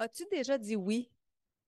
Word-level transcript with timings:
As-tu 0.00 0.24
déjà 0.30 0.58
dit 0.58 0.76
oui 0.76 1.10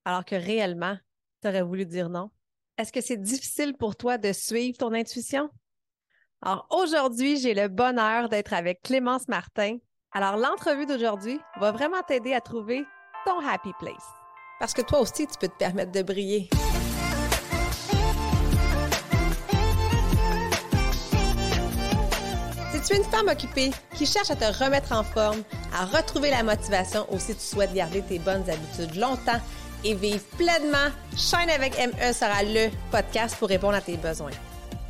alors 0.05 0.25
que 0.25 0.37
réellement, 0.37 0.97
tu 1.43 1.49
aurais 1.49 1.63
voulu 1.63 1.85
dire 1.85 2.09
non? 2.09 2.31
Est-ce 2.79 2.93
que 2.93 3.01
c'est 3.01 3.17
difficile 3.17 3.77
pour 3.77 3.97
toi 3.97 4.19
de 4.19 4.33
suivre 4.33 4.79
ton 4.79 4.95
intuition? 4.95 5.51
Alors 6.41 6.65
aujourd'hui, 6.71 7.39
j'ai 7.39 7.55
le 7.55 7.67
bonheur 7.67 8.29
d'être 8.29 8.53
avec 8.53 8.83
Clémence 8.83 9.27
Martin. 9.27 9.79
Alors 10.13 10.37
l'entrevue 10.37 10.87
d'aujourd'hui 10.87 11.41
va 11.59 11.73
vraiment 11.73 12.03
t'aider 12.07 12.33
à 12.33 12.41
trouver 12.41 12.85
ton 13.27 13.41
happy 13.41 13.73
place. 13.81 14.07
Parce 14.61 14.75
que 14.75 14.83
toi 14.83 15.01
aussi, 15.01 15.27
tu 15.27 15.37
peux 15.41 15.49
te 15.49 15.59
permettre 15.59 15.91
de 15.91 16.03
briller. 16.03 16.49
Tu 22.91 22.97
es 22.97 22.99
une 22.99 23.05
femme 23.05 23.29
occupée 23.29 23.71
qui 23.95 24.05
cherche 24.05 24.31
à 24.31 24.37
te 24.37 24.65
remettre 24.65 24.93
en 24.93 25.05
forme, 25.05 25.43
à 25.73 25.85
retrouver 25.85 26.31
la 26.31 26.43
motivation 26.43 27.07
ou 27.13 27.19
si 27.19 27.35
tu 27.35 27.41
souhaites 27.41 27.73
garder 27.73 28.03
tes 28.03 28.19
bonnes 28.19 28.45
habitudes 28.51 28.97
longtemps 28.97 29.41
et 29.85 29.95
vivre 29.95 30.23
pleinement, 30.37 30.89
Shine 31.17 31.51
avec 31.55 31.79
ME 31.79 32.13
sera 32.13 32.43
le 32.43 32.69
podcast 32.91 33.37
pour 33.39 33.49
répondre 33.49 33.75
à 33.75 33.81
tes 33.81 33.97
besoins. 33.97 34.33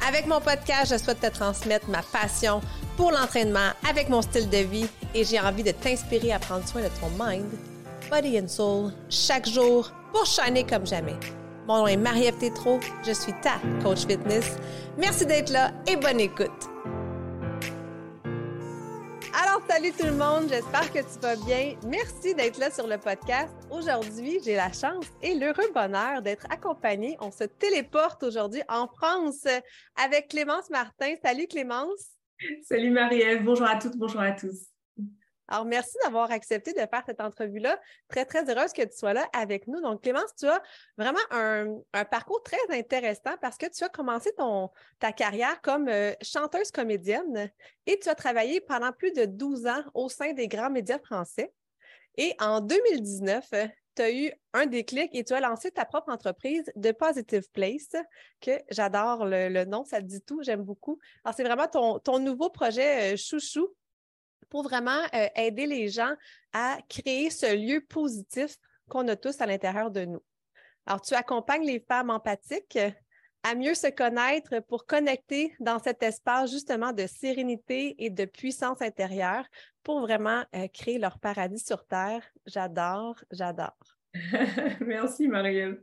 Avec 0.09 0.27
mon 0.27 0.41
podcast, 0.41 0.93
je 0.93 0.99
souhaite 1.03 1.21
te 1.21 1.27
transmettre 1.27 1.89
ma 1.89 2.03
passion 2.03 2.63
pour 2.97 3.13
l'entraînement 3.13 3.71
avec 3.89 4.09
mon 4.09 4.23
style 4.23 4.49
de 4.49 4.59
vie 4.59 4.87
et 5.15 5.25
j'ai 5.25 5.39
envie 5.39 5.63
de 5.63 5.73
t'inspirer 5.73 6.33
à 6.33 6.39
prendre 6.39 6.67
soin 6.67 6.81
de 6.81 6.89
ton 7.01 7.11
mind, 7.23 7.51
body 8.11 8.41
and 8.41 8.49
soul 8.49 8.93
chaque 9.11 9.47
jour 9.47 9.93
pour 10.13 10.25
shiner 10.25 10.65
comme 10.65 10.87
jamais. 10.87 11.17
Mon 11.69 11.79
nom 11.79 11.87
est 11.87 11.99
Marie-Ève 11.99 12.39
Tétrault, 12.39 12.81
je 13.07 13.13
suis 13.13 13.35
ta 13.43 13.61
coach 13.83 14.07
fitness. 14.07 14.57
Merci 14.97 15.27
d'être 15.27 15.51
là 15.51 15.71
et 15.87 15.97
bonne 15.97 16.19
écoute. 16.19 16.70
Alors, 19.33 19.63
salut 19.69 19.93
tout 19.93 20.07
le 20.07 20.13
monde, 20.13 20.49
j'espère 20.49 20.93
que 20.93 20.99
tu 20.99 21.21
vas 21.23 21.37
bien. 21.37 21.77
Merci 21.87 22.35
d'être 22.35 22.59
là 22.59 22.71
sur 22.71 22.87
le 22.87 22.99
podcast. 22.99 23.55
Aujourd'hui, 23.71 24.41
j'ai 24.45 24.57
la 24.57 24.73
chance 24.73 25.07
et 25.23 25.35
l'heureux 25.35 25.71
bonheur 25.73 26.21
d'être 26.21 26.47
accompagnée. 26.51 27.17
On 27.21 27.31
se 27.31 27.45
téléporte 27.45 28.23
aujourd'hui 28.25 28.63
en 28.69 28.89
France 28.89 29.47
avec 29.97 30.29
Clémence 30.29 30.69
Martin. 30.71 31.15
Salut 31.25 31.47
Clémence. 31.47 32.11
Salut 32.63 32.91
Marie-Ève, 32.91 33.45
bonjour 33.45 33.67
à 33.67 33.77
toutes, 33.77 33.97
bonjour 33.97 34.21
à 34.21 34.33
tous. 34.33 34.67
Alors, 35.51 35.65
merci 35.65 35.97
d'avoir 36.05 36.31
accepté 36.31 36.73
de 36.73 36.79
faire 36.79 37.03
cette 37.05 37.21
entrevue-là. 37.21 37.81
Très, 38.09 38.25
très 38.25 38.49
heureuse 38.49 38.73
que 38.73 38.83
tu 38.83 38.97
sois 38.97 39.13
là 39.13 39.29
avec 39.33 39.67
nous. 39.67 39.81
Donc, 39.81 40.03
Clémence, 40.03 40.33
tu 40.39 40.47
as 40.47 40.63
vraiment 40.97 41.19
un, 41.33 42.05
parcours 42.05 42.41
très 42.45 42.79
intéressant 42.79 43.37
parce 43.43 43.59
que 43.59 43.67
tu 43.67 43.83
as 43.83 43.89
commencé 43.89 44.31
ta 45.01 45.13
carrière 45.13 45.61
comme 45.61 45.89
euh, 45.89 46.13
chanteuse 46.23 46.71
comédienne 46.71 47.51
et 47.87 47.99
tu 47.99 48.09
as 48.09 48.15
travaillé 48.15 48.61
pendant 48.61 48.93
plus 48.93 49.13
de 49.13 49.25
12 49.25 49.67
ans 49.67 49.83
au 49.95 50.09
sein 50.09 50.33
des 50.33 50.47
grands 50.47 50.71
médias 50.71 51.01
français. 51.01 51.53
Et 52.17 52.33
en 52.39 52.61
2019, 52.61 53.51
tu 53.97 54.03
as 54.03 54.13
eu 54.13 54.33
un 54.53 54.67
déclic 54.67 55.13
et 55.15 55.25
tu 55.25 55.33
as 55.33 55.41
lancé 55.41 55.73
ta 55.73 55.85
propre 55.85 56.13
entreprise, 56.13 56.65
The 56.81 56.93
Positive 56.93 57.51
Place, 57.53 57.91
que 58.41 58.53
j'adore 58.71 59.27
le, 59.27 59.65
nom, 59.65 59.85
ça 59.85 60.01
te 60.01 60.07
dit 60.07 60.23
tout, 60.23 60.43
j'aime 60.43 60.63
beaucoup. 60.63 61.01
Alors, 61.25 61.35
c'est 61.37 61.45
vraiment 61.45 61.67
ton, 61.67 61.99
ton 61.99 62.21
nouveau 62.21 62.51
projet 62.51 63.15
euh, 63.15 63.17
chouchou 63.17 63.75
pour 64.51 64.63
vraiment 64.63 65.03
euh, 65.15 65.29
aider 65.37 65.67
les 65.67 65.89
gens 65.89 66.13
à 66.53 66.79
créer 66.89 67.31
ce 67.31 67.57
lieu 67.57 67.81
positif 67.81 68.57
qu'on 68.89 69.09
a 69.09 69.17
tous 69.17 69.41
à 69.41 69.47
l'intérieur 69.47 69.91
de 69.91 70.05
nous. 70.05 70.23
Alors, 70.85 71.01
tu 71.01 71.15
accompagnes 71.15 71.65
les 71.65 71.81
femmes 71.81 72.11
empathiques 72.11 72.79
à 73.43 73.55
mieux 73.55 73.75
se 73.75 73.87
connaître 73.87 74.61
pour 74.61 74.85
connecter 74.87 75.55
dans 75.61 75.79
cet 75.79 76.03
espace 76.03 76.51
justement 76.51 76.93
de 76.93 77.07
sérénité 77.07 77.95
et 78.05 78.11
de 78.11 78.25
puissance 78.25 78.83
intérieure 78.83 79.47
pour 79.83 80.01
vraiment 80.01 80.45
euh, 80.55 80.69
créer 80.69 80.99
leur 80.99 81.19
paradis 81.19 81.61
sur 81.61 81.87
Terre. 81.87 82.23
J'adore, 82.47 83.17
j'adore. 83.31 83.79
Merci 84.81 85.29
Marielle. 85.29 85.81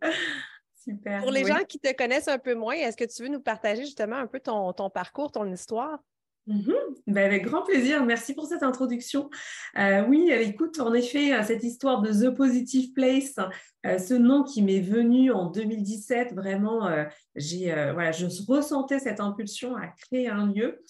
Super. 0.75 1.21
Pour 1.21 1.31
les 1.31 1.45
gens 1.45 1.63
qui 1.67 1.79
te 1.79 1.93
connaissent 1.95 2.27
un 2.27 2.37
peu 2.37 2.53
moins, 2.53 2.75
est-ce 2.75 2.97
que 2.97 3.05
tu 3.05 3.23
veux 3.23 3.29
nous 3.29 3.41
partager 3.41 3.83
justement 3.83 4.17
un 4.17 4.27
peu 4.27 4.39
ton, 4.39 4.71
ton 4.73 4.89
parcours, 4.89 5.31
ton 5.31 5.51
histoire? 5.51 5.99
Mhm. 6.47 6.73
Ben, 7.07 7.25
avec 7.25 7.43
grand 7.43 7.61
plaisir. 7.63 8.05
Merci 8.05 8.33
pour 8.33 8.45
cette 8.45 8.63
introduction. 8.63 9.29
Euh, 9.77 10.05
oui, 10.07 10.29
euh, 10.31 10.39
écoute, 10.39 10.79
en 10.79 10.93
effet, 10.93 11.33
euh, 11.33 11.43
cette 11.43 11.63
histoire 11.63 12.01
de 12.01 12.11
The 12.11 12.33
Positive 12.33 12.93
Place, 12.93 13.35
ce 13.83 14.13
nom 14.13 14.43
qui 14.43 14.61
m'est 14.61 14.81
venu 14.81 15.31
en 15.31 15.45
2017, 15.49 16.33
vraiment, 16.33 16.89
voilà, 17.35 18.11
je 18.11 18.25
ressentais 18.47 18.99
cette 18.99 19.21
impulsion 19.21 19.77
à 19.77 19.87
créer 19.87 20.27
un 20.27 20.51
lieu 20.51 20.83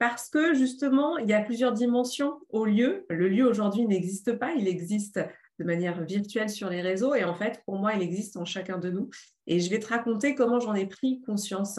parce 0.00 0.28
que 0.28 0.54
justement, 0.54 1.16
il 1.18 1.28
y 1.28 1.32
a 1.32 1.42
plusieurs 1.42 1.72
dimensions 1.72 2.40
au 2.48 2.64
lieu. 2.64 3.06
Le 3.08 3.28
lieu 3.28 3.46
aujourd'hui 3.46 3.86
n'existe 3.86 4.32
pas, 4.32 4.52
il 4.54 4.66
existe 4.66 5.20
de 5.60 5.64
manière 5.64 6.02
virtuelle 6.02 6.50
sur 6.50 6.70
les 6.70 6.80
réseaux 6.80 7.14
et 7.14 7.22
en 7.22 7.34
fait, 7.34 7.62
pour 7.66 7.78
moi, 7.78 7.94
il 7.94 8.02
existe 8.02 8.36
en 8.36 8.44
chacun 8.44 8.78
de 8.78 8.90
nous. 8.90 9.10
Et 9.46 9.60
je 9.60 9.70
vais 9.70 9.78
te 9.78 9.86
raconter 9.86 10.34
comment 10.34 10.58
j'en 10.58 10.74
ai 10.74 10.86
pris 10.86 11.20
conscience. 11.20 11.78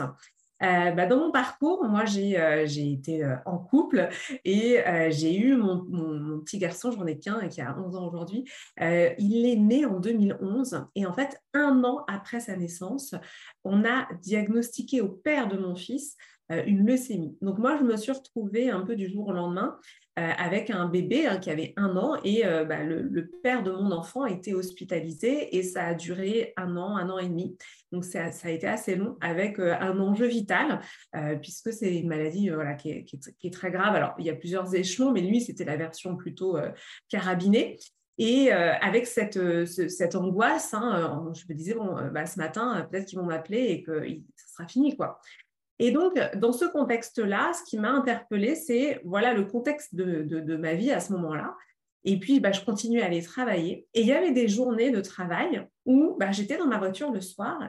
Euh, 0.64 0.92
bah, 0.92 1.08
dans 1.08 1.18
mon 1.18 1.32
parcours, 1.32 1.84
moi, 1.86 2.06
j'ai 2.06 2.40
euh, 2.40 2.66
été 2.66 3.24
euh, 3.24 3.36
en 3.46 3.58
couple 3.58 4.10
et 4.46 4.80
j'ai 5.10 5.38
eu 5.38 5.56
mon, 5.56 5.84
mon, 5.90 6.40
petit 6.42 6.58
garçon, 6.58 6.92
j'en 6.92 7.06
ai 7.06 7.18
qu'un 7.18 7.48
qui 7.48 7.62
a 7.62 7.78
11 7.78 7.96
ans 7.96 8.08
aujourd'hui. 8.08 8.46
il 8.80 9.46
est 9.46 9.56
né 9.56 9.86
en 9.86 10.00
2011 10.00 10.86
et 10.96 11.06
en 11.06 11.14
fait, 11.14 11.40
un 11.54 11.84
an 11.84 12.04
après 12.08 12.40
sa 12.40 12.56
naissance, 12.56 13.16
on 13.64 13.84
a 13.86 14.08
diagnostiqué 14.22 15.02
au 15.02 15.10
père 15.10 15.48
de 15.48 15.58
mon 15.58 15.76
fils 15.76 16.16
une 16.50 16.86
leucémie. 16.86 17.38
Donc 17.42 17.60
moi, 17.60 17.78
je 17.78 17.84
me 17.84 17.96
suis 17.96 18.12
retrouvée 18.12 18.70
un 18.70 18.82
peu 18.82 18.96
du 18.96 19.08
jour 19.08 19.28
au 19.28 19.32
lendemain 19.32 19.78
avec 20.18 20.70
un 20.70 20.88
bébé 20.88 21.26
hein, 21.26 21.38
qui 21.38 21.50
avait 21.50 21.74
un 21.78 21.96
an 21.96 22.18
et 22.24 22.46
euh, 22.46 22.66
bah, 22.66 22.84
le, 22.84 23.32
père 23.44 23.64
de 23.64 23.72
mon 23.72 23.92
enfant 23.92 24.26
été 24.26 24.54
hospitalisé 24.54 25.56
et 25.56 25.64
ça 25.64 25.86
a 25.86 25.94
duré 25.94 26.54
un 26.58 26.76
an, 26.76 26.98
un 26.98 27.10
an 27.10 27.18
et 27.18 27.28
demi. 27.28 27.56
Donc 27.92 28.04
ça, 28.04 28.26
a 28.44 28.50
été 28.50 28.68
assez 28.68 28.96
long 28.96 29.18
avec 29.22 29.58
euh, 29.60 29.74
un 29.80 30.00
enjeu 30.00 30.28
vital 30.28 30.82
puisque 31.42 31.72
c'est 31.72 31.96
une 31.96 32.08
maladie 32.10 32.50
qui 32.78 32.92
est, 33.44 33.54
très 33.54 33.72
grave. 33.72 33.96
Alors 33.96 34.14
il 34.20 34.26
y 34.26 34.30
a 34.30 34.36
plusieurs 34.36 34.74
échelons, 34.76 35.12
mais 35.12 35.22
lui 35.22 35.42
c'était 35.42 35.66
la 35.66 35.78
version 35.78 36.16
plutôt 36.18 36.58
carabinée. 37.10 37.78
Et 38.18 38.52
avec 38.52 39.08
cette, 39.08 39.40
cette 39.66 40.16
angoisse, 40.16 40.74
hein, 40.74 41.32
je 41.34 41.44
me 41.50 41.58
disais, 41.58 41.74
bon, 41.74 41.96
bah, 42.14 42.26
ce 42.26 42.38
matin, 42.38 42.88
peut-être 42.92 43.06
qu'ils 43.06 43.18
vont 43.18 43.26
m'appeler 43.26 43.68
et 43.70 43.84
que 43.84 44.04
ça 44.36 44.48
sera 44.48 44.68
fini. 44.68 44.96
quoi. 44.96 45.20
Et 45.84 45.90
donc, 45.90 46.14
dans 46.36 46.54
ce 46.54 46.66
contexte-là, 46.66 47.54
ce 47.54 47.64
qui 47.68 47.80
m'a 47.80 47.90
interpellée, 47.90 48.54
c'est 48.54 49.02
voilà 49.04 49.34
le 49.34 49.46
contexte 49.46 49.96
de, 49.96 50.56
ma 50.56 50.76
vie 50.76 50.92
à 50.92 51.00
ce 51.00 51.12
moment-là. 51.14 51.56
Et 52.04 52.20
puis, 52.20 52.40
bah, 52.40 52.52
je 52.52 52.62
continuais 52.62 53.02
à 53.02 53.08
aller 53.08 53.24
travailler. 53.24 53.88
Et 53.96 54.02
il 54.02 54.08
y 54.08 54.12
avait 54.12 54.32
des 54.32 54.48
journées 54.48 54.92
de 54.92 55.02
travail 55.02 55.68
où 55.88 56.16
bah, 56.20 56.32
j'étais 56.32 56.60
dans 56.60 56.68
ma 56.68 56.78
voiture 56.78 57.12
le 57.12 57.20
soir 57.20 57.60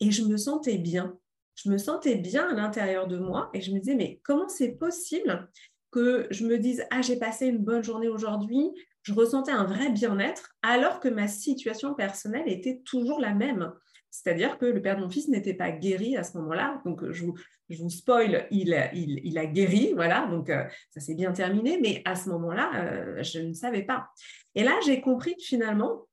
et 0.00 0.10
je 0.10 0.24
me 0.24 0.38
sentais 0.38 0.78
bien. 0.78 1.18
Je 1.56 1.68
me 1.68 1.76
sentais 1.76 2.14
bien 2.14 2.48
à 2.48 2.54
l'intérieur 2.54 3.06
de 3.06 3.18
moi 3.18 3.50
et 3.52 3.60
je 3.60 3.70
me 3.70 3.80
disais, 3.80 3.96
mais 3.96 4.18
comment 4.24 4.48
c'est 4.48 4.72
possible 4.72 5.50
que 5.90 6.26
je 6.30 6.46
me 6.46 6.56
dise, 6.56 6.86
ah, 6.90 7.02
j'ai 7.02 7.18
passé 7.18 7.48
une 7.48 7.58
bonne 7.58 7.84
journée 7.84 8.08
aujourd'hui, 8.08 8.70
je 9.02 9.12
ressentais 9.12 9.52
un 9.52 9.64
vrai 9.64 9.90
bien-être, 9.90 10.54
alors 10.62 11.00
que 11.00 11.08
ma 11.08 11.28
situation 11.28 11.92
personnelle 11.92 12.48
était 12.48 12.80
toujours 12.86 13.20
la 13.20 13.34
même. 13.34 13.74
C'est-à-dire 14.10 14.58
que 14.58 14.66
le 14.66 14.80
père 14.80 14.96
de 14.96 15.02
mon 15.02 15.10
fils 15.10 15.28
n'était 15.28 15.54
pas 15.54 15.70
guéri 15.70 16.16
à 16.16 16.22
ce 16.22 16.36
moment-là. 16.38 16.80
Donc, 16.84 17.10
je 17.10 17.24
vous, 17.24 17.34
je 17.68 17.88
spoil, 17.88 18.46
il, 18.50 18.74
il, 18.92 19.38
a 19.38 19.46
guéri, 19.46 19.92
voilà, 19.94 20.26
donc 20.26 20.48
euh, 20.50 20.64
ça 20.90 21.00
s'est 21.00 21.14
bien 21.14 21.32
terminé. 21.32 21.78
Mais 21.80 22.02
à 22.04 22.14
ce 22.14 22.28
moment-là, 22.30 22.70
euh, 22.76 23.22
je 23.22 23.40
ne 23.40 23.52
savais 23.52 23.82
pas. 23.82 24.08
Et 24.54 24.64
là, 24.64 24.72
j'ai 24.84 25.00
compris 25.00 25.36
que 25.36 25.42
finalement, 25.42 26.08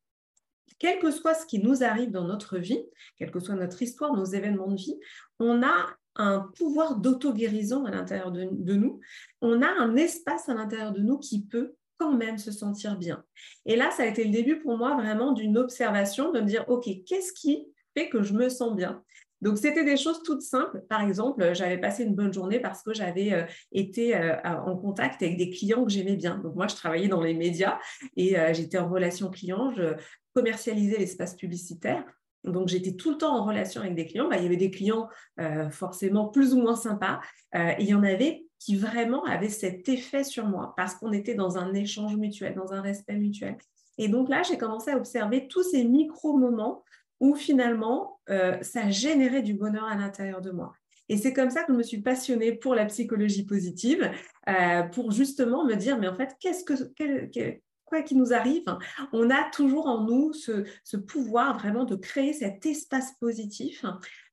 quel 0.79 0.99
que 0.99 1.11
soit 1.11 1.33
ce 1.33 1.45
qui 1.45 1.59
nous 1.59 1.83
arrive 1.83 2.11
dans 2.11 2.25
notre 2.25 2.57
vie, 2.57 2.83
quelle 3.17 3.31
que 3.31 3.39
soit 3.39 3.55
notre 3.55 3.81
histoire, 3.81 4.13
nos 4.13 4.25
événements 4.25 4.67
de 4.67 4.75
vie, 4.75 4.99
on 5.39 5.63
a 5.63 5.87
un 6.17 6.39
pouvoir 6.55 6.97
d'auto-guérison 6.97 7.85
à 7.85 7.91
l'intérieur 7.91 8.31
de, 8.31 8.47
de 8.51 8.73
nous. 8.75 8.99
On 9.41 9.61
a 9.61 9.67
un 9.67 9.95
espace 9.95 10.49
à 10.49 10.53
l'intérieur 10.53 10.91
de 10.91 11.01
nous 11.01 11.17
qui 11.17 11.45
peut 11.45 11.75
quand 11.97 12.13
même 12.13 12.37
se 12.37 12.51
sentir 12.51 12.97
bien. 12.97 13.23
Et 13.65 13.75
là, 13.75 13.91
ça 13.91 14.03
a 14.03 14.05
été 14.05 14.23
le 14.23 14.31
début 14.31 14.59
pour 14.59 14.77
moi 14.77 14.95
vraiment 14.95 15.31
d'une 15.31 15.57
observation, 15.57 16.31
de 16.31 16.41
me 16.41 16.45
dire, 16.45 16.65
OK, 16.67 16.89
qu'est-ce 17.05 17.33
qui 17.33 17.67
que 18.09 18.21
je 18.21 18.33
me 18.33 18.49
sens 18.49 18.75
bien. 18.75 19.03
Donc, 19.41 19.57
c'était 19.57 19.83
des 19.83 19.97
choses 19.97 20.23
toutes 20.23 20.41
simples. 20.41 20.81
Par 20.89 21.01
exemple, 21.01 21.53
j'avais 21.53 21.77
passé 21.77 22.03
une 22.03 22.15
bonne 22.15 22.33
journée 22.33 22.59
parce 22.59 22.81
que 22.81 22.93
j'avais 22.93 23.33
euh, 23.33 23.43
été 23.71 24.15
euh, 24.15 24.35
en 24.43 24.75
contact 24.77 25.21
avec 25.21 25.37
des 25.37 25.49
clients 25.49 25.83
que 25.83 25.91
j'aimais 25.91 26.15
bien. 26.15 26.37
Donc, 26.39 26.55
moi, 26.55 26.67
je 26.67 26.75
travaillais 26.75 27.07
dans 27.07 27.21
les 27.21 27.33
médias 27.33 27.77
et 28.15 28.39
euh, 28.39 28.53
j'étais 28.53 28.77
en 28.77 28.89
relation 28.89 29.29
client. 29.29 29.71
Je 29.75 29.95
commercialisais 30.33 30.97
l'espace 30.97 31.35
publicitaire. 31.35 32.03
Donc, 32.43 32.69
j'étais 32.69 32.93
tout 32.93 33.11
le 33.11 33.17
temps 33.17 33.35
en 33.37 33.45
relation 33.45 33.81
avec 33.81 33.95
des 33.95 34.05
clients. 34.05 34.29
Bah, 34.29 34.37
il 34.37 34.43
y 34.43 34.45
avait 34.45 34.57
des 34.57 34.71
clients 34.71 35.09
forcément 35.71 36.27
plus 36.27 36.53
ou 36.53 36.61
moins 36.61 36.75
sympas. 36.75 37.19
et 37.55 37.75
il 37.79 37.87
y 37.87 37.95
en 37.95 38.03
avait 38.03 38.45
qui 38.59 38.75
vraiment 38.75 39.23
avaient 39.25 39.49
cet 39.49 39.89
effet 39.89 40.23
sur 40.23 40.45
moi 40.45 40.73
parce 40.77 40.93
qu'on 40.95 41.11
était 41.11 41.33
dans 41.33 41.57
un 41.57 41.73
échange 41.73 42.15
mutuel, 42.17 42.53
dans 42.53 42.73
un 42.73 42.81
respect 42.81 43.15
mutuel. 43.15 43.57
Et 43.97 44.09
donc 44.09 44.29
là, 44.29 44.43
j'ai 44.43 44.57
commencé 44.57 44.91
à 44.91 44.97
observer 44.97 45.47
tous 45.47 45.63
ces 45.63 45.83
micro-moments 45.85 46.83
où 47.19 47.35
finalement, 47.35 48.19
euh, 48.29 48.57
ça 48.61 48.89
générait 48.89 49.41
du 49.41 49.53
bonheur 49.53 49.85
à 49.85 49.95
l'intérieur 49.95 50.41
de 50.41 50.51
moi. 50.51 50.73
Et 51.09 51.17
c'est 51.17 51.33
comme 51.33 51.49
ça 51.49 51.63
que 51.63 51.71
je 51.71 51.77
me 51.77 51.83
suis 51.83 52.01
passionnée 52.01 52.53
pour 52.53 52.73
la 52.73 52.85
psychologie 52.85 53.45
positive, 53.45 54.09
euh, 54.49 54.83
pour 54.83 55.11
justement 55.11 55.65
me 55.65 55.75
dire, 55.75 55.99
mais 55.99 56.07
en 56.07 56.15
fait, 56.15 56.35
qu'est-ce 56.39 56.63
que, 56.63 56.73
quoi 57.85 58.01
qu'il 58.01 58.17
nous 58.17 58.33
arrive, 58.33 58.63
on 59.13 59.29
a 59.29 59.49
toujours 59.51 59.85
en 59.85 60.01
nous 60.01 60.33
ce, 60.33 60.97
pouvoir 60.97 61.57
vraiment 61.59 61.85
de 61.85 61.95
créer 61.95 62.33
cet 62.33 62.65
espace 62.65 63.13
positif 63.19 63.85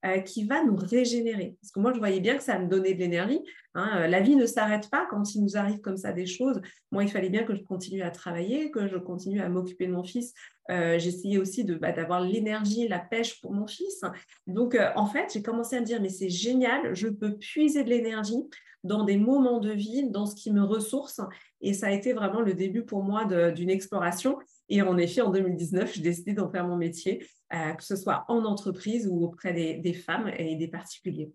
euh, 0.06 0.20
qui 0.20 0.44
va 0.44 0.64
nous 0.64 0.74
régénérer. 0.74 1.56
Parce 1.60 1.70
que 1.70 1.80
moi, 1.80 1.92
je 1.92 1.98
voyais 1.98 2.20
bien 2.20 2.36
que 2.36 2.42
ça 2.42 2.58
me 2.58 2.66
donnait 2.66 2.94
de 2.94 3.00
l'énergie. 3.00 3.40
Hein. 3.74 4.08
La 4.08 4.20
vie 4.20 4.36
ne 4.36 4.46
s'arrête 4.46 4.88
pas 4.88 5.06
quand 5.10 5.34
il 5.34 5.42
nous 5.42 5.58
arrive 5.58 5.80
comme 5.80 5.98
ça 5.98 6.12
des 6.12 6.26
choses. 6.26 6.60
Moi, 6.90 7.04
il 7.04 7.10
fallait 7.10 7.28
bien 7.28 7.44
que 7.44 7.54
je 7.54 7.62
continue 7.62 8.02
à 8.02 8.10
travailler, 8.10 8.70
que 8.70 8.88
je 8.88 8.96
continue 8.96 9.42
à 9.42 9.50
m'occuper 9.50 9.86
de 9.86 9.92
mon 9.92 10.04
fils. 10.04 10.32
Euh, 10.70 10.98
j'essayais 10.98 11.38
aussi 11.38 11.64
bah, 11.64 11.92
d'avoir 11.92 12.20
l'énergie, 12.20 12.86
la 12.88 13.00
pêche 13.00 13.40
pour 13.40 13.52
mon 13.52 13.66
fils. 13.66 14.02
Donc, 14.46 14.76
en 14.96 15.06
fait, 15.06 15.32
j'ai 15.32 15.42
commencé 15.42 15.76
à 15.76 15.80
me 15.80 15.86
dire, 15.86 16.00
mais 16.00 16.08
c'est 16.08 16.28
génial, 16.28 16.94
je 16.94 17.08
peux 17.08 17.36
puiser 17.36 17.84
de 17.84 17.90
l'énergie 17.90 18.44
dans 18.84 19.04
des 19.04 19.16
moments 19.16 19.60
de 19.60 19.70
vie, 19.70 20.08
dans 20.10 20.26
ce 20.26 20.34
qui 20.34 20.52
me 20.52 20.62
ressource. 20.62 21.20
Et 21.60 21.72
ça 21.72 21.86
a 21.86 21.90
été 21.90 22.12
vraiment 22.12 22.40
le 22.40 22.54
début 22.54 22.84
pour 22.84 23.02
moi 23.02 23.24
d'une 23.52 23.70
exploration. 23.70 24.38
Et 24.68 24.82
en 24.82 24.96
effet, 24.98 25.20
en 25.20 25.30
2019, 25.30 25.94
j'ai 25.94 26.02
décidé 26.02 26.32
d'en 26.32 26.50
faire 26.50 26.66
mon 26.66 26.76
métier, 26.76 27.26
euh, 27.52 27.72
que 27.72 27.84
ce 27.84 27.96
soit 27.96 28.24
en 28.28 28.44
entreprise 28.44 29.08
ou 29.08 29.24
auprès 29.24 29.52
des, 29.52 29.92
femmes 29.92 30.30
et 30.36 30.56
des 30.56 30.68
particuliers. 30.68 31.32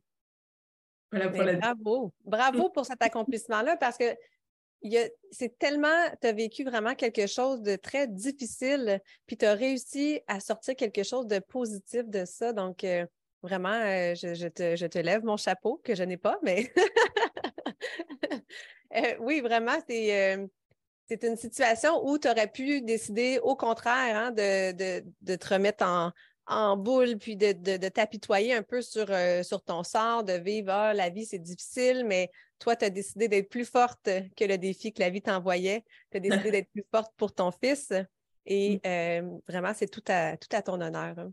Voilà 1.12 1.29
pour 1.29 1.39
ben, 1.39 1.59
Bravo. 1.59 2.13
Bravo 2.25 2.69
pour 2.69 2.85
cet 2.85 3.01
accomplissement-là 3.01 3.77
parce 3.77 3.97
que 3.97 4.06
c'est 5.31 5.57
tellement, 5.57 6.09
tu 6.21 6.27
as 6.27 6.33
vécu 6.33 6.63
vraiment 6.63 6.95
quelque 6.95 7.27
chose 7.27 7.62
de 7.62 7.75
très 7.75 8.07
difficile, 8.07 9.01
puis 9.25 9.38
tu 9.38 9.45
as 9.45 9.53
réussi 9.53 10.21
à 10.27 10.39
sortir 10.39 10.75
quelque 10.75 11.03
chose 11.03 11.27
de 11.27 11.39
positif 11.39 12.07
de 12.07 12.25
ça. 12.25 12.53
Donc, 12.53 12.83
euh, 12.83 13.06
vraiment, 13.41 13.74
euh, 13.74 14.13
je, 14.15 14.47
te, 14.47 15.00
lève 15.00 15.24
mon 15.24 15.38
chapeau, 15.38 15.81
que 15.83 15.95
je 15.95 16.03
n'ai 16.03 16.18
pas, 16.18 16.38
mais 16.44 16.71
oui, 19.19 19.41
vraiment, 19.41 19.77
c'est 19.88 21.24
une 21.24 21.38
situation 21.38 22.06
où 22.07 22.18
tu 22.18 22.29
aurais 22.29 22.51
pu 22.51 22.81
décider 22.81 23.39
au 23.41 23.56
contraire 23.56 24.15
hein, 24.15 24.31
de, 24.31 25.35
te 25.35 25.53
remettre 25.53 25.85
en, 26.47 26.77
boule, 26.77 27.18
puis 27.18 27.35
de, 27.35 27.88
t'apitoyer 27.89 28.53
un 28.53 28.63
peu 28.63 28.81
sur, 28.81 29.07
euh, 29.09 29.44
sur 29.44 29.62
ton 29.63 29.83
sort, 29.83 30.24
de 30.24 30.33
vivre 30.33 30.71
ah, 30.71 30.94
la 30.94 31.09
vie, 31.09 31.25
c'est 31.25 31.39
difficile, 31.39 32.06
mais 32.06 32.31
toi, 32.59 32.75
tu 32.75 32.86
as 32.86 32.89
décidé 32.89 33.27
d'être 33.27 33.50
plus 33.50 33.65
forte 33.65 34.09
que 34.36 34.45
le 34.45 34.57
défi 34.57 34.94
que 34.94 35.00
la 35.00 35.09
vie 35.09 35.21
t'envoyait. 35.21 35.83
Tu 36.12 36.18
as 36.18 36.19
décidé 36.19 36.51
d'être 36.51 36.71
plus 36.71 36.86
forte 36.92 37.13
pour 37.18 37.33
ton 37.33 37.51
fils. 37.51 37.94
Et 38.45 38.77
mm. 38.77 38.80
euh, 38.88 39.38
vraiment, 39.48 39.71
c'est 39.75 39.89
tout 39.89 40.04
à, 40.07 40.38
tout 40.38 40.54
à 40.56 40.62
ton 40.62 40.81
honneur. 40.81 41.18
Hein. 41.18 41.31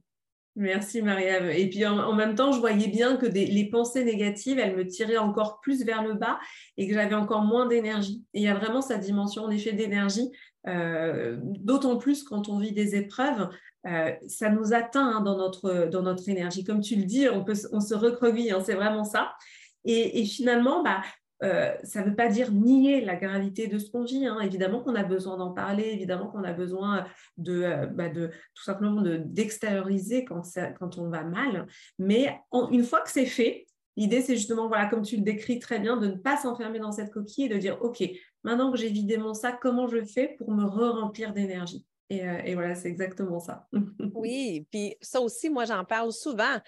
Merci 0.56 1.02
Mariam. 1.02 1.50
Et 1.50 1.68
puis 1.68 1.84
en, 1.84 2.14
même 2.14 2.36
temps, 2.36 2.52
je 2.52 2.60
voyais 2.60 2.86
bien 2.86 3.16
que 3.16 3.26
les 3.26 3.68
pensées 3.70 4.04
négatives, 4.04 4.60
elles 4.60 4.76
me 4.76 4.86
tiraient 4.86 5.16
encore 5.16 5.60
plus 5.60 5.84
vers 5.84 6.04
le 6.04 6.14
bas 6.14 6.38
et 6.76 6.86
que 6.86 6.94
j'avais 6.94 7.16
encore 7.16 7.42
moins 7.42 7.66
d'énergie. 7.66 8.24
Et 8.34 8.40
il 8.40 8.44
y 8.44 8.48
a 8.48 8.54
vraiment 8.54 8.80
cette 8.80 9.00
dimension 9.00 9.42
en 9.42 9.50
effet 9.50 9.72
d'énergie, 9.72 10.30
euh, 10.68 11.38
d'autant 11.42 11.96
plus 11.96 12.22
quand 12.22 12.48
on 12.48 12.60
vit 12.60 12.70
des 12.70 12.94
épreuves, 12.94 13.48
euh, 13.88 14.12
ça 14.28 14.48
nous 14.48 14.72
atteint 14.72 15.16
hein, 15.16 15.20
dans, 15.22 15.36
notre, 15.36 15.88
dans 15.90 16.02
notre 16.02 16.28
énergie. 16.28 16.62
Comme 16.62 16.80
tu 16.80 16.94
le 16.94 17.04
dis, 17.04 17.28
on, 17.28 17.42
peut, 17.42 17.54
on 17.72 17.80
se 17.80 17.94
recrevit, 17.94 18.52
hein, 18.52 18.62
c'est 18.64 18.74
vraiment 18.74 19.04
ça. 19.04 19.32
Et, 19.84 20.24
finalement, 20.24 20.82
bah, 20.82 21.02
euh, 21.42 21.74
ça 21.82 22.00
ne 22.00 22.10
veut 22.10 22.16
pas 22.16 22.28
dire 22.28 22.52
nier 22.52 23.04
la 23.04 23.16
gravité 23.16 23.66
de 23.66 23.78
ce 23.78 23.90
qu'on 23.90 24.04
vit. 24.04 24.26
Hein. 24.26 24.40
Évidemment 24.40 24.80
qu'on 24.80 24.94
a 24.94 25.04
besoin 25.04 25.36
d'en 25.36 25.52
parler, 25.52 25.84
évidemment 25.84 26.28
qu'on 26.28 26.44
a 26.44 26.52
besoin 26.52 27.06
de, 27.36 27.62
euh, 27.62 27.86
bah, 27.86 28.08
tout 28.08 28.62
simplement 28.62 29.02
d'extérioriser 29.02 30.24
quand, 30.24 30.42
quand 30.78 30.98
on 30.98 31.10
va 31.10 31.22
mal. 31.24 31.66
Mais 31.98 32.38
une 32.70 32.84
fois 32.84 33.00
que 33.02 33.10
c'est 33.10 33.26
fait, 33.26 33.66
l'idée 33.96 34.22
c'est 34.22 34.36
justement, 34.36 34.68
voilà, 34.68 34.86
comme 34.86 35.02
tu 35.02 35.16
le 35.16 35.22
décris 35.22 35.58
très 35.58 35.78
bien, 35.78 35.96
de 35.96 36.06
ne 36.06 36.16
pas 36.16 36.36
s'enfermer 36.36 36.78
dans 36.78 36.92
cette 36.92 37.12
coquille 37.12 37.44
et 37.44 37.48
de 37.48 37.58
dire, 37.58 37.78
OK, 37.82 38.02
maintenant 38.42 38.70
que 38.72 38.78
j'ai 38.78 38.88
vidé 38.88 39.18
mon 39.18 39.34
sac, 39.34 39.58
comment 39.60 39.86
je 39.86 40.02
fais 40.04 40.34
pour 40.38 40.50
me 40.50 40.64
re-remplir 40.64 41.32
d'énergie? 41.32 41.84
Euh, 42.12 42.38
et, 42.44 42.54
voilà, 42.54 42.74
c'est 42.74 42.88
exactement 42.88 43.40
ça. 43.40 43.66
oui, 44.14 44.66
puis 44.70 44.96
ça 45.00 45.20
aussi, 45.20 45.48
moi, 45.50 45.64
j'en 45.64 45.84
parle 45.84 46.12
souvent. 46.12 46.58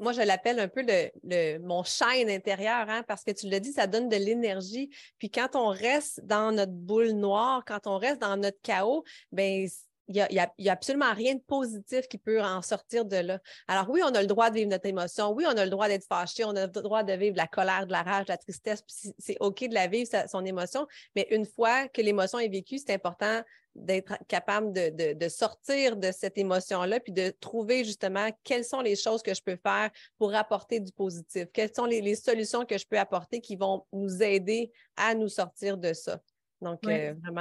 Moi, 0.00 0.12
je 0.12 0.20
l'appelle 0.20 0.58
un 0.60 0.68
peu 0.68 0.84
le, 0.86 1.58
mon 1.58 1.82
shine 1.84 2.28
intérieur, 2.28 2.86
hein, 2.88 3.02
parce 3.08 3.24
que 3.24 3.30
tu 3.30 3.48
l'as 3.48 3.60
dit, 3.60 3.72
ça 3.72 3.86
donne 3.86 4.08
de 4.08 4.16
l'énergie. 4.16 4.90
Puis 5.18 5.30
quand 5.30 5.54
on 5.54 5.68
reste 5.68 6.20
dans 6.24 6.52
notre 6.52 6.72
boule 6.72 7.12
noire, 7.12 7.64
quand 7.66 7.86
on 7.86 7.96
reste 7.96 8.20
dans 8.20 8.36
notre 8.36 8.60
chaos, 8.62 9.04
ben 9.32 9.66
il 10.12 10.14
n'y 10.14 10.38
a, 10.40 10.52
a, 10.68 10.72
absolument 10.72 11.14
rien 11.14 11.36
de 11.36 11.40
positif 11.40 12.08
qui 12.08 12.18
peut 12.18 12.42
en 12.42 12.62
sortir 12.62 13.04
de 13.04 13.16
là. 13.16 13.38
Alors 13.68 13.88
oui, 13.88 14.02
on 14.04 14.12
a 14.12 14.20
le 14.20 14.26
droit 14.26 14.50
de 14.50 14.56
vivre 14.56 14.68
notre 14.68 14.86
émotion. 14.86 15.30
Oui, 15.30 15.44
on 15.46 15.56
a 15.56 15.64
le 15.64 15.70
droit 15.70 15.86
d'être 15.86 16.04
fâché. 16.04 16.44
On 16.44 16.56
a 16.56 16.66
le 16.66 16.72
droit 16.72 17.04
de 17.04 17.12
vivre 17.12 17.36
la 17.36 17.46
colère, 17.46 17.86
de 17.86 17.92
la 17.92 18.02
rage, 18.02 18.26
de 18.26 18.32
la 18.32 18.36
tristesse. 18.36 18.82
C'est 19.18 19.36
OK 19.38 19.68
de 19.68 19.72
la 19.74 19.86
vivre, 19.86 20.10
son 20.28 20.44
émotion. 20.44 20.86
Mais 21.14 21.28
une 21.30 21.46
fois 21.46 21.86
que 21.88 22.02
l'émotion 22.02 22.40
est 22.40 22.48
vécue, 22.48 22.78
c'est 22.78 22.92
important 22.92 23.40
d'être 23.74 24.14
capable 24.28 24.72
de, 24.72 25.28
sortir 25.28 25.96
de 25.96 26.10
cette 26.12 26.38
émotion-là, 26.38 27.00
puis 27.00 27.12
de 27.12 27.32
trouver 27.40 27.84
justement 27.84 28.28
quelles 28.44 28.64
sont 28.64 28.80
les 28.80 28.96
choses 28.96 29.22
que 29.22 29.34
je 29.34 29.42
peux 29.42 29.56
faire 29.56 29.90
pour 30.18 30.34
apporter 30.34 30.80
du 30.80 30.92
positif, 30.92 31.46
quelles 31.52 31.72
sont 31.74 31.86
les, 31.86 32.14
solutions 32.14 32.64
que 32.64 32.78
je 32.78 32.86
peux 32.86 32.98
apporter 32.98 33.40
qui 33.40 33.56
vont 33.56 33.84
nous 33.92 34.22
aider 34.22 34.72
à 34.96 35.14
nous 35.14 35.28
sortir 35.28 35.78
de 35.78 35.92
ça. 35.92 36.20
Donc, 36.60 36.80
euh, 36.86 37.14
vraiment. 37.22 37.40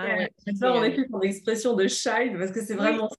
En 0.62 0.84
effet 0.84 1.06
ton 1.12 1.22
expression 1.22 1.74
de 1.76 1.88
child 1.88 2.38
parce 2.38 2.52
que 2.52 2.64
c'est 2.64 2.76
vraiment 2.76 3.10
ça. 3.10 3.16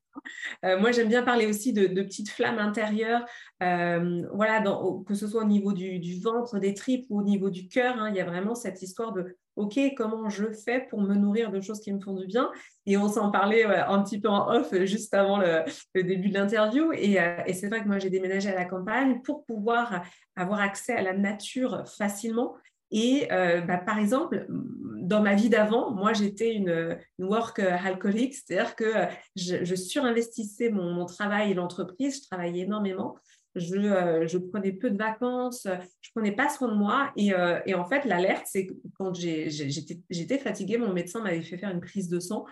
Euh, 0.64 0.78
moi, 0.78 0.92
j'aime 0.92 1.08
bien 1.08 1.22
parler 1.22 1.46
aussi 1.46 1.72
de, 1.72 1.86
petites 2.02 2.30
flammes 2.30 2.58
intérieures, 2.58 3.24
euh, 3.62 4.26
voilà, 4.32 4.62
que 5.06 5.14
ce 5.14 5.26
soit 5.26 5.42
au 5.42 5.46
niveau 5.46 5.72
du, 5.72 6.20
ventre, 6.20 6.58
des 6.58 6.74
tripes 6.74 7.06
ou 7.10 7.20
au 7.20 7.22
niveau 7.22 7.50
du 7.50 7.68
cœur. 7.68 7.96
Hein, 7.98 8.10
il 8.10 8.16
y 8.16 8.20
a 8.20 8.24
vraiment 8.24 8.54
cette 8.54 8.82
histoire 8.82 9.12
de 9.12 9.36
OK, 9.56 9.78
comment 9.96 10.28
je 10.28 10.52
fais 10.52 10.86
pour 10.88 11.00
me 11.02 11.14
nourrir 11.14 11.50
de 11.50 11.60
choses 11.60 11.80
qui 11.80 11.92
me 11.92 12.00
font 12.00 12.14
du 12.14 12.26
bien? 12.26 12.50
Et 12.86 12.96
on 12.96 13.08
s'en 13.08 13.30
parlait 13.30 13.64
un 13.64 14.02
petit 14.02 14.20
peu 14.20 14.28
en 14.28 14.48
off 14.48 14.74
juste 14.84 15.12
avant 15.12 15.38
le, 15.38 15.64
début 15.94 16.28
de 16.28 16.34
l'interview. 16.34 16.92
Et, 16.92 17.18
et 17.46 17.52
c'est 17.52 17.68
vrai 17.68 17.82
que 17.82 17.88
moi, 17.88 17.98
j'ai 17.98 18.10
déménagé 18.10 18.48
à 18.48 18.54
la 18.54 18.64
campagne 18.64 19.20
pour 19.22 19.44
pouvoir 19.44 20.02
avoir 20.36 20.60
accès 20.60 20.94
à 20.94 21.02
la 21.02 21.12
nature 21.12 21.84
facilement. 21.86 22.56
Et 22.90 23.28
euh, 23.30 23.60
bah, 23.60 23.78
par 23.78 23.98
exemple, 23.98 24.46
dans 24.48 25.22
ma 25.22 25.34
vie 25.34 25.48
d'avant, 25.48 25.92
moi 25.92 26.12
j'étais 26.12 26.54
une, 26.54 26.98
work 27.18 27.60
alcoolique, 27.60 28.34
c'est-à-dire 28.34 28.74
que 28.74 28.92
je, 29.36 29.74
surinvestissais 29.74 30.70
mon, 30.70 31.06
travail 31.06 31.52
et 31.52 31.54
l'entreprise, 31.54 32.22
je 32.22 32.28
travaillais 32.28 32.64
énormément, 32.64 33.16
je, 33.56 33.74
euh, 33.74 34.26
je, 34.26 34.38
prenais 34.38 34.72
peu 34.72 34.90
de 34.90 34.96
vacances, 34.96 35.66
je 36.00 36.10
prenais 36.14 36.32
pas 36.32 36.48
soin 36.48 36.68
de 36.68 36.76
moi. 36.76 37.10
Et, 37.16 37.34
euh, 37.34 37.58
en 37.74 37.84
fait, 37.84 38.04
l'alerte, 38.04 38.46
c'est 38.46 38.68
quand 38.94 39.14
j'étais 39.14 40.38
fatiguée, 40.38 40.78
mon 40.78 40.92
médecin 40.92 41.22
m'avait 41.22 41.42
fait 41.42 41.58
faire 41.58 41.70
une 41.70 41.80
prise 41.80 42.08
de 42.08 42.20
sang 42.20 42.44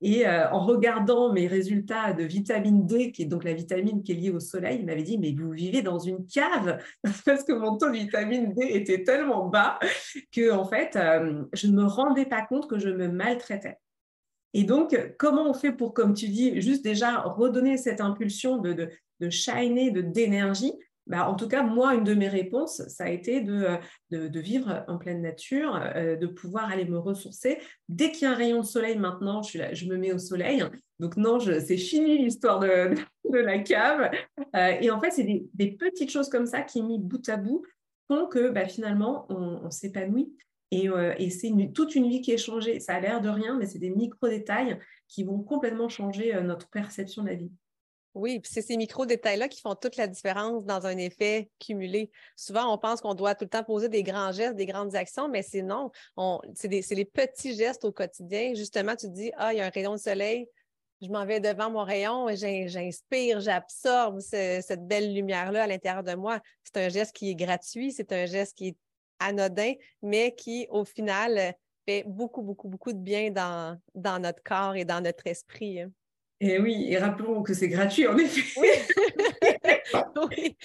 et 0.00 0.26
euh, 0.26 0.50
en 0.50 0.60
regardant 0.66 1.32
mes 1.32 1.46
résultats 1.46 2.12
de 2.12 2.24
vitamine 2.24 2.86
D, 2.86 3.10
qui 3.10 3.22
est 3.22 3.26
donc 3.26 3.42
la 3.42 3.54
vitamine 3.54 4.02
qui 4.02 4.12
est 4.12 4.16
liée 4.16 4.30
au 4.30 4.40
soleil, 4.40 4.80
il 4.80 4.86
m'avait 4.86 5.02
dit, 5.02 5.16
mais 5.18 5.32
vous 5.32 5.52
vivez 5.52 5.82
dans 5.82 5.98
une 5.98 6.26
cave, 6.26 6.78
parce 7.24 7.42
que 7.44 7.52
mon 7.52 7.78
taux 7.78 7.88
de 7.88 7.96
vitamine 7.96 8.52
D 8.52 8.66
était 8.70 9.02
tellement 9.02 9.48
bas 9.48 9.78
que, 10.30 10.52
en 10.52 10.64
fait, 10.64 10.98
je 11.54 11.66
ne 11.68 11.72
me 11.72 11.84
rendais 11.84 12.26
pas 12.26 12.42
compte 12.42 12.68
que 12.68 12.78
je 12.78 12.90
me 12.90 13.08
maltraitais. 13.08 13.78
Et 14.52 14.64
donc, 14.64 14.96
comment 15.18 15.48
on 15.48 15.54
fait 15.54 15.72
pour, 15.72 15.94
comme 15.94 16.12
tu 16.12 16.28
dis, 16.28 16.60
juste 16.60 16.84
déjà 16.84 17.20
redonner 17.22 17.76
cette 17.76 18.00
impulsion 18.00 18.58
de, 18.58 18.90
de 19.24 19.30
shiner, 19.30 19.90
d'énergie 19.90 20.72
bah, 21.06 21.28
en 21.28 21.34
tout 21.34 21.48
cas, 21.48 21.62
moi, 21.62 21.94
une 21.94 22.04
de 22.04 22.14
mes 22.14 22.28
réponses, 22.28 22.82
ça 22.88 23.04
a 23.04 23.10
été 23.10 23.42
de, 23.42 23.78
de, 24.10 24.40
vivre 24.40 24.84
en 24.88 24.96
pleine 24.96 25.20
nature, 25.20 25.78
euh, 25.96 26.16
de 26.16 26.26
pouvoir 26.26 26.70
aller 26.70 26.86
me 26.86 26.98
ressourcer. 26.98 27.58
Dès 27.88 28.10
qu'il 28.10 28.22
y 28.22 28.24
a 28.24 28.30
un 28.30 28.34
rayon 28.34 28.60
de 28.60 28.66
soleil 28.66 28.96
maintenant, 28.96 29.42
je, 29.42 29.86
me 29.86 29.96
mets 29.98 30.12
au 30.12 30.18
soleil. 30.18 30.64
Donc 31.00 31.16
non, 31.18 31.38
c'est 31.40 31.76
fini 31.76 32.18
l'histoire 32.18 32.58
de, 32.58 32.94
de, 33.30 33.38
la 33.38 33.58
cave. 33.58 34.10
Euh, 34.56 34.76
et 34.80 34.90
en 34.90 35.00
fait, 35.00 35.10
c'est 35.10 35.24
des, 35.24 35.72
petites 35.72 36.10
choses 36.10 36.30
comme 36.30 36.46
ça 36.46 36.62
qui, 36.62 36.82
mis 36.82 36.98
bout 36.98 37.28
à 37.28 37.36
bout, 37.36 37.62
font 38.08 38.26
que 38.26 38.48
bah, 38.48 38.66
finalement, 38.66 39.26
on, 39.28 39.70
s'épanouit. 39.70 40.34
Et, 40.70 40.88
euh, 40.88 41.12
et 41.18 41.28
c'est 41.28 41.52
toute 41.74 41.94
une 41.94 42.08
vie 42.08 42.22
qui 42.22 42.32
est 42.32 42.38
changée. 42.38 42.80
Ça 42.80 42.94
a 42.94 43.00
l'air 43.00 43.20
de 43.20 43.28
rien, 43.28 43.58
mais 43.58 43.66
c'est 43.66 43.78
des 43.78 43.90
micro-détails 43.90 44.78
qui 45.08 45.22
vont 45.22 45.42
complètement 45.42 45.90
changer 45.90 46.40
notre 46.42 46.70
perception 46.70 47.22
de 47.22 47.28
la 47.28 47.34
vie. 47.34 47.52
Oui, 48.14 48.40
c'est 48.44 48.62
ces 48.62 48.76
micro-détails-là 48.76 49.48
qui 49.48 49.60
font 49.60 49.74
toute 49.74 49.96
la 49.96 50.06
différence 50.06 50.64
dans 50.64 50.86
un 50.86 50.96
effet 50.98 51.50
cumulé. 51.58 52.12
Souvent, 52.36 52.72
on 52.72 52.78
pense 52.78 53.00
qu'on 53.00 53.14
doit 53.14 53.34
tout 53.34 53.44
le 53.44 53.50
temps 53.50 53.64
poser 53.64 53.88
des 53.88 54.04
grands 54.04 54.30
gestes, 54.30 54.54
des 54.54 54.66
grandes 54.66 54.94
actions, 54.94 55.28
mais 55.28 55.42
c'est 55.42 55.62
non. 55.62 55.90
C'est 56.54 56.68
les 56.68 57.04
petits 57.04 57.56
gestes 57.56 57.84
au 57.84 57.90
quotidien. 57.90 58.54
Justement, 58.54 58.94
tu 58.94 59.08
dis, 59.08 59.32
ah, 59.36 59.52
il 59.52 59.56
y 59.58 59.60
a 59.60 59.66
un 59.66 59.70
rayon 59.70 59.94
de 59.94 59.98
soleil, 59.98 60.48
je 61.02 61.08
m'en 61.08 61.26
vais 61.26 61.40
devant 61.40 61.70
mon 61.70 61.82
rayon 61.82 62.28
et 62.28 62.36
j'inspire, 62.68 63.40
j'absorbe 63.40 64.20
cette 64.20 64.86
belle 64.86 65.12
lumière-là 65.12 65.64
à 65.64 65.66
l'intérieur 65.66 66.04
de 66.04 66.14
moi. 66.14 66.40
C'est 66.62 66.84
un 66.84 66.88
geste 66.88 67.16
qui 67.16 67.30
est 67.30 67.34
gratuit, 67.34 67.90
c'est 67.90 68.12
un 68.12 68.26
geste 68.26 68.56
qui 68.56 68.68
est 68.68 68.76
anodin, 69.18 69.72
mais 70.02 70.34
qui, 70.36 70.68
au 70.70 70.84
final, 70.84 71.54
fait 71.84 72.04
beaucoup, 72.06 72.42
beaucoup, 72.42 72.68
beaucoup 72.68 72.92
de 72.92 72.98
bien 72.98 73.32
dans, 73.32 73.76
dans 73.96 74.20
notre 74.20 74.42
corps 74.44 74.76
et 74.76 74.84
dans 74.84 75.00
notre 75.00 75.26
esprit. 75.26 75.80
Et 76.40 76.58
oui, 76.58 76.86
et 76.88 76.98
rappelons 76.98 77.42
que 77.42 77.54
c'est 77.54 77.68
gratuit 77.68 78.06
en 78.06 78.18
effet. 78.18 78.60
Oui. 78.60 78.68
oui. 80.30 80.56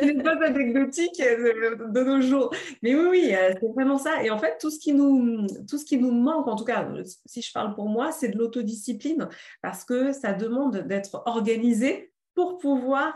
n'est 0.00 0.22
pas 0.22 0.36
anecdotique 0.44 1.20
de 1.20 2.02
nos 2.02 2.20
jours. 2.20 2.52
Mais 2.82 2.94
oui, 2.94 3.06
oui, 3.10 3.34
c'est 3.60 3.68
vraiment 3.74 3.98
ça. 3.98 4.22
Et 4.24 4.30
en 4.30 4.38
fait, 4.38 4.58
tout 4.60 4.70
ce 4.70 4.78
qui 4.78 4.92
nous, 4.92 5.46
tout 5.68 5.78
ce 5.78 5.84
qui 5.84 5.98
nous 5.98 6.10
manque, 6.10 6.48
en 6.48 6.56
tout 6.56 6.64
cas, 6.64 6.88
si 7.26 7.40
je 7.40 7.52
parle 7.52 7.74
pour 7.74 7.88
moi, 7.88 8.12
c'est 8.12 8.28
de 8.28 8.38
l'autodiscipline 8.38 9.28
parce 9.62 9.84
que 9.84 10.12
ça 10.12 10.32
demande 10.32 10.78
d'être 10.78 11.22
organisé 11.26 12.12
pour 12.34 12.58
pouvoir 12.58 13.14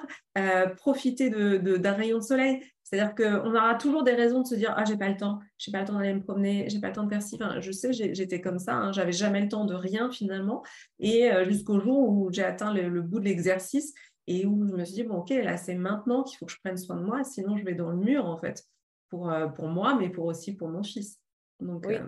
profiter 0.76 1.30
d'un 1.30 1.58
de, 1.58 1.88
rayon 1.88 2.18
de 2.18 2.22
soleil. 2.22 2.62
C'est-à-dire 2.86 3.16
qu'on 3.16 3.52
aura 3.52 3.74
toujours 3.74 4.04
des 4.04 4.12
raisons 4.12 4.42
de 4.42 4.46
se 4.46 4.54
dire 4.54 4.72
Ah, 4.76 4.84
j'ai 4.84 4.96
pas 4.96 5.08
le 5.08 5.16
temps, 5.16 5.40
j'ai 5.58 5.72
pas 5.72 5.80
le 5.80 5.86
temps 5.86 5.98
d'aller 5.98 6.14
me 6.14 6.22
promener, 6.22 6.70
j'ai 6.70 6.78
pas 6.78 6.86
le 6.86 6.92
temps 6.92 7.02
de 7.02 7.08
faire 7.08 7.20
ci. 7.20 7.34
Enfin, 7.34 7.60
je 7.60 7.72
sais, 7.72 7.92
j'étais 7.92 8.40
comme 8.40 8.60
ça, 8.60 8.74
hein, 8.76 8.92
j'avais 8.92 9.10
jamais 9.10 9.40
le 9.40 9.48
temps 9.48 9.64
de 9.64 9.74
rien 9.74 10.08
finalement. 10.12 10.62
Et 11.00 11.32
euh, 11.32 11.44
jusqu'au 11.44 11.80
jour 11.80 12.08
où 12.08 12.30
j'ai 12.30 12.44
atteint 12.44 12.72
le, 12.72 13.02
bout 13.02 13.18
de 13.18 13.24
l'exercice 13.24 13.92
et 14.28 14.46
où 14.46 14.64
je 14.68 14.72
me 14.72 14.84
suis 14.84 14.94
dit 14.94 15.02
Bon, 15.02 15.16
ok, 15.16 15.30
là, 15.30 15.56
c'est 15.56 15.74
maintenant 15.74 16.22
qu'il 16.22 16.38
faut 16.38 16.46
que 16.46 16.52
je 16.52 16.60
prenne 16.60 16.76
soin 16.76 16.94
de 16.94 17.02
moi, 17.02 17.24
sinon 17.24 17.56
je 17.56 17.64
vais 17.64 17.74
dans 17.74 17.90
le 17.90 17.96
mur 17.96 18.24
en 18.24 18.38
fait, 18.38 18.62
pour, 19.10 19.32
euh, 19.32 19.48
pour 19.48 19.66
moi, 19.66 19.96
mais 19.98 20.08
pour 20.08 20.26
aussi 20.26 20.54
pour 20.54 20.68
mon 20.68 20.84
fils. 20.84 21.18
Donc, 21.58 21.86
oui. 21.88 21.96
Euh, 21.96 22.06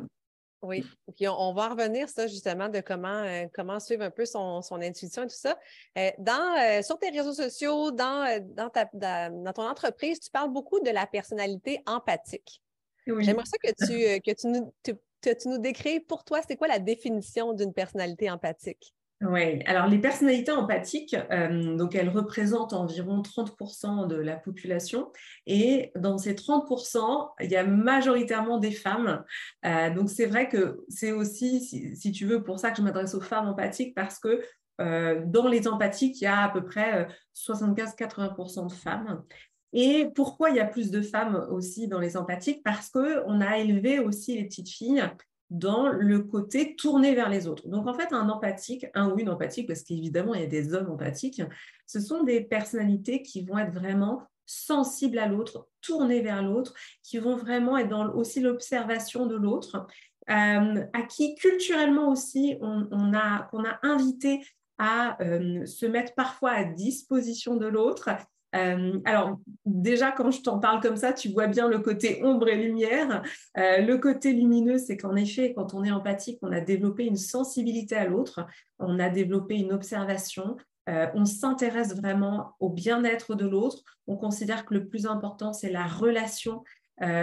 oui, 0.63 0.85
puis 1.15 1.29
on, 1.29 1.53
va 1.53 1.69
revenir 1.69 2.09
ça 2.09 2.27
justement 2.27 2.69
de 2.69 2.81
comment, 2.81 3.23
euh, 3.23 3.47
comment 3.55 3.79
suivre 3.79 4.03
un 4.03 4.11
peu 4.11 4.25
son, 4.25 4.61
intuition 4.73 5.23
et 5.23 5.27
tout 5.27 5.37
ça. 5.37 5.57
Euh, 5.97 6.11
dans, 6.19 6.59
euh, 6.61 6.83
sur 6.83 6.99
tes 6.99 7.11
réseaux 7.11 7.33
sociaux, 7.33 7.93
dans, 7.93 8.45
dans, 8.57 8.69
ta, 8.69 8.89
dans, 8.93 9.53
ton 9.53 9.69
entreprise, 9.69 10.19
tu 10.19 10.31
parles 10.31 10.53
beaucoup 10.53 10.81
de 10.81 10.91
la 10.91 11.07
personnalité 11.07 11.81
empathique. 11.87 12.61
J'aimerais 13.07 13.47
ça 13.47 13.57
que 13.59 13.71
tu, 13.87 14.21
que 14.21 14.33
tu 14.33 14.47
nous, 14.49 14.75
que 14.83 15.31
tu 15.31 15.49
nous 15.49 15.59
décris 15.59 16.01
pour 16.01 16.25
toi, 16.25 16.41
c'est 16.47 16.57
quoi 16.57 16.69
la 16.69 16.79
définition 16.79 17.53
d'une 17.53 17.73
personnalité 17.73 18.31
empathique? 18.31 18.95
Oui, 19.21 19.65
alors 19.65 19.89
les 19.89 19.99
personnalités 19.99 20.53
empathiques, 20.53 21.17
euh, 21.33 21.89
elles 21.93 22.09
représentent 22.09 22.73
environ 22.73 23.21
30% 23.21 24.07
de 24.07 24.15
la 24.15 24.37
population 24.37 25.11
et 25.45 25.91
dans 25.97 26.19
ces 26.19 26.35
30%, 26.35 27.31
il 27.41 27.51
y 27.51 27.57
a 27.57 27.65
majoritairement 27.65 28.59
des 28.59 28.71
femmes. 28.71 29.25
Euh, 29.65 29.91
donc 29.91 30.09
c'est 30.09 30.27
vrai 30.27 30.49
que 30.49 30.85
c'est 30.89 31.11
aussi, 31.11 31.61
si, 31.97 32.13
tu 32.13 32.27
veux, 32.27 32.45
pour 32.45 32.61
ça 32.61 32.71
que 32.71 32.77
je 32.77 32.83
m'adresse 32.83 33.15
aux 33.17 33.21
femmes 33.21 33.49
empathiques 33.49 33.93
parce 33.97 34.21
que 34.21 34.41
euh, 34.81 35.21
dans 35.27 35.49
les 35.49 35.67
empathiques, 35.67 36.21
il 36.21 36.25
y 36.25 36.29
a 36.29 36.45
à 36.45 36.49
peu 36.49 36.65
près 36.65 37.09
75-80% 37.35 38.69
de 38.69 38.73
femmes. 38.73 39.25
Et 39.73 40.11
pourquoi 40.15 40.51
il 40.51 40.57
y 40.57 40.61
a 40.61 40.65
plus 40.65 40.93
de 40.93 41.03
femmes 41.03 41.45
aussi 41.51 41.89
dans 41.89 41.99
les 41.99 42.17
empathiques? 42.17 42.63
Parce 42.63 42.89
qu'on 42.89 43.41
a 43.41 43.59
élevé 43.59 43.99
aussi 43.99 44.37
les 44.37 44.45
petites 44.45 44.71
filles 44.71 45.03
dans 45.51 45.89
le 45.89 46.21
côté 46.21 46.77
tourné 46.77 47.15
vers 47.15 47.29
les 47.29 47.47
autres. 47.47 47.69
Donc 47.69 47.87
en 47.87 47.95
fait, 47.95 48.13
un 48.13 48.29
empathique, 48.29 48.87
un 48.95 49.11
ou 49.11 49.19
une 49.19 49.31
empathique, 49.31 49.67
parce 49.67 49.83
qu'évidemment, 49.83 50.35
il 50.35 50.41
y 50.41 50.45
a 50.45 50.49
des 50.49 50.75
hommes 50.75 50.91
empathiques, 50.91 51.43
ce 51.87 52.01
sont 52.01 52.23
des 52.23 52.43
personnalités 52.43 53.23
qui 53.23 53.45
vont 53.45 53.59
être 53.59 53.73
vraiment 53.73 54.23
sensibles 54.45 55.19
à 55.19 55.27
l'autre, 55.27 55.69
tournées 55.81 56.23
vers 56.23 56.43
l'autre, 56.43 56.75
qui 57.03 57.19
vont 57.19 57.37
vraiment 57.37 57.77
être 57.79 57.89
dans 57.89 58.11
aussi 58.13 58.41
l'observation 58.41 59.27
de 59.27 59.37
l'autre, 59.37 59.87
euh, 60.31 60.85
à 60.93 61.03
qui 61.09 61.35
culturellement 61.37 62.11
aussi 62.11 62.57
on, 62.61 63.15
a, 63.15 63.49
invité 63.83 64.45
à 64.79 65.23
euh, 65.23 65.65
se 65.67 65.87
mettre 65.87 66.15
parfois 66.15 66.51
à 66.51 66.65
disposition 66.65 67.57
de 67.57 67.67
l'autre 67.67 68.11
euh, 68.55 68.99
alors, 69.05 69.39
déjà, 69.67 70.13
quand 70.13 70.31
je 70.31 70.43
t'en 70.43 70.59
parle 70.59 70.81
comme 70.81 70.97
ça, 70.97 71.13
tu 71.13 71.29
vois 71.29 71.47
bien 71.47 71.69
le 71.69 71.81
côté 71.81 72.21
ombre 72.25 72.49
et 72.49 72.57
lumière. 72.57 73.23
Euh, 73.57 73.79
le 73.79 73.99
côté 73.99 74.33
lumineux, 74.33 74.79
c'est 74.79 74.97
qu'en 74.97 75.17
effet, 75.17 75.53
quand 75.55 75.75
on 75.75 75.85
est 75.85 75.91
empathique, 75.91 76.39
on 76.43 76.53
a 76.53 76.61
développé 76.61 77.05
une 77.05 77.17
sensibilité 77.17 77.97
à 77.97 78.07
l'autre, 78.07 78.47
on 78.79 78.99
a 78.99 79.11
développé 79.11 79.57
une 79.57 79.73
observation, 79.73 80.57
euh, 80.89 81.07
on 81.15 81.27
s'intéresse 81.27 81.95
vraiment 81.95 82.53
au 82.61 82.71
bien-être 82.71 83.35
de 83.35 83.47
l'autre. 83.47 83.83
On 84.07 84.17
considère 84.17 84.65
que 84.65 84.75
le 84.75 84.89
plus 84.89 85.07
important, 85.07 85.53
c'est 85.53 85.71
la 85.71 85.87
relation. 85.87 86.65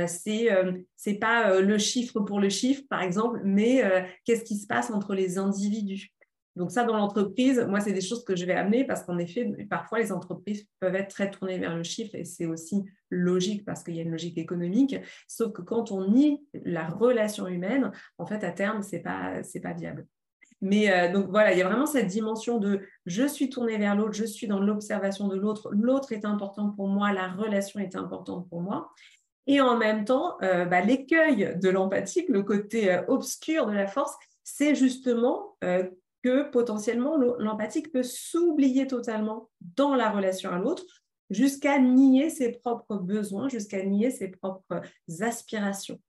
c'est 0.08 0.50
c'est 0.96 1.15
pas 1.15 1.60
le 1.60 1.77
chiffre 1.77 2.20
pour 2.22 2.39
le 2.39 2.50
chiffre, 2.50 2.84
par 2.89 3.01
exemple, 3.01 3.41
mais 3.44 3.84
qu'est-ce 4.24 4.44
qui 4.44 4.58
se 4.58 4.67
passe 4.67 4.91
entre 4.91 5.15
les 5.15 5.38
individus. 5.38 6.14
Donc 6.55 6.71
ça, 6.71 6.85
dans 6.85 6.95
l'entreprise, 6.95 7.65
moi, 7.67 7.81
c'est 7.81 7.91
des 7.91 8.01
choses 8.01 8.24
que 8.24 8.35
je 8.35 8.45
vais 8.45 8.53
amener 8.53 8.85
parce 8.85 9.03
qu'en 9.03 9.17
effet, 9.17 9.51
parfois, 9.69 10.00
les 10.00 10.12
entreprises 10.12 10.67
peuvent 10.79 10.95
être 10.95 11.09
très 11.09 11.29
tournées 11.29 11.59
vers 11.59 11.75
le 11.75 11.83
chiffre 11.83 12.15
et 12.15 12.24
c'est 12.24 12.45
aussi 12.45 12.83
logique 13.09 13.65
parce 13.65 13.83
qu'il 13.83 13.95
y 13.95 14.00
a 14.00 14.03
une 14.03 14.12
logique 14.12 14.38
économique. 14.38 14.95
Sauf 15.27 15.51
que 15.51 15.62
quand 15.62 15.91
on 15.91 16.09
nie 16.09 16.45
la 16.53 16.88
relation 16.88 17.47
humaine, 17.47 17.91
en 18.17 18.25
fait, 18.25 18.43
à 18.43 18.51
terme, 18.51 18.83
ce 18.83 18.95
n'est 18.95 19.01
pas, 19.01 19.41
pas 19.62 19.74
viable. 19.74 20.07
Mais 20.62 20.91
euh, 20.91 21.12
donc 21.12 21.29
voilà, 21.29 21.51
il 21.51 21.59
y 21.59 21.62
a 21.62 21.67
vraiment 21.67 21.85
cette 21.85 22.07
dimension 22.07 22.57
de 22.57 22.81
je 23.05 23.27
suis 23.27 23.50
tournée 23.50 23.77
vers 23.77 23.95
l'autre, 23.95 24.13
je 24.13 24.25
suis 24.25 24.47
dans 24.47 24.59
l'observation 24.59 25.27
de 25.27 25.35
l'autre, 25.35 25.69
l'autre 25.74 26.13
est 26.13 26.25
important 26.25 26.69
pour 26.69 26.88
moi, 26.88 27.12
la 27.12 27.27
relation 27.27 27.79
est 27.79 27.95
importante 27.95 28.47
pour 28.50 28.62
moi. 28.62 28.91
Et 29.47 29.62
en 29.62 29.77
même 29.77 30.05
temps, 30.05 30.38
euh, 30.41 30.65
bah, 30.65 30.81
l'écueil 30.81 31.55
de 31.62 31.69
l'empathie, 31.69 32.25
le 32.29 32.41
côté 32.41 32.91
euh, 32.91 33.03
obscur 33.07 33.67
de 33.67 33.74
la 33.74 33.85
force, 33.85 34.15
c'est 34.43 34.75
justement 34.75 35.57
que 36.25 36.50
potentiellement 36.50 37.17
l'empathique 37.38 37.91
peut 37.91 38.01
s'oublier 38.01 38.88
totalement 38.88 39.51
dans 39.77 39.94
la 39.94 40.10
relation 40.10 40.50
à 40.50 40.58
l'autre 40.58 40.84
jusqu'à 41.29 41.77
nier 41.77 42.32
ses 42.32 42.51
propres 42.51 42.98
besoins, 42.98 43.48
jusqu'à 43.48 43.84
nier 43.84 44.10
ses 44.10 44.29
propres 44.29 44.82
aspirations. 45.20 46.01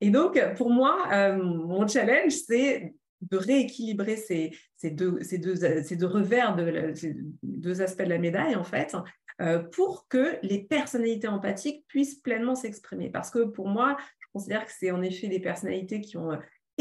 Et 0.00 0.10
donc, 0.10 0.40
pour 0.56 0.70
moi, 0.70 1.06
euh, 1.12 1.40
mon 1.40 1.86
challenge, 1.86 2.32
c'est 2.32 2.92
de 3.20 3.36
rééquilibrer 3.36 4.16
ces, 4.16 4.50
deux, 4.82 5.22
ces, 5.22 5.38
deux, 5.38 6.06
revers, 6.06 6.56
de, 6.56 6.92
ces 6.96 7.16
deux 7.44 7.80
aspects 7.80 8.02
de 8.02 8.08
la 8.08 8.18
médaille, 8.18 8.56
en 8.56 8.64
fait, 8.64 8.96
euh, 9.40 9.60
pour 9.60 10.08
que 10.08 10.36
les 10.42 10.64
personnalités 10.64 11.28
empathiques 11.28 11.84
puissent 11.86 12.16
pleinement 12.16 12.56
s'exprimer. 12.56 13.08
Parce 13.08 13.30
que 13.30 13.44
pour 13.44 13.68
moi, 13.68 13.96
je 14.18 14.26
considère 14.32 14.66
que 14.66 14.72
c'est 14.76 14.90
en 14.90 15.02
effet 15.02 15.28
des 15.28 15.38
personnalités 15.38 16.00
qui 16.00 16.16
ont 16.16 16.36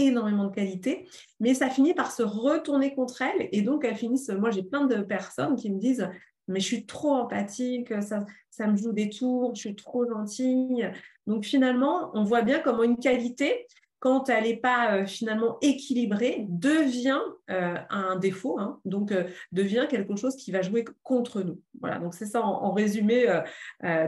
énormément 0.07 0.45
de 0.45 0.53
qualité, 0.53 1.07
mais 1.39 1.53
ça 1.53 1.69
finit 1.69 1.93
par 1.93 2.11
se 2.11 2.23
retourner 2.23 2.93
contre 2.95 3.21
elles. 3.21 3.49
Et 3.51 3.61
donc, 3.61 3.85
elles 3.85 3.95
finissent. 3.95 4.29
Moi, 4.29 4.51
j'ai 4.51 4.63
plein 4.63 4.85
de 4.85 5.01
personnes 5.01 5.55
qui 5.55 5.71
me 5.71 5.79
disent 5.79 6.09
Mais 6.47 6.59
je 6.59 6.65
suis 6.65 6.85
trop 6.85 7.13
empathique, 7.13 7.93
ça, 8.01 8.67
me 8.67 8.75
joue 8.75 8.91
des 8.91 9.09
tours, 9.09 9.55
je 9.55 9.61
suis 9.61 9.75
trop 9.75 10.07
gentille. 10.07 10.91
Donc, 11.27 11.45
finalement, 11.45 12.11
on 12.13 12.23
voit 12.23 12.41
bien 12.41 12.59
comment 12.59 12.83
une 12.83 12.97
qualité, 12.97 13.67
quand 13.99 14.29
elle 14.29 14.45
n'est 14.45 14.55
pas 14.55 14.95
euh, 14.95 15.05
finalement 15.05 15.57
équilibrée, 15.61 16.45
devient 16.47 17.19
euh, 17.49 17.75
un 17.89 18.15
défaut, 18.15 18.57
hein. 18.57 18.79
donc 18.85 19.11
euh, 19.11 19.25
devient 19.51 19.87
quelque 19.89 20.15
chose 20.15 20.37
qui 20.37 20.51
va 20.51 20.61
jouer 20.61 20.85
contre 21.03 21.41
nous. 21.41 21.61
Voilà, 21.81 21.99
donc 21.99 22.13
c'est 22.13 22.25
ça 22.25 22.41
en, 22.41 22.71
résumé 22.71 23.25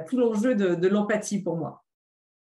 tout 0.07 0.17
l'enjeu 0.17 0.55
de 0.55 0.87
l'empathie 0.87 1.41
pour 1.41 1.57
moi. 1.57 1.80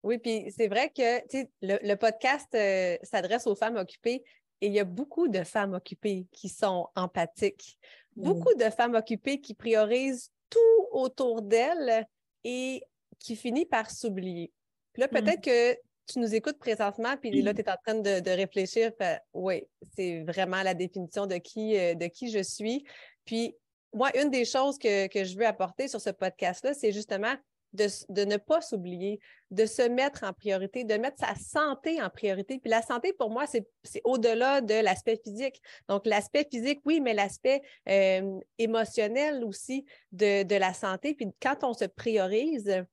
Oui, 0.03 0.17
puis 0.17 0.51
c'est 0.55 0.67
vrai 0.67 0.89
que 0.89 1.21
le, 1.61 1.79
le, 1.81 1.95
podcast 1.95 2.47
euh, 2.55 2.97
s'adresse 3.03 3.47
aux 3.47 3.55
femmes 3.55 3.77
occupées 3.77 4.23
et 4.59 4.67
il 4.67 4.73
y 4.73 4.79
a 4.79 4.83
beaucoup 4.83 5.29
de 5.29 5.43
femmes 5.43 5.73
occupées 5.73 6.27
qui 6.31 6.49
sont 6.49 6.87
empathiques, 6.95 7.79
mmh. 8.15 8.23
beaucoup 8.23 8.53
de 8.55 8.69
femmes 8.69 8.95
occupées 8.95 9.39
qui 9.39 9.53
priorisent 9.53 10.29
tout 10.49 10.87
autour 10.91 11.41
d'elles 11.41 12.05
et 12.43 12.83
qui 13.19 13.37
finissent 13.37 13.65
par 13.65 13.89
s'oublier. 13.89 14.51
Là, 14.97 15.07
mmh. 15.07 15.09
peut-être 15.09 15.41
que 15.41 15.73
tu 16.05 16.19
nous 16.19 16.35
écoutes 16.35 16.59
présentement, 16.59 17.15
puis 17.15 17.41
là, 17.41 17.53
tu 17.53 17.61
es 17.61 17.69
en 17.69 17.77
train 17.85 17.95
de, 17.95 18.29
réfléchir. 18.29 18.91
oui, 19.33 19.63
c'est 19.95 20.23
vraiment 20.23 20.61
la 20.61 20.73
définition 20.73 21.27
de 21.27 21.35
qui, 21.35 21.77
euh, 21.77 21.95
de 21.95 22.07
qui 22.07 22.29
je 22.29 22.43
suis. 22.43 22.83
Puis 23.23 23.55
moi, 23.93 24.11
une 24.17 24.29
des 24.29 24.43
choses 24.43 24.77
que, 24.77 25.07
que 25.07 25.23
je 25.23 25.37
veux 25.37 25.45
apporter 25.45 25.87
sur 25.87 26.01
ce 26.01 26.09
podcast-là, 26.09 26.73
c'est 26.73 26.91
justement 26.91 27.33
de, 27.73 28.25
ne 28.25 28.37
pas 28.37 28.61
s'oublier, 28.61 29.19
de 29.51 29.65
se 29.65 29.81
mettre 29.81 30.23
en 30.23 30.33
priorité, 30.33 30.83
de 30.83 30.95
mettre 30.95 31.19
sa 31.19 31.35
santé 31.35 32.01
en 32.01 32.09
priorité. 32.09 32.59
Puis 32.59 32.69
la 32.69 32.81
santé, 32.81 33.13
pour 33.13 33.29
moi, 33.29 33.45
c'est 33.47 34.01
au-delà 34.03 34.61
de 34.61 34.75
l'aspect 34.75 35.19
physique. 35.23 35.61
Donc, 35.87 36.05
l'aspect 36.05 36.47
physique, 36.49 36.81
oui, 36.85 37.01
mais 37.01 37.13
l'aspect 37.13 37.61
euh, 37.89 38.39
émotionnel 38.57 39.43
aussi 39.43 39.85
de, 40.11 40.43
de, 40.43 40.55
la 40.55 40.73
santé. 40.73 41.13
Puis 41.15 41.27
quand 41.41 41.63
on 41.63 41.73
se 41.73 41.85
priorise, 41.85 42.85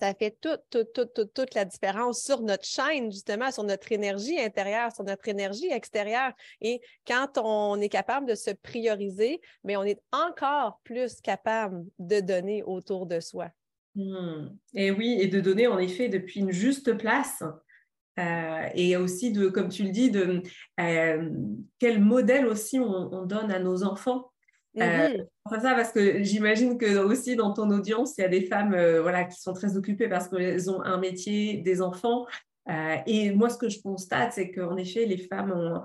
ça 0.00 0.14
fait 0.14 0.36
toute, 0.40 0.62
toute, 0.70 0.92
toute, 0.92 1.34
toute, 1.34 1.54
la 1.54 1.64
différence 1.64 2.22
sur 2.22 2.40
notre 2.40 2.64
chaîne, 2.64 3.12
justement, 3.12 3.50
sur 3.50 3.62
notre 3.62 3.92
énergie 3.92 4.40
intérieure, 4.40 4.90
sur 4.92 5.04
notre 5.04 5.28
énergie 5.28 5.70
extérieure. 5.70 6.32
Et 6.60 6.80
quand 7.06 7.38
on 7.38 7.80
est 7.80 7.88
capable 7.88 8.26
de 8.26 8.34
se 8.34 8.50
prioriser, 8.50 9.40
mais 9.64 9.76
on 9.76 9.84
est 9.84 10.00
encore 10.10 10.80
plus 10.82 11.20
capable 11.20 11.84
de 11.98 12.20
donner 12.20 12.62
autour 12.62 13.06
de 13.06 13.20
soi. 13.20 13.50
Hmm. 13.94 14.48
Et 14.74 14.90
oui, 14.90 15.18
et 15.20 15.28
de 15.28 15.40
donner 15.40 15.66
en 15.66 15.78
effet 15.78 16.08
depuis 16.08 16.40
une 16.40 16.52
juste 16.52 16.96
place. 16.96 17.42
Euh, 18.18 18.68
et 18.74 18.96
aussi 18.96 19.32
de, 19.32 19.48
comme 19.48 19.68
tu 19.68 19.84
le 19.84 19.90
dis, 19.90 20.10
de 20.10 20.42
euh, 20.80 21.30
quel 21.78 22.00
modèle 22.02 22.46
aussi 22.46 22.78
on, 22.78 23.24
donne 23.24 23.50
à 23.50 23.58
nos 23.58 23.84
enfants. 23.84 24.30
Euh, 24.78 25.08
mm-hmm. 25.08 25.60
ça 25.60 25.74
parce 25.74 25.92
que 25.92 26.22
j'imagine 26.22 26.78
que 26.78 26.98
aussi 26.98 27.36
dans 27.36 27.52
ton 27.52 27.70
audience, 27.70 28.16
il 28.16 28.22
y 28.22 28.24
a 28.24 28.28
des 28.28 28.46
femmes 28.46 28.76
voilà, 29.00 29.24
qui 29.24 29.40
sont 29.40 29.52
très 29.52 29.76
occupées 29.76 30.08
parce 30.08 30.28
qu'elles 30.28 30.70
ont 30.70 30.82
un 30.82 30.98
métier, 30.98 31.58
des 31.58 31.80
enfants. 31.80 32.26
et 33.06 33.32
moi, 33.32 33.48
ce 33.48 33.56
que 33.56 33.68
je 33.68 33.80
constate, 33.80 34.32
c'est 34.34 34.50
qu'en 34.50 34.76
effet, 34.76 35.06
les 35.06 35.18
femmes 35.18 35.52
ont, 35.52 35.82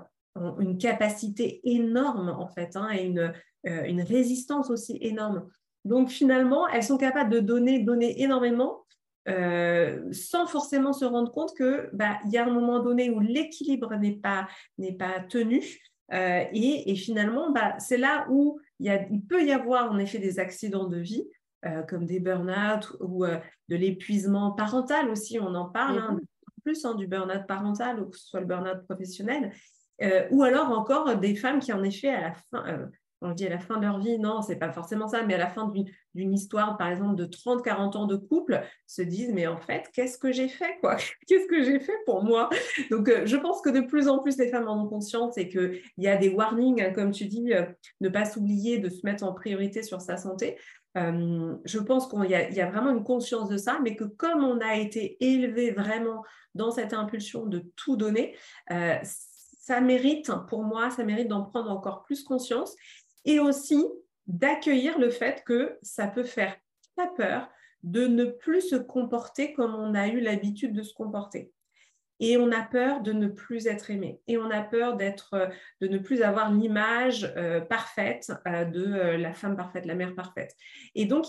une 0.60 0.78
capacité 0.78 1.60
énorme 1.64 2.28
en 2.28 2.46
fait, 2.46 2.76
hein, 2.76 2.90
et 2.92 3.04
une, 3.04 3.32
une 3.64 4.02
résistance 4.02 4.70
aussi 4.70 4.96
énorme. 5.00 5.48
Donc 5.88 6.10
finalement, 6.10 6.68
elles 6.68 6.84
sont 6.84 6.98
capables 6.98 7.30
de 7.30 7.40
donner, 7.40 7.80
donner 7.80 8.22
énormément 8.22 8.84
euh, 9.28 10.10
sans 10.10 10.46
forcément 10.46 10.92
se 10.92 11.04
rendre 11.04 11.30
compte 11.30 11.54
qu'il 11.54 11.90
bah, 11.92 12.18
y 12.30 12.38
a 12.38 12.46
un 12.46 12.50
moment 12.50 12.80
donné 12.80 13.10
où 13.10 13.20
l'équilibre 13.20 13.94
n'est 13.96 14.16
pas, 14.16 14.48
pas 14.98 15.20
tenu. 15.28 15.62
Euh, 16.14 16.44
et, 16.52 16.94
finalement, 16.94 17.50
bah, 17.50 17.78
c'est 17.78 17.98
là 17.98 18.26
où 18.30 18.58
il, 18.78 18.86
y 18.86 18.90
a, 18.90 19.06
il, 19.10 19.22
peut 19.22 19.44
y 19.44 19.52
avoir 19.52 19.92
en 19.92 19.98
effet 19.98 20.18
des 20.18 20.38
accidents 20.38 20.88
de 20.88 20.96
vie, 20.96 21.28
euh, 21.66 21.82
comme 21.82 22.06
des 22.06 22.20
burn-out 22.20 22.96
ou 23.00 23.26
de 23.26 23.76
l'épuisement 23.76 24.52
parental 24.52 25.10
aussi, 25.10 25.38
on 25.38 25.54
en 25.54 25.66
parle, 25.66 25.98
hein, 25.98 26.18
plus 26.64 26.84
hein, 26.86 26.94
du 26.94 27.06
burn-out 27.06 27.46
parental 27.46 28.00
ou 28.00 28.06
que 28.06 28.16
ce 28.16 28.26
soit 28.26 28.40
le 28.40 28.46
burn-out 28.46 28.82
professionnel. 28.86 29.52
ou 30.30 30.42
alors 30.42 30.70
encore 30.70 31.16
des 31.16 31.34
femmes 31.34 31.58
qui, 31.58 31.72
en 31.72 31.82
effet, 31.82 32.08
à 32.08 32.20
la 32.20 32.32
fin, 32.32 32.88
on 33.20 33.32
dit 33.32 33.46
à 33.46 33.50
la 33.50 33.58
fin 33.58 33.78
de 33.78 33.82
leur 33.82 33.98
vie, 33.98 34.18
non, 34.18 34.42
c'est 34.42 34.56
pas 34.56 34.70
forcément 34.70 35.08
ça, 35.08 35.22
mais 35.24 35.34
à 35.34 35.38
la 35.38 35.48
fin 35.48 35.72
d'une 36.14 36.32
histoire, 36.32 36.76
par 36.76 36.88
exemple, 36.88 37.16
de 37.16 37.24
30, 37.24 37.64
40 37.64 37.96
ans 37.96 38.06
de 38.06 38.16
couple, 38.16 38.62
se 38.86 39.02
disent, 39.02 39.32
mais 39.32 39.46
en 39.46 39.56
fait, 39.56 39.90
qu'est-ce 39.92 40.18
que 40.18 40.30
j'ai 40.30 40.48
fait, 40.48 40.78
quoi? 40.80 40.96
Qu'est-ce 41.26 41.48
que 41.48 41.62
j'ai 41.62 41.80
fait 41.80 41.96
pour 42.06 42.22
moi? 42.22 42.48
Donc, 42.90 43.08
euh, 43.08 43.26
je 43.26 43.36
pense 43.36 43.60
que 43.60 43.70
de 43.70 43.80
plus 43.80 44.08
en 44.08 44.18
plus, 44.20 44.38
les 44.38 44.48
femmes 44.48 44.68
en 44.68 44.84
ont 44.84 44.88
conscience 44.88 45.36
et 45.36 45.48
qu'il 45.48 45.80
y 45.96 46.08
a 46.08 46.16
des 46.16 46.28
warnings, 46.28 46.82
hein, 46.82 46.92
comme 46.92 47.10
tu 47.10 47.26
dis, 47.26 47.52
euh, 47.52 47.66
ne 48.00 48.08
pas 48.08 48.24
s'oublier 48.24 48.78
de 48.78 48.88
se 48.88 49.04
mettre 49.04 49.24
en 49.24 49.32
priorité 49.32 49.82
sur 49.82 50.00
sa 50.00 50.16
santé. 50.16 50.56
Euh, 50.96 51.56
je 51.64 51.78
pense 51.78 52.08
qu'il 52.08 52.30
y, 52.30 52.60
a 52.60 52.70
vraiment 52.70 52.90
une 52.90 53.04
conscience 53.04 53.48
de 53.48 53.56
ça, 53.56 53.78
mais 53.82 53.94
que 53.94 54.04
comme 54.04 54.42
on 54.42 54.60
a 54.60 54.76
été 54.76 55.16
élevé 55.20 55.70
vraiment 55.70 56.24
dans 56.54 56.70
cette 56.70 56.92
impulsion 56.92 57.46
de 57.46 57.64
tout 57.76 57.96
donner, 57.96 58.36
ça 59.68 59.82
mérite, 59.82 60.32
pour 60.48 60.64
moi, 60.64 60.88
ça 60.90 61.04
mérite 61.04 61.28
d'en 61.28 61.42
prendre 61.42 61.70
encore 61.70 62.02
plus 62.02 62.24
conscience 62.24 62.74
et 63.28 63.38
aussi 63.40 63.86
d'accueillir 64.26 64.98
le 64.98 65.10
fait 65.10 65.44
que 65.44 65.78
ça 65.82 66.08
peut 66.08 66.24
faire 66.24 66.56
très 66.96 67.14
peur 67.14 67.48
de 67.82 68.06
ne 68.06 68.24
plus 68.24 68.62
se 68.62 68.76
comporter 68.76 69.52
comme 69.52 69.74
on 69.74 69.94
a 69.94 70.08
eu 70.08 70.20
l'habitude 70.20 70.72
de 70.72 70.82
se 70.82 70.94
comporter. 70.94 71.52
Et 72.20 72.38
on 72.38 72.50
a 72.50 72.62
peur 72.62 73.02
de 73.02 73.12
ne 73.12 73.28
plus 73.28 73.66
être 73.66 73.90
aimé. 73.90 74.20
Et 74.26 74.38
on 74.38 74.50
a 74.50 74.62
peur 74.62 74.96
d'être, 74.96 75.50
de 75.80 75.86
ne 75.88 75.98
plus 75.98 76.22
avoir 76.22 76.50
l'image 76.50 77.32
euh, 77.36 77.60
parfaite 77.60 78.32
euh, 78.48 78.64
de 78.64 78.84
euh, 78.84 79.18
la 79.18 79.34
femme 79.34 79.56
parfaite, 79.56 79.84
la 79.84 79.94
mère 79.94 80.14
parfaite. 80.14 80.56
Et 80.94 81.04
donc, 81.04 81.26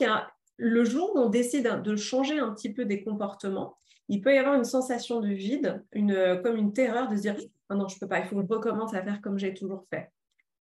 le 0.58 0.86
jour 0.86 1.12
où 1.16 1.20
on 1.20 1.30
décide 1.30 1.82
de 1.84 1.96
changer 1.98 2.40
un 2.40 2.54
petit 2.54 2.74
peu 2.74 2.86
des 2.86 3.04
comportements, 3.04 3.78
il 4.08 4.22
peut 4.22 4.34
y 4.34 4.38
avoir 4.38 4.56
une 4.56 4.64
sensation 4.64 5.20
de 5.20 5.28
vide, 5.28 5.84
comme 5.94 6.56
une 6.56 6.74
terreur 6.74 7.10
de 7.10 7.18
se 7.18 7.22
dire 7.22 7.36
oh 7.70 7.76
non, 7.76 7.88
je 7.90 7.96
ne 7.96 8.00
peux 8.00 8.08
pas, 8.08 8.20
il 8.20 8.26
faut 8.26 8.38
que 8.38 8.42
je 8.42 8.54
recommence 8.54 8.94
à 8.96 9.04
faire 9.04 9.22
comme 9.22 9.38
j'ai 9.38 9.54
toujours 9.54 9.86
fait. 9.92 10.10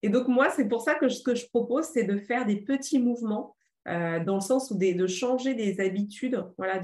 Et 0.02 0.08
donc, 0.08 0.28
moi, 0.28 0.50
c'est 0.50 0.68
pour 0.68 0.80
ça 0.80 0.94
que 0.94 1.08
ce 1.08 1.22
que 1.22 1.34
je 1.34 1.46
propose, 1.48 1.86
c'est 1.86 2.04
de 2.04 2.18
faire 2.18 2.46
des 2.46 2.56
petits 2.56 2.98
mouvements 2.98 3.56
euh, 3.88 4.22
dans 4.22 4.34
le 4.34 4.40
sens 4.40 4.70
où 4.70 4.78
de 4.78 5.06
changer 5.06 5.54
des 5.54 5.80
habitudes, 5.80 6.44
voilà, 6.58 6.80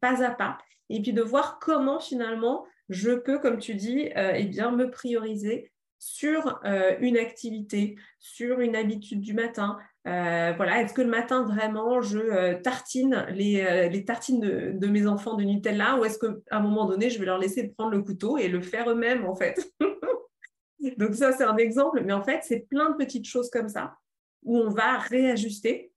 pas 0.00 0.24
à 0.24 0.30
pas, 0.30 0.58
et 0.88 1.02
puis 1.02 1.12
de 1.12 1.22
voir 1.22 1.58
comment 1.60 2.00
finalement 2.00 2.64
je 2.88 3.10
peux, 3.10 3.38
comme 3.38 3.58
tu 3.58 3.74
dis, 3.74 4.08
euh, 4.16 4.32
eh 4.34 4.46
bien, 4.46 4.70
me 4.70 4.90
prioriser 4.90 5.70
sur 5.98 6.60
euh, 6.64 6.96
une 7.00 7.18
activité, 7.18 7.96
sur 8.18 8.60
une 8.60 8.76
habitude 8.76 9.20
du 9.20 9.34
matin. 9.34 9.78
voilà, 10.04 10.80
est-ce 10.80 10.94
que 10.94 11.02
le 11.02 11.10
matin 11.10 11.42
vraiment 11.42 12.00
je 12.00 12.54
tartine 12.62 13.26
les, 13.30 14.04
tartines 14.06 14.40
de, 14.40 14.72
de, 14.72 14.86
mes 14.86 15.06
enfants 15.06 15.34
de 15.34 15.44
Nutella 15.44 15.98
ou 15.98 16.04
est-ce 16.06 16.18
qu'à 16.18 16.32
un 16.50 16.60
moment 16.60 16.86
donné 16.86 17.10
je 17.10 17.18
vais 17.18 17.26
leur 17.26 17.38
laisser 17.38 17.68
prendre 17.76 17.90
le 17.90 18.02
couteau 18.02 18.38
et 18.38 18.48
le 18.48 18.62
faire 18.62 18.88
eux-mêmes 18.88 19.26
en 19.26 19.34
fait? 19.34 19.70
Donc 20.96 21.14
ça, 21.14 21.32
c'est 21.32 21.44
un 21.44 21.56
exemple, 21.56 22.02
mais 22.04 22.12
en 22.12 22.22
fait, 22.22 22.40
c'est 22.42 22.60
plein 22.60 22.90
de 22.90 22.96
petites 22.96 23.26
choses 23.26 23.50
comme 23.50 23.68
ça 23.68 23.96
où 24.44 24.56
on 24.56 24.70
va 24.70 24.98
réajuster 24.98 25.92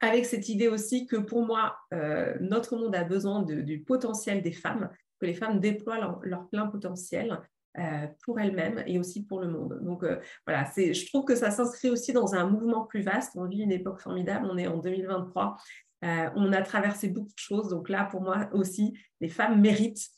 avec 0.00 0.26
cette 0.26 0.48
idée 0.48 0.68
aussi 0.68 1.06
que 1.06 1.16
pour 1.16 1.44
moi, 1.44 1.76
euh, 1.92 2.34
notre 2.40 2.76
monde 2.76 2.94
a 2.94 3.04
besoin 3.04 3.42
du 3.42 3.80
potentiel 3.80 4.42
des 4.42 4.52
femmes, 4.52 4.90
que 5.20 5.26
les 5.26 5.34
femmes 5.34 5.60
déploient 5.60 6.20
leur, 6.22 6.48
plein 6.48 6.66
potentiel 6.66 7.40
euh, 7.78 8.06
pour 8.24 8.38
elles-mêmes 8.38 8.82
et 8.86 8.98
aussi 8.98 9.24
pour 9.24 9.40
le 9.40 9.48
monde. 9.48 9.80
Donc 9.82 10.04
euh, 10.04 10.20
voilà, 10.46 10.70
je 10.76 11.06
trouve 11.06 11.24
que 11.24 11.34
ça 11.34 11.50
s'inscrit 11.50 11.90
aussi 11.90 12.12
dans 12.12 12.34
un 12.34 12.46
mouvement 12.46 12.84
plus 12.84 13.02
vaste. 13.02 13.32
On 13.34 13.46
vit 13.46 13.62
une 13.62 13.72
époque 13.72 14.00
formidable, 14.00 14.46
on 14.50 14.58
est 14.58 14.66
en 14.66 14.78
2023, 14.78 15.56
on 16.02 16.52
a 16.52 16.60
traversé 16.60 17.08
beaucoup 17.08 17.32
de 17.32 17.38
choses. 17.38 17.68
Donc 17.70 17.88
là, 17.88 18.04
pour 18.04 18.20
moi 18.20 18.50
aussi, 18.52 18.92
les 19.22 19.30
femmes 19.30 19.60
méritent 19.60 20.10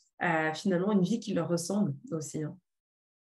finalement 0.53 0.91
une 0.91 1.01
vie 1.01 1.21
qui 1.21 1.33
leur 1.33 1.47
ressemble 1.47 1.93
aussi. 2.11 2.43
Hein. 2.43 2.57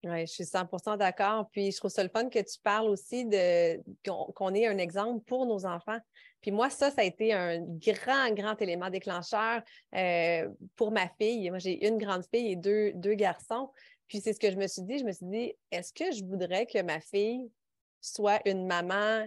Oui, 0.08 0.28
je 0.28 0.32
suis 0.32 0.44
100% 0.44 0.98
d'accord. 0.98 1.50
Puis 1.52 1.72
je 1.72 1.78
trouve 1.78 1.90
ça 1.90 2.04
le 2.04 2.10
fun 2.10 2.30
que 2.30 2.38
tu 2.38 2.60
parles 2.62 2.88
aussi 2.88 3.26
de 3.26 3.82
qu'on 4.06 4.54
ait 4.54 4.68
un 4.68 4.78
exemple 4.78 5.24
pour 5.26 5.48
nos 5.48 5.66
enfants. 5.66 5.98
Puis 6.42 6.52
moi, 6.52 6.70
ça, 6.70 6.92
ça 6.92 7.02
a 7.02 7.04
été 7.04 7.34
un 7.34 7.60
grand, 7.60 8.32
grand 8.36 8.62
élément 8.62 8.92
déclencheur 8.92 9.64
euh, 9.96 10.48
pour 10.76 10.92
ma 10.92 11.10
fille. 11.20 11.50
Moi, 11.50 11.58
j'ai 11.58 11.88
une 11.88 11.98
grande 11.98 12.24
fille 12.32 12.52
et 12.52 12.56
deux, 12.56 12.92
deux 12.94 13.16
garçons. 13.16 13.72
Puis 14.08 14.22
c'est 14.22 14.34
ce 14.34 14.40
que 14.40 14.52
je 14.52 14.58
me 14.58 14.68
suis 14.68 14.84
dit. 14.84 15.00
Je 15.00 15.06
me 15.06 15.12
suis 15.12 15.26
dit, 15.26 15.54
est-ce 15.72 15.92
que 15.92 16.12
je 16.12 16.24
voudrais 16.24 16.68
que 16.68 16.80
ma 16.84 17.00
fille 17.02 17.50
soit 18.00 18.48
une 18.48 18.68
maman 18.68 19.26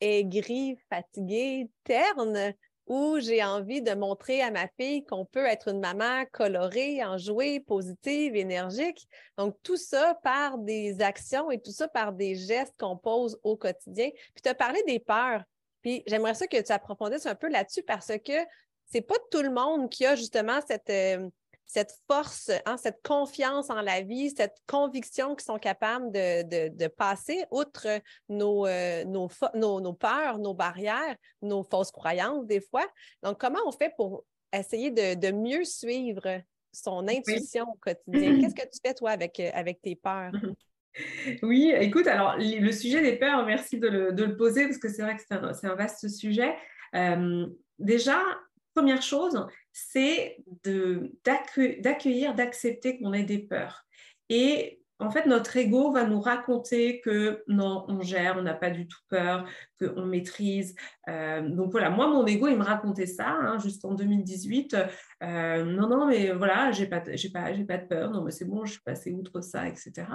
aigrie, 0.00 0.76
fatiguée, 0.88 1.68
terne, 1.82 2.54
où 2.86 3.18
j'ai 3.18 3.42
envie 3.42 3.80
de 3.80 3.94
montrer 3.94 4.42
à 4.42 4.50
ma 4.50 4.68
fille 4.78 5.04
qu'on 5.04 5.24
peut 5.24 5.46
être 5.46 5.68
une 5.68 5.80
maman 5.80 6.24
colorée, 6.32 7.02
enjouée, 7.04 7.60
positive, 7.60 8.36
énergique. 8.36 9.08
Donc, 9.38 9.56
tout 9.62 9.76
ça 9.76 10.18
par 10.22 10.58
des 10.58 11.00
actions 11.00 11.50
et 11.50 11.60
tout 11.60 11.72
ça 11.72 11.88
par 11.88 12.12
des 12.12 12.34
gestes 12.34 12.74
qu'on 12.78 12.96
pose 12.96 13.38
au 13.42 13.56
quotidien. 13.56 14.10
Puis, 14.10 14.42
tu 14.42 14.48
as 14.48 14.54
parlé 14.54 14.82
des 14.86 14.98
peurs. 14.98 15.42
Puis, 15.80 16.02
j'aimerais 16.06 16.34
ça 16.34 16.46
que 16.46 16.60
tu 16.60 16.72
approfondisses 16.72 17.26
un 17.26 17.34
peu 17.34 17.48
là-dessus 17.48 17.82
parce 17.82 18.12
que 18.24 18.32
c'est 18.86 19.00
pas 19.00 19.16
tout 19.30 19.42
le 19.42 19.50
monde 19.50 19.88
qui 19.88 20.04
a 20.04 20.14
justement 20.14 20.60
cette, 20.66 20.90
euh, 20.90 21.28
cette 21.66 21.92
force, 22.06 22.50
hein, 22.66 22.76
cette 22.76 23.00
confiance 23.02 23.70
en 23.70 23.80
la 23.80 24.02
vie, 24.02 24.30
cette 24.36 24.56
conviction 24.66 25.34
qu'ils 25.34 25.44
sont 25.44 25.58
capables 25.58 26.12
de, 26.12 26.86
passer 26.88 27.44
outre 27.50 27.86
nos, 28.28 28.66
euh, 28.66 29.04
nos, 29.04 29.28
nos, 29.54 29.92
peurs, 29.92 30.38
nos 30.38 30.54
barrières, 30.54 31.16
nos 31.42 31.62
fausses 31.64 31.90
croyances 31.90 32.46
des 32.46 32.60
fois. 32.60 32.86
Donc, 33.22 33.40
comment 33.40 33.60
on 33.66 33.72
fait 33.72 33.92
pour 33.96 34.24
essayer 34.52 34.90
de, 34.90 35.32
mieux 35.32 35.64
suivre 35.64 36.40
son 36.72 37.08
intuition 37.08 37.64
au 37.68 37.78
quotidien? 37.80 38.40
Qu'est-ce 38.40 38.54
que 38.54 38.62
tu 38.62 38.78
fais, 38.84 38.94
toi, 38.94 39.10
avec, 39.10 39.40
euh, 39.40 39.50
avec 39.54 39.80
tes 39.82 39.96
peurs? 39.96 40.32
Oui, 41.42 41.72
écoute, 41.76 42.06
alors 42.06 42.36
le 42.38 42.70
sujet 42.70 43.02
des 43.02 43.16
peurs, 43.16 43.44
merci 43.44 43.80
de 43.80 43.88
le, 43.88 44.36
poser 44.36 44.66
parce 44.66 44.78
que 44.78 44.88
c'est 44.88 45.02
vrai 45.02 45.16
que 45.16 45.22
c'est 45.26 45.66
un, 45.66 45.74
vaste 45.74 46.08
sujet. 46.08 46.54
Euh, 46.94 47.46
déjà, 47.80 48.22
première 48.74 49.02
chose, 49.02 49.44
c'est 49.74 50.38
d'accueillir, 51.24 52.34
d'accepter 52.34 52.98
qu'on 52.98 53.12
ait 53.12 53.24
des 53.24 53.40
peurs. 53.40 53.84
Et 54.30 54.80
en 55.00 55.10
fait, 55.10 55.26
notre 55.26 55.56
ego 55.56 55.90
va 55.90 56.04
nous 56.04 56.20
raconter 56.20 57.00
que 57.00 57.42
non, 57.48 57.84
on 57.88 58.00
gère, 58.00 58.36
on 58.38 58.42
n'a 58.42 58.54
pas 58.54 58.70
du 58.70 58.86
tout 58.86 59.00
peur, 59.08 59.46
qu'on 59.80 60.06
maîtrise. 60.06 60.76
Euh, 61.08 61.48
donc 61.48 61.72
voilà, 61.72 61.90
moi, 61.90 62.06
mon 62.06 62.24
ego, 62.24 62.46
il 62.46 62.56
me 62.56 62.62
racontait 62.62 63.06
ça 63.06 63.30
hein, 63.30 63.58
jusqu'en 63.58 63.94
2018. 63.94 64.76
Euh, 65.24 65.64
non, 65.64 65.88
non, 65.88 66.06
mais 66.06 66.30
voilà, 66.30 66.70
j'ai 66.70 66.86
pas, 66.86 67.02
j'ai 67.14 67.30
pas, 67.30 67.52
j'ai 67.52 67.64
pas 67.64 67.78
de 67.78 67.86
peur. 67.86 68.12
Non, 68.12 68.22
mais 68.22 68.30
c'est 68.30 68.44
bon, 68.44 68.64
je 68.64 68.74
suis 68.74 68.82
passée 68.82 69.12
outre 69.12 69.40
ça, 69.40 69.66
etc. 69.66 70.06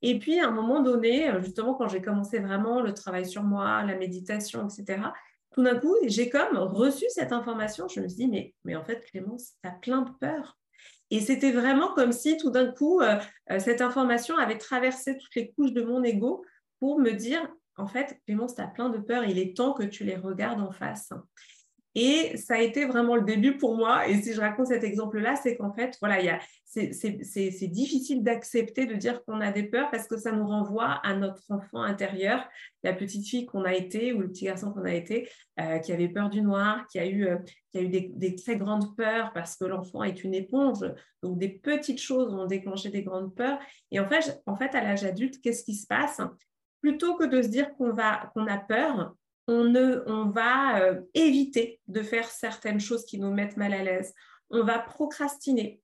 Et 0.00 0.18
puis, 0.18 0.40
à 0.40 0.48
un 0.48 0.52
moment 0.52 0.80
donné, 0.80 1.30
justement, 1.40 1.74
quand 1.74 1.88
j'ai 1.88 2.00
commencé 2.00 2.38
vraiment 2.38 2.80
le 2.80 2.94
travail 2.94 3.26
sur 3.26 3.42
moi, 3.42 3.84
la 3.84 3.96
méditation, 3.96 4.66
etc., 4.66 5.00
tout 5.54 5.62
d'un 5.62 5.78
coup, 5.78 5.94
j'ai 6.06 6.28
comme 6.28 6.56
reçu 6.56 7.04
cette 7.08 7.32
information. 7.32 7.86
Je 7.88 8.00
me 8.00 8.08
suis 8.08 8.28
dit, 8.28 8.52
mais, 8.64 8.74
en 8.74 8.84
fait, 8.84 9.04
Clémence, 9.06 9.52
tu 9.62 9.68
as 9.68 9.72
plein 9.72 10.02
de 10.02 10.10
peur. 10.20 10.58
Et 11.10 11.20
c'était 11.20 11.52
vraiment 11.52 11.94
comme 11.94 12.12
si 12.12 12.36
tout 12.36 12.50
d'un 12.50 12.72
coup, 12.72 13.00
euh, 13.00 13.18
euh, 13.52 13.60
cette 13.60 13.80
information 13.80 14.36
avait 14.36 14.58
traversé 14.58 15.16
toutes 15.16 15.34
les 15.36 15.52
couches 15.52 15.72
de 15.72 15.82
mon 15.82 16.02
ego 16.02 16.44
pour 16.80 16.98
me 16.98 17.12
dire, 17.12 17.46
en 17.76 17.86
fait, 17.86 18.18
Clémence, 18.26 18.56
tu 18.56 18.62
as 18.62 18.66
plein 18.66 18.88
de 18.88 18.98
peur, 18.98 19.24
il 19.24 19.38
est 19.38 19.56
temps 19.56 19.74
que 19.74 19.84
tu 19.84 20.02
les 20.02 20.16
regardes 20.16 20.60
en 20.60 20.72
face. 20.72 21.12
Et 21.94 22.36
ça 22.36 22.54
a 22.54 22.58
été 22.58 22.86
vraiment 22.86 23.14
le 23.14 23.22
début 23.22 23.56
pour 23.56 23.76
moi. 23.76 24.08
Et 24.08 24.20
si 24.20 24.32
je 24.32 24.40
raconte 24.40 24.66
cet 24.66 24.82
exemple-là, 24.82 25.36
c'est 25.36 25.56
qu'en 25.56 25.72
fait, 25.72 25.96
voilà, 26.00 26.40
c'est 26.64 27.68
difficile 27.68 28.24
d'accepter 28.24 28.86
de 28.86 28.94
dire 28.94 29.24
qu'on 29.24 29.40
a 29.40 29.52
des 29.52 29.62
peurs 29.62 29.90
parce 29.92 30.08
que 30.08 30.16
ça 30.16 30.32
nous 30.32 30.46
renvoie 30.46 31.00
à 31.04 31.14
notre 31.14 31.42
enfant 31.50 31.82
intérieur, 31.82 32.48
la 32.82 32.94
petite 32.94 33.26
fille 33.26 33.46
qu'on 33.46 33.64
a 33.64 33.74
été 33.74 34.12
ou 34.12 34.20
le 34.20 34.28
petit 34.28 34.46
garçon 34.46 34.72
qu'on 34.72 34.84
a 34.84 34.92
été, 34.92 35.28
euh, 35.60 35.78
qui 35.78 35.92
avait 35.92 36.08
peur 36.08 36.30
du 36.30 36.42
noir, 36.42 36.84
qui 36.88 36.98
a 36.98 37.06
eu, 37.06 37.26
euh, 37.28 37.38
des, 37.74 38.34
très 38.34 38.56
grandes 38.56 38.96
peurs 38.96 39.32
parce 39.32 39.56
que 39.56 39.64
l'enfant 39.64 40.02
est 40.02 40.24
une 40.24 40.34
éponge. 40.34 40.84
Donc, 41.22 41.38
des 41.38 41.48
petites 41.48 42.00
choses 42.00 42.34
ont 42.34 42.46
déclenché 42.46 42.90
des 42.90 43.04
grandes 43.04 43.34
peurs. 43.36 43.58
Et 43.92 44.00
en 44.00 44.08
fait, 44.08 44.42
en 44.46 44.56
fait 44.56 44.74
à 44.74 44.82
l'âge 44.82 45.04
adulte, 45.04 45.40
qu'est-ce 45.40 45.62
qui 45.62 45.74
se 45.74 45.86
passe? 45.86 46.20
Plutôt 46.80 47.14
que 47.14 47.24
de 47.24 47.40
se 47.40 47.48
dire 47.48 47.72
qu'on 47.76 47.92
qu'on 47.94 48.46
a 48.46 48.58
peur, 48.58 49.14
on, 49.46 50.30
va 50.30 50.80
euh, 50.80 51.00
éviter 51.14 51.80
de 51.86 52.02
faire 52.02 52.28
certaines 52.28 52.80
choses 52.80 53.04
qui 53.04 53.18
nous 53.18 53.32
mettent 53.32 53.56
mal 53.56 53.72
à 53.74 53.82
l'aise. 53.82 54.14
On 54.50 54.62
va 54.62 54.78
procrastiner. 54.78 55.80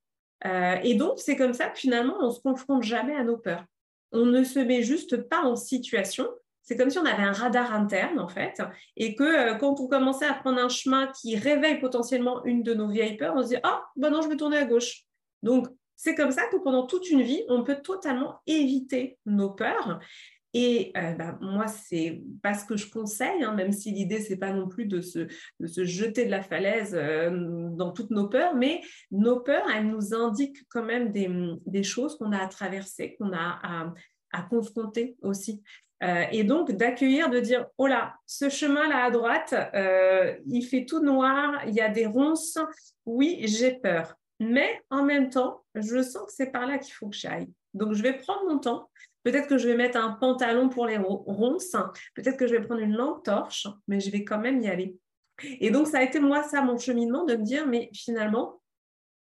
Euh, 0.47 0.77
et 0.83 0.95
donc, 0.95 1.19
c'est 1.19 1.37
comme 1.37 1.53
ça 1.53 1.69
que 1.69 1.79
finalement, 1.79 2.17
on 2.21 2.29
ne 2.29 2.33
se 2.33 2.41
confronte 2.41 2.83
jamais 2.83 3.15
à 3.15 3.25
nos 3.25 3.37
peurs. 3.37 3.65
On 4.13 4.27
ne 4.27 4.45
se 4.45 4.59
met 4.59 4.83
juste 4.83 5.17
pas 5.29 5.43
en 5.43 5.57
situation. 5.57 6.29
c'est 6.63 6.77
comme 6.77 6.91
si 6.91 6.99
on 6.99 7.05
avait 7.05 7.23
un 7.23 7.33
radar 7.33 7.73
interne, 7.73 8.19
en 8.19 8.29
fait, 8.29 8.63
et 8.97 9.15
que 9.15 9.25
euh, 9.25 9.55
quand 9.57 9.81
on 9.81 9.89
commençait 9.89 10.27
à 10.27 10.35
prendre 10.35 10.61
un 10.61 10.69
chemin 10.69 11.09
qui 11.21 11.37
réveille 11.37 11.81
potentiellement 11.81 12.45
une 12.45 12.63
de 12.63 12.75
nos 12.75 12.89
vieilles 12.89 13.17
peurs, 13.17 13.35
on 13.37 13.43
se 13.43 13.49
dit 13.49 13.61
Ah, 13.63 13.85
ben 13.97 14.11
non, 14.11 14.23
je 14.23 14.29
vais 14.29 14.37
tourner 14.37 14.59
à 14.59 14.65
gauche. 14.65 15.03
Donc, 15.43 15.69
c'est 15.97 16.15
comme 16.15 16.31
ça 16.31 16.47
que 16.47 16.57
pendant 16.57 16.87
toute 16.87 17.11
une 17.11 17.23
vie, 17.23 17.45
on 17.49 17.63
peut 17.63 17.83
totalement 17.83 18.41
éviter 18.47 19.19
nos 19.27 19.51
peurs. 19.51 20.01
Et 20.53 20.93
euh, 20.97 21.13
bah, 21.13 21.39
moi, 21.41 21.69
c'est 21.69 22.23
pas 22.43 22.55
ce 22.55 22.65
que 22.65 22.77
je 22.77 22.91
conseille, 22.91 23.45
hein, 23.45 23.55
même 23.55 23.73
si 23.73 23.93
l'idée, 23.93 24.21
c'est 24.21 24.37
pas 24.37 24.53
non 24.53 24.69
plus 24.69 24.87
de 24.87 25.01
se, 25.01 25.29
jeter 25.61 26.25
de 26.25 26.31
la 26.31 26.43
falaise 26.43 26.95
euh, 26.95 27.69
dans 27.71 27.93
toutes 27.93 28.11
nos 28.11 28.29
peurs, 28.29 28.55
mais 28.57 28.81
nos 29.13 29.41
peurs, 29.41 29.69
elles 29.71 29.87
nous 29.87 30.13
indiquent 30.13 30.65
quand 30.69 30.83
même 30.83 31.13
des, 31.13 31.83
choses 31.83 32.19
qu'on 32.19 32.33
a 32.33 32.39
à 32.39 32.49
traverser, 32.49 33.17
qu'on 33.19 33.33
a 33.33 33.93
à, 34.33 34.43
confronter 34.43 35.17
aussi. 35.23 35.63
Euh, 36.03 36.25
et 36.33 36.45
donc, 36.45 36.73
d'accueillir, 36.73 37.31
de 37.31 37.41
dire, 37.41 37.67
oh 37.79 37.87
là, 37.87 38.15
ce 38.27 38.49
chemin-là 38.49 39.05
à 39.05 39.11
droite, 39.11 39.55
il 40.47 40.63
fait 40.63 40.85
tout 40.85 41.01
noir, 41.01 41.63
il 41.67 41.75
y 41.75 41.81
a 41.81 41.89
des 41.89 42.07
ronces, 42.07 42.59
oui, 43.07 43.41
j'ai 43.45 43.73
peur. 43.75 44.17
Mais 44.41 44.81
en 44.89 45.05
même 45.05 45.29
temps, 45.31 45.63
je 45.75 46.03
sens 46.03 46.27
que 46.27 46.33
c'est 46.33 46.51
par 46.51 46.67
là 46.67 46.79
qu'il 46.79 46.95
faut 46.95 47.09
que 47.09 47.17
j'aille. 47.17 47.49
Donc, 47.75 47.93
je 47.93 48.03
vais 48.03 48.15
prendre 48.15 48.49
mon 48.49 48.59
temps. 48.59 48.89
Peut-être 49.23 49.49
que 49.49 49.59
je 49.59 49.69
vais 49.69 49.77
mettre 49.77 49.99
un 49.99 50.13
pantalon 50.13 50.69
pour 50.69 50.87
les 50.87 50.97
ronces, 50.97 51.77
peut-être 52.15 52.39
que 52.39 52.47
je 52.47 52.55
vais 52.55 52.63
prendre 52.63 52.81
une 52.81 52.97
lampe 52.97 53.23
torche, 53.23 53.67
mais 53.87 54.01
je 54.01 54.11
vais 54.11 54.25
quand 54.25 54.39
même 54.39 54.61
y 54.61 54.69
aller. 54.69 54.97
Et 55.43 55.71
donc, 55.71 55.87
ça 55.87 55.99
a 55.99 56.03
été 56.03 56.21
moi, 56.21 56.43
ça, 56.43 56.63
mon 56.63 56.79
cheminement, 56.79 57.25
de 57.25 57.37
me 57.37 57.45
dire, 57.45 57.67
mais 57.67 57.91
finalement, 57.95 58.61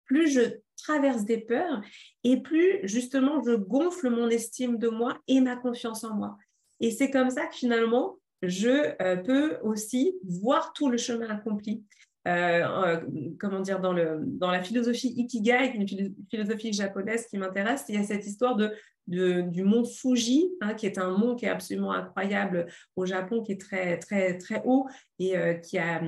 plus 0.05 0.29
je 0.29 0.41
traverse 0.77 1.23
des 1.23 1.37
peurs 1.37 1.81
et 2.23 2.41
plus 2.41 2.79
justement 2.83 3.41
je 3.41 3.53
gonfle 3.53 4.09
mon 4.09 4.29
estime 4.29 4.77
de 4.77 4.89
moi 4.89 5.17
et 5.27 5.39
ma 5.39 5.55
confiance 5.55 6.03
en 6.03 6.15
moi. 6.15 6.37
Et 6.79 6.91
c'est 6.91 7.09
comme 7.09 7.29
ça 7.29 7.45
que 7.45 7.55
finalement, 7.55 8.19
je 8.41 8.93
euh, 9.01 9.15
peux 9.17 9.57
aussi 9.61 10.15
voir 10.23 10.73
tout 10.73 10.89
le 10.89 10.97
chemin 10.97 11.29
accompli. 11.29 11.83
Euh, 12.27 12.63
euh, 12.63 13.01
comment 13.39 13.59
dire, 13.59 13.79
dans, 13.79 13.93
le, 13.93 14.19
dans 14.21 14.51
la 14.51 14.63
philosophie 14.63 15.13
Ikigai, 15.15 15.73
une 15.75 15.87
philosophie 16.29 16.71
japonaise 16.71 17.27
qui 17.27 17.37
m'intéresse, 17.37 17.85
il 17.89 17.95
y 17.95 17.97
a 17.97 18.03
cette 18.03 18.25
histoire 18.25 18.55
de, 18.55 18.71
du 19.07 19.63
mont 19.63 19.85
Fuji, 19.85 20.51
hein, 20.61 20.73
qui 20.73 20.85
est 20.85 20.97
un 20.97 21.17
mont 21.17 21.35
qui 21.35 21.45
est 21.45 21.49
absolument 21.49 21.91
incroyable 21.91 22.67
au 22.95 23.05
Japon, 23.05 23.43
qui 23.43 23.53
est 23.53 23.61
très, 23.61 23.99
très, 23.99 24.37
très 24.37 24.61
haut 24.65 24.87
et 25.19 25.37
euh, 25.37 25.53
qui 25.55 25.77
a, 25.77 26.01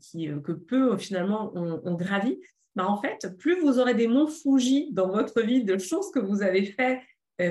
qui, 0.00 0.28
que 0.42 0.52
peu 0.52 0.96
finalement 0.96 1.52
on, 1.54 1.94
gravit. 1.94 2.38
Bah, 2.74 2.88
en 2.88 3.00
fait, 3.00 3.36
plus 3.38 3.60
vous 3.60 3.78
aurez 3.78 3.94
des 3.94 4.08
monts 4.08 4.28
Fuji 4.28 4.90
dans 4.92 5.08
votre 5.08 5.42
vie, 5.42 5.64
de 5.64 5.78
choses 5.78 6.10
que 6.10 6.20
vous 6.20 6.42
avez 6.42 6.64
fait, 6.64 7.00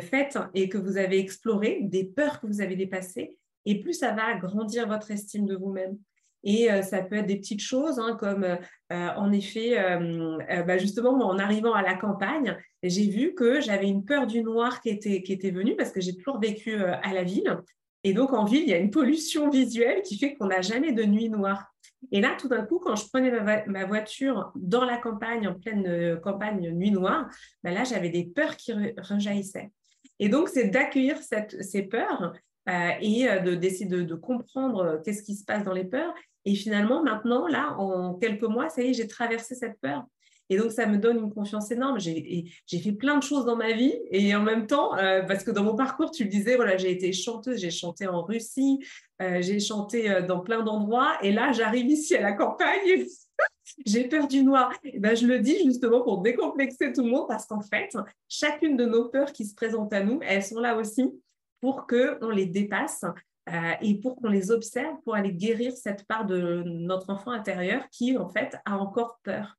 faites 0.01 0.37
et 0.53 0.69
que 0.69 0.77
vous 0.77 0.97
avez 0.97 1.19
explorées, 1.19 1.79
des 1.83 2.03
peurs 2.03 2.41
que 2.41 2.47
vous 2.47 2.61
avez 2.61 2.75
dépassées, 2.75 3.37
et 3.65 3.81
plus 3.81 3.93
ça 3.93 4.13
va 4.13 4.35
grandir 4.35 4.87
votre 4.87 5.11
estime 5.11 5.45
de 5.45 5.55
vous-même. 5.55 5.97
Et 6.43 6.71
euh, 6.71 6.81
ça 6.81 7.01
peut 7.01 7.15
être 7.15 7.25
des 7.25 7.37
petites 7.37 7.61
choses, 7.61 7.99
hein, 7.99 8.15
comme 8.19 8.43
euh, 8.43 8.57
en 8.89 9.31
effet, 9.31 9.77
euh, 9.77 10.63
bah, 10.63 10.77
justement, 10.77 11.11
en 11.11 11.37
arrivant 11.39 11.73
à 11.73 11.81
la 11.81 11.95
campagne, 11.95 12.57
j'ai 12.83 13.09
vu 13.09 13.33
que 13.33 13.59
j'avais 13.59 13.87
une 13.87 14.05
peur 14.05 14.27
du 14.27 14.43
noir 14.43 14.81
qui 14.81 14.89
était, 14.89 15.21
qui 15.23 15.33
était 15.33 15.51
venue 15.51 15.75
parce 15.75 15.91
que 15.91 16.01
j'ai 16.01 16.15
toujours 16.15 16.39
vécu 16.39 16.75
à 16.81 17.13
la 17.13 17.23
ville. 17.23 17.57
Et 18.03 18.13
donc, 18.13 18.31
en 18.31 18.45
ville, 18.45 18.61
il 18.61 18.69
y 18.69 18.73
a 18.73 18.77
une 18.77 18.91
pollution 18.91 19.49
visuelle 19.49 20.01
qui 20.03 20.17
fait 20.17 20.35
qu'on 20.35 20.47
n'a 20.47 20.61
jamais 20.61 20.93
de 20.93 21.03
nuit 21.03 21.29
noire. 21.29 21.65
Et 22.11 22.21
là, 22.21 22.35
tout 22.39 22.47
d'un 22.47 22.63
coup, 22.63 22.79
quand 22.79 22.95
je 22.95 23.07
prenais 23.09 23.31
ma, 23.65 23.85
voiture 23.85 24.51
dans 24.55 24.85
la 24.85 24.97
campagne, 24.97 25.47
en 25.47 25.55
pleine 25.55 26.19
campagne 26.21 26.69
nuit 26.71 26.91
noire, 26.91 27.27
bah 27.63 27.71
là, 27.71 27.83
j'avais 27.83 28.09
des 28.09 28.23
peurs 28.23 28.55
qui 28.55 28.71
rejaillissaient. 28.97 29.71
Et 30.19 30.29
donc, 30.29 30.47
c'est 30.47 30.69
d'accueillir 30.69 31.17
ces 31.59 31.81
peurs 31.83 32.33
et 32.67 33.29
euh, 33.29 33.55
d'essayer 33.55 33.85
de, 33.85 34.03
de, 34.03 34.15
comprendre 34.15 34.79
euh, 34.79 34.97
qu'est-ce 35.03 35.23
qui 35.23 35.35
se 35.35 35.45
passe 35.45 35.63
dans 35.63 35.73
les 35.73 35.85
peurs. 35.85 36.13
Et 36.45 36.55
finalement, 36.55 37.03
maintenant, 37.03 37.47
là, 37.47 37.75
en 37.77 38.13
quelques 38.15 38.43
mois, 38.43 38.69
ça 38.69 38.81
y 38.81 38.89
est, 38.89 38.93
j'ai 38.93 39.07
traversé 39.07 39.55
cette 39.55 39.79
peur. 39.81 40.03
Et 40.49 40.57
donc, 40.57 40.71
ça 40.71 40.85
me 40.85 40.97
donne 40.97 41.17
une 41.17 41.33
confiance 41.33 41.71
énorme. 41.71 41.99
J'ai 41.99 42.49
fait 42.65 42.93
plein 42.93 43.17
de 43.17 43.23
choses 43.23 43.45
dans 43.45 43.57
ma 43.57 43.73
vie. 43.73 43.93
Et 44.11 44.33
en 44.33 44.41
même 44.41 44.65
temps, 44.65 44.91
parce 45.27 45.43
que 45.43 45.51
dans 45.51 45.63
mon 45.63 45.75
parcours, 45.75 46.09
tu 46.09 46.23
le 46.23 46.29
disais, 46.29 46.55
voilà, 46.55 46.77
j'ai 46.77 46.89
été 46.89 47.11
chanteuse, 47.11 47.57
j'ai 47.59 47.69
chanté 47.69 48.07
en 48.07 48.23
Russie, 48.23 48.79
j'ai 49.19 49.59
chanté 49.59 50.21
dans 50.25 50.39
plein 50.39 50.63
d'endroits. 50.63 51.17
Et 51.21 51.33
là, 51.33 51.51
j'arrive 51.51 51.87
ici 51.87 52.15
à 52.15 52.21
la 52.21 52.31
campagne. 52.31 53.05
j'ai 53.85 54.07
peur 54.07 54.29
du 54.29 54.41
noir. 54.41 54.71
Et 54.85 54.99
ben, 54.99 55.17
je 55.17 55.27
le 55.27 55.39
dis 55.39 55.61
justement 55.65 56.01
pour 56.01 56.21
décomplexer 56.21 56.93
tout 56.93 57.03
le 57.03 57.09
monde 57.09 57.27
parce 57.27 57.45
qu'en 57.45 57.59
fait, 57.59 57.97
chacune 58.29 58.77
de 58.77 58.85
nos 58.85 59.09
peurs 59.09 59.33
qui 59.33 59.43
se 59.43 59.53
présentent 59.53 59.91
à 59.91 60.01
nous, 60.01 60.21
elles 60.23 60.43
sont 60.43 60.61
là 60.61 60.77
aussi 60.77 61.11
pour 61.61 61.87
qu'on 61.87 62.29
les 62.29 62.45
dépasse 62.45 63.03
euh, 63.49 63.73
et 63.81 63.99
pour 63.99 64.17
qu'on 64.17 64.29
les 64.29 64.51
observe, 64.51 64.97
pour 65.03 65.15
aller 65.15 65.31
guérir 65.31 65.75
cette 65.75 66.05
part 66.05 66.25
de 66.25 66.63
notre 66.65 67.09
enfant 67.09 67.31
intérieur 67.31 67.87
qui, 67.91 68.17
en 68.17 68.27
fait, 68.27 68.57
a 68.65 68.77
encore 68.77 69.19
peur. 69.23 69.57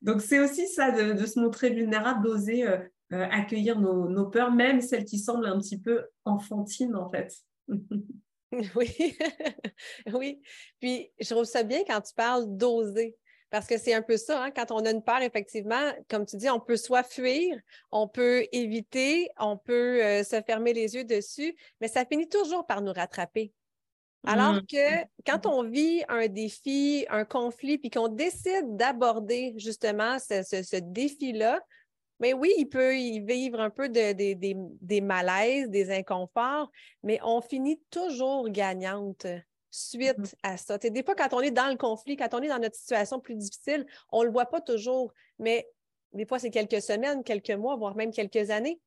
Donc, 0.00 0.22
c'est 0.22 0.38
aussi 0.38 0.66
ça, 0.68 0.90
de, 0.90 1.26
se 1.26 1.38
montrer 1.38 1.70
vulnérable, 1.70 2.22
d'oser 2.22 2.66
euh, 2.66 2.78
euh, 3.12 3.26
accueillir 3.30 3.78
nos, 3.78 4.08
nos, 4.08 4.26
peurs, 4.26 4.52
même 4.52 4.80
celles 4.80 5.04
qui 5.04 5.18
semblent 5.18 5.46
un 5.46 5.58
petit 5.58 5.78
peu 5.78 6.06
enfantines, 6.24 6.96
en 6.96 7.10
fait. 7.10 7.32
oui, 8.74 8.88
oui. 10.12 10.40
Puis, 10.80 11.10
je 11.20 11.28
trouve 11.28 11.44
ça 11.44 11.62
bien 11.62 11.82
quand 11.86 12.00
tu 12.00 12.14
parles 12.14 12.44
d'oser. 12.56 13.16
Parce 13.50 13.66
que 13.66 13.78
c'est 13.78 13.94
un 13.94 14.02
peu 14.02 14.16
ça, 14.16 14.44
hein, 14.44 14.50
quand 14.50 14.72
on 14.72 14.84
a 14.84 14.90
une 14.90 15.02
peur, 15.02 15.22
effectivement, 15.22 15.92
comme 16.08 16.26
tu 16.26 16.36
dis, 16.36 16.50
on 16.50 16.58
peut 16.58 16.76
soit 16.76 17.04
fuir, 17.04 17.56
on 17.92 18.08
peut 18.08 18.44
éviter, 18.52 19.28
on 19.38 19.56
peut 19.56 20.02
euh, 20.02 20.24
se 20.24 20.40
fermer 20.42 20.72
les 20.72 20.96
yeux 20.96 21.04
dessus, 21.04 21.54
mais 21.80 21.88
ça 21.88 22.04
finit 22.04 22.28
toujours 22.28 22.66
par 22.66 22.82
nous 22.82 22.92
rattraper. 22.92 23.52
Alors 24.26 24.54
mmh. 24.54 24.66
que 24.66 25.04
quand 25.24 25.46
on 25.46 25.62
vit 25.62 26.02
un 26.08 26.26
défi, 26.26 27.06
un 27.08 27.24
conflit, 27.24 27.78
puis 27.78 27.90
qu'on 27.90 28.08
décide 28.08 28.76
d'aborder 28.76 29.54
justement 29.56 30.18
ce, 30.18 30.80
défi-là, 30.80 31.60
mais 32.18 32.32
oui, 32.32 32.52
il 32.58 32.66
peut 32.66 32.98
y 32.98 33.20
vivre 33.20 33.60
un 33.60 33.70
peu 33.70 33.88
de, 33.88 34.12
des 34.12 35.00
malaises, 35.00 35.68
des 35.68 35.92
inconforts, 35.92 36.70
mais 37.04 37.20
on 37.22 37.40
finit 37.40 37.80
toujours 37.90 38.48
gagnante 38.48 39.26
suite 39.76 40.18
mm-hmm. 40.18 40.34
à 40.42 40.56
ça. 40.56 40.78
des 40.78 41.02
fois, 41.02 41.14
quand 41.14 41.32
on 41.32 41.40
est 41.40 41.50
dans 41.50 41.68
le 41.68 41.76
conflit, 41.76 42.16
quand 42.16 42.32
on 42.34 42.42
est 42.42 42.48
dans 42.48 42.58
notre 42.58 42.76
situation 42.76 43.20
plus 43.20 43.34
difficile, 43.34 43.86
on 44.10 44.20
ne 44.20 44.26
le 44.26 44.32
voit 44.32 44.46
pas 44.46 44.60
toujours, 44.60 45.12
mais 45.38 45.68
des 46.12 46.24
fois, 46.24 46.38
c'est 46.38 46.50
quelques 46.50 46.80
semaines, 46.82 47.22
quelques 47.22 47.50
mois, 47.50 47.76
voire 47.76 47.96
même 47.96 48.10
quelques 48.10 48.50
années. 48.50 48.80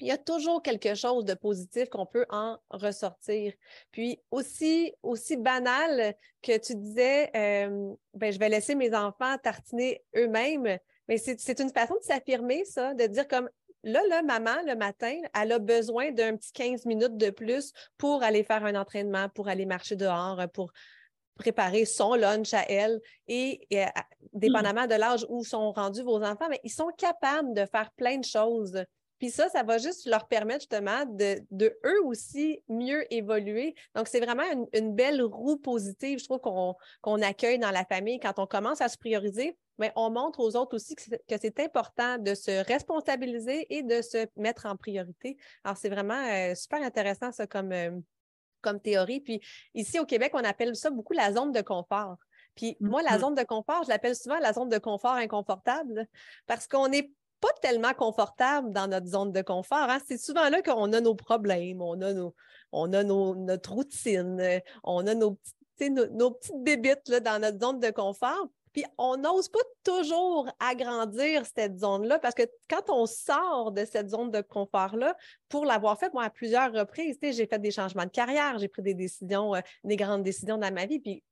Il 0.00 0.08
y 0.08 0.10
a 0.10 0.18
toujours 0.18 0.60
quelque 0.60 0.94
chose 0.94 1.24
de 1.24 1.34
positif 1.34 1.88
qu'on 1.88 2.04
peut 2.04 2.26
en 2.28 2.58
ressortir. 2.70 3.52
Puis 3.92 4.20
aussi, 4.32 4.92
aussi 5.04 5.36
banal 5.36 6.14
que 6.42 6.58
tu 6.58 6.74
disais, 6.74 7.30
euh, 7.36 7.94
ben, 8.12 8.32
je 8.32 8.38
vais 8.40 8.48
laisser 8.48 8.74
mes 8.74 8.92
enfants 8.92 9.38
tartiner 9.38 10.02
eux-mêmes, 10.16 10.78
mais 11.06 11.18
c'est 11.18 11.60
une 11.60 11.70
façon 11.70 11.94
de 11.94 12.02
s'affirmer, 12.02 12.64
ça, 12.64 12.92
de 12.94 13.06
dire 13.06 13.28
comme 13.28 13.48
Là, 13.84 14.00
là, 14.08 14.22
maman, 14.22 14.62
le 14.66 14.74
matin, 14.76 15.14
elle 15.38 15.52
a 15.52 15.58
besoin 15.58 16.10
d'un 16.10 16.36
petit 16.36 16.52
15 16.52 16.86
minutes 16.86 17.18
de 17.18 17.28
plus 17.28 17.72
pour 17.98 18.22
aller 18.22 18.42
faire 18.42 18.64
un 18.64 18.74
entraînement, 18.74 19.28
pour 19.28 19.48
aller 19.48 19.66
marcher 19.66 19.94
dehors, 19.94 20.40
pour 20.54 20.72
préparer 21.36 21.84
son 21.84 22.14
lunch 22.14 22.54
à 22.54 22.64
elle. 22.68 23.00
Et, 23.28 23.60
euh, 23.74 23.84
dépendamment 24.32 24.86
de 24.86 24.94
l'âge 24.94 25.26
où 25.28 25.44
sont 25.44 25.70
rendus 25.72 26.02
vos 26.02 26.22
enfants, 26.22 26.48
mais 26.48 26.60
ils 26.64 26.72
sont 26.72 26.90
capables 26.96 27.52
de 27.52 27.66
faire 27.66 27.90
plein 27.92 28.16
de 28.16 28.24
choses. 28.24 28.82
Puis 29.18 29.30
ça, 29.30 29.48
ça 29.48 29.62
va 29.62 29.78
juste 29.78 30.06
leur 30.06 30.26
permettre 30.26 30.60
justement 30.60 31.04
de, 31.06 31.40
de 31.50 31.76
eux 31.84 32.04
aussi 32.04 32.62
mieux 32.68 33.12
évoluer. 33.12 33.74
Donc, 33.94 34.08
c'est 34.08 34.20
vraiment 34.20 34.44
une, 34.72 34.94
belle 34.94 35.22
roue 35.22 35.56
positive, 35.56 36.18
je 36.18 36.24
trouve, 36.24 36.40
qu'on 36.40 37.22
accueille 37.22 37.58
dans 37.58 37.70
la 37.70 37.84
famille 37.84 38.18
quand 38.20 38.38
on 38.38 38.46
commence 38.46 38.80
à 38.80 38.88
se 38.88 38.98
prioriser 38.98 39.56
mais 39.78 39.92
on 39.96 40.10
montre 40.10 40.40
aux 40.40 40.56
autres 40.56 40.76
aussi 40.76 40.94
que 40.94 41.02
c'est 41.40 41.60
important 41.60 42.18
de 42.18 42.34
se 42.34 42.64
responsabiliser 42.64 43.66
et 43.74 43.82
de 43.82 44.02
se 44.02 44.26
mettre 44.36 44.66
en 44.66 44.76
priorité. 44.76 45.36
Alors, 45.64 45.76
c'est 45.76 45.88
vraiment 45.88 46.24
euh, 46.26 46.54
super 46.54 46.82
intéressant, 46.82 47.32
ça, 47.32 47.46
comme, 47.46 47.72
euh, 47.72 47.90
comme 48.60 48.80
théorie. 48.80 49.20
Puis 49.20 49.40
ici, 49.74 49.98
au 49.98 50.06
Québec, 50.06 50.32
on 50.34 50.44
appelle 50.44 50.76
ça 50.76 50.90
beaucoup 50.90 51.12
la 51.12 51.32
zone 51.32 51.52
de 51.52 51.60
confort. 51.60 52.16
Puis 52.54 52.76
moi, 52.80 53.02
la 53.02 53.12
mm-hmm. 53.12 53.20
zone 53.20 53.34
de 53.34 53.42
confort, 53.42 53.82
je 53.84 53.88
l'appelle 53.88 54.14
souvent 54.14 54.38
la 54.38 54.52
zone 54.52 54.68
de 54.68 54.78
confort 54.78 55.14
inconfortable 55.14 56.06
parce 56.46 56.68
qu'on 56.68 56.88
n'est 56.88 57.10
pas 57.44 57.52
tellement 57.60 57.92
confortable 57.92 58.72
dans 58.72 58.86
notre 58.86 59.06
zone 59.06 59.30
de 59.30 59.42
confort. 59.42 59.90
Hein. 59.90 59.98
C'est 60.06 60.16
souvent 60.16 60.48
là 60.48 60.62
qu'on 60.62 60.94
a 60.94 61.00
nos 61.02 61.14
problèmes, 61.14 61.82
on 61.82 62.00
a, 62.00 62.14
nos, 62.14 62.34
on 62.72 62.90
a 62.94 63.04
notre 63.04 63.72
routine, 63.72 64.62
on 64.82 65.06
a 65.06 65.14
nos, 65.14 65.38
nos, 65.80 66.06
nos 66.06 66.30
petites 66.30 66.62
bébites 66.62 67.06
là, 67.08 67.20
dans 67.20 67.38
notre 67.38 67.60
zone 67.60 67.80
de 67.80 67.90
confort. 67.90 68.48
Puis 68.72 68.84
on 68.96 69.18
n'ose 69.18 69.50
pas 69.50 69.60
toujours 69.84 70.48
agrandir 70.58 71.44
cette 71.54 71.78
zone-là 71.78 72.18
parce 72.18 72.34
que 72.34 72.42
quand 72.68 72.88
on 72.88 73.04
sort 73.04 73.72
de 73.72 73.84
cette 73.84 74.08
zone 74.08 74.30
de 74.30 74.40
confort-là, 74.40 75.14
pour 75.50 75.66
l'avoir 75.66 75.98
fait, 75.98 76.12
moi, 76.14 76.24
à 76.24 76.30
plusieurs 76.30 76.72
reprises, 76.72 77.18
j'ai 77.20 77.46
fait 77.46 77.60
des 77.60 77.70
changements 77.70 78.04
de 78.04 78.10
carrière, 78.10 78.58
j'ai 78.58 78.68
pris 78.68 78.82
des 78.82 78.94
décisions, 78.94 79.54
euh, 79.54 79.60
des 79.84 79.96
grandes 79.96 80.22
décisions 80.22 80.56
dans 80.56 80.72
ma 80.72 80.86
vie. 80.86 80.98
Puis 80.98 81.22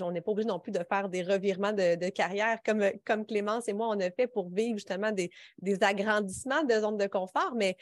on 0.00 0.12
n'est 0.12 0.20
pas 0.20 0.30
obligé 0.30 0.48
non 0.48 0.60
plus 0.60 0.72
de 0.72 0.84
faire 0.88 1.08
des 1.08 1.22
revirements 1.22 1.72
de, 1.72 2.08
carrière 2.10 2.58
comme, 2.64 3.26
Clémence 3.26 3.68
et 3.68 3.72
moi, 3.72 3.88
on 3.88 4.00
a 4.00 4.10
fait 4.10 4.26
pour 4.26 4.50
vivre 4.50 4.76
justement 4.76 5.12
des, 5.12 5.30
agrandissements 5.80 6.64
de 6.64 6.74
zone 6.74 6.96
de 6.96 7.06
confort. 7.06 7.54
Mais 7.56 7.76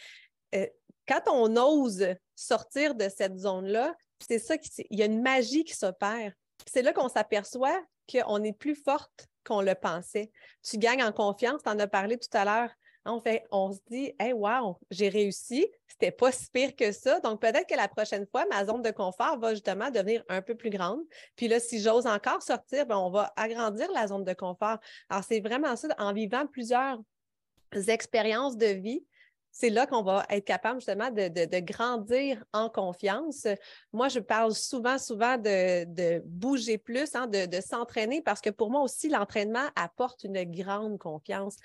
euh, 0.55 0.66
quand 1.07 1.22
on 1.31 1.57
ose 1.57 2.07
sortir 2.35 2.94
de 2.94 3.09
cette 3.09 3.37
zone-là, 3.38 3.94
c'est 4.26 4.38
ça 4.38 4.57
qui, 4.57 4.70
il 4.90 4.98
y 4.98 5.02
a 5.02 5.07
une 5.07 5.22
magie 5.22 5.64
qui 5.64 5.74
s'opère. 5.74 6.33
C'est 6.66 6.83
là 6.83 6.92
qu'on 6.92 7.09
s'aperçoit 7.09 7.83
qu'on 8.11 8.42
est 8.42 8.52
plus 8.52 8.74
forte 8.74 9.28
qu'on 9.44 9.61
le 9.61 9.74
pensait. 9.74 10.31
Tu 10.62 10.78
gagnes 10.78 11.02
en 11.02 11.12
confiance, 11.12 11.62
tu 11.62 11.68
en 11.68 11.78
as 11.78 11.87
parlé 11.87 12.16
tout 12.16 12.37
à 12.37 12.44
l'heure. 12.44 12.70
On, 13.05 13.21
fait, 13.21 13.45
on 13.51 13.73
se 13.73 13.79
dit, 13.91 14.12
hey, 14.19 14.33
wow, 14.33 14.79
j'ai 14.91 15.09
réussi, 15.09 15.67
c'était 15.88 16.11
pas 16.12 16.31
si 16.31 16.49
pire 16.51 16.77
que 16.77 16.93
ça. 16.93 17.21
Donc, 17.21 17.41
peut-être 17.41 17.67
que 17.67 17.75
la 17.75 17.88
prochaine 17.88 18.27
fois, 18.27 18.45
ma 18.51 18.65
zone 18.65 18.83
de 18.83 18.91
confort 18.91 19.38
va 19.38 19.55
justement 19.55 19.91
devenir 19.91 20.25
un 20.29 20.41
peu 20.41 20.55
plus 20.55 20.71
grande. 20.71 21.01
Puis 21.37 21.49
là, 21.49 21.59
si 21.59 21.81
j'ose 21.81 22.07
encore 22.07 22.43
sortir, 22.43 22.87
ben, 22.87 22.97
on 22.97 23.11
va 23.11 23.33
agrandir 23.37 23.91
la 23.93 24.07
zone 24.07 24.25
de 24.25 24.33
confort. 24.33 24.79
Alors, 25.09 25.25
c'est 25.25 25.41
vraiment 25.41 25.75
ça, 25.77 25.88
en 25.99 26.12
vivant 26.12 26.47
plusieurs 26.47 27.01
expériences 27.88 28.57
de 28.57 28.67
vie, 28.67 29.05
c'est 29.53 29.69
là 29.69 29.87
qu'on 29.87 30.03
va 30.03 30.25
être 30.31 30.47
capable 30.47 30.81
justement 30.81 31.11
de, 31.11 31.61
grandir 31.61 32.43
en 32.55 32.71
confiance. 32.71 33.47
Moi, 33.93 34.09
je 34.09 34.19
parle 34.19 34.55
souvent, 34.55 34.99
souvent 34.99 35.37
de, 35.37 36.21
bouger 36.25 36.79
plus, 36.79 37.15
hein, 37.15 37.27
de, 37.27 37.61
s'entraîner 37.61 38.23
parce 38.23 38.41
que 38.41 38.51
pour 38.51 38.71
moi 38.71 38.81
aussi, 38.81 39.11
l'entraînement 39.11 39.69
apporte 39.77 40.25
une 40.25 40.43
grande 40.45 40.99
confiance. 40.99 41.57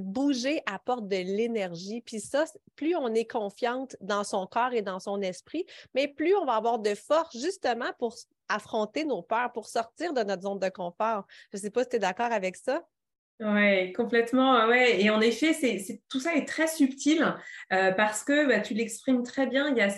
bouger 0.00 0.62
apporte 0.66 1.06
de 1.06 1.16
l'énergie. 1.16 2.00
Puis 2.00 2.20
ça, 2.20 2.44
plus 2.76 2.96
on 2.96 3.14
est 3.14 3.30
confiante 3.30 3.94
dans 4.00 4.24
son 4.24 4.46
corps 4.46 4.72
et 4.72 4.82
dans 4.82 4.98
son 4.98 5.20
esprit, 5.20 5.66
mais 5.94 6.08
plus 6.08 6.34
on 6.34 6.46
va 6.46 6.54
avoir 6.54 6.78
de 6.78 6.94
force 6.94 7.36
justement 7.36 7.92
pour 7.98 8.16
affronter 8.48 9.04
nos 9.04 9.22
peurs, 9.22 9.52
pour 9.52 9.68
sortir 9.68 10.12
de 10.14 10.22
notre 10.22 10.42
zone 10.42 10.58
de 10.58 10.68
confort. 10.68 11.26
Je 11.52 11.58
ne 11.58 11.62
sais 11.62 11.70
pas 11.70 11.82
si 11.82 11.90
tu 11.90 11.96
es 11.96 11.98
d'accord 11.98 12.32
avec 12.32 12.56
ça. 12.56 12.82
Oui, 13.40 13.92
complètement. 13.92 14.66
Ouais. 14.68 15.02
Et 15.02 15.10
en 15.10 15.20
effet, 15.20 15.52
c'est, 15.52 16.02
tout 16.08 16.20
ça 16.20 16.36
est 16.36 16.46
très 16.46 16.68
subtil 16.68 17.34
euh, 17.72 17.90
parce 17.90 18.22
que 18.22 18.46
bah, 18.46 18.60
tu 18.60 18.74
l'exprimes 18.74 19.24
très 19.24 19.46
bien. 19.48 19.70
Il 19.70 19.76
y, 19.76 19.80
a 19.80 19.90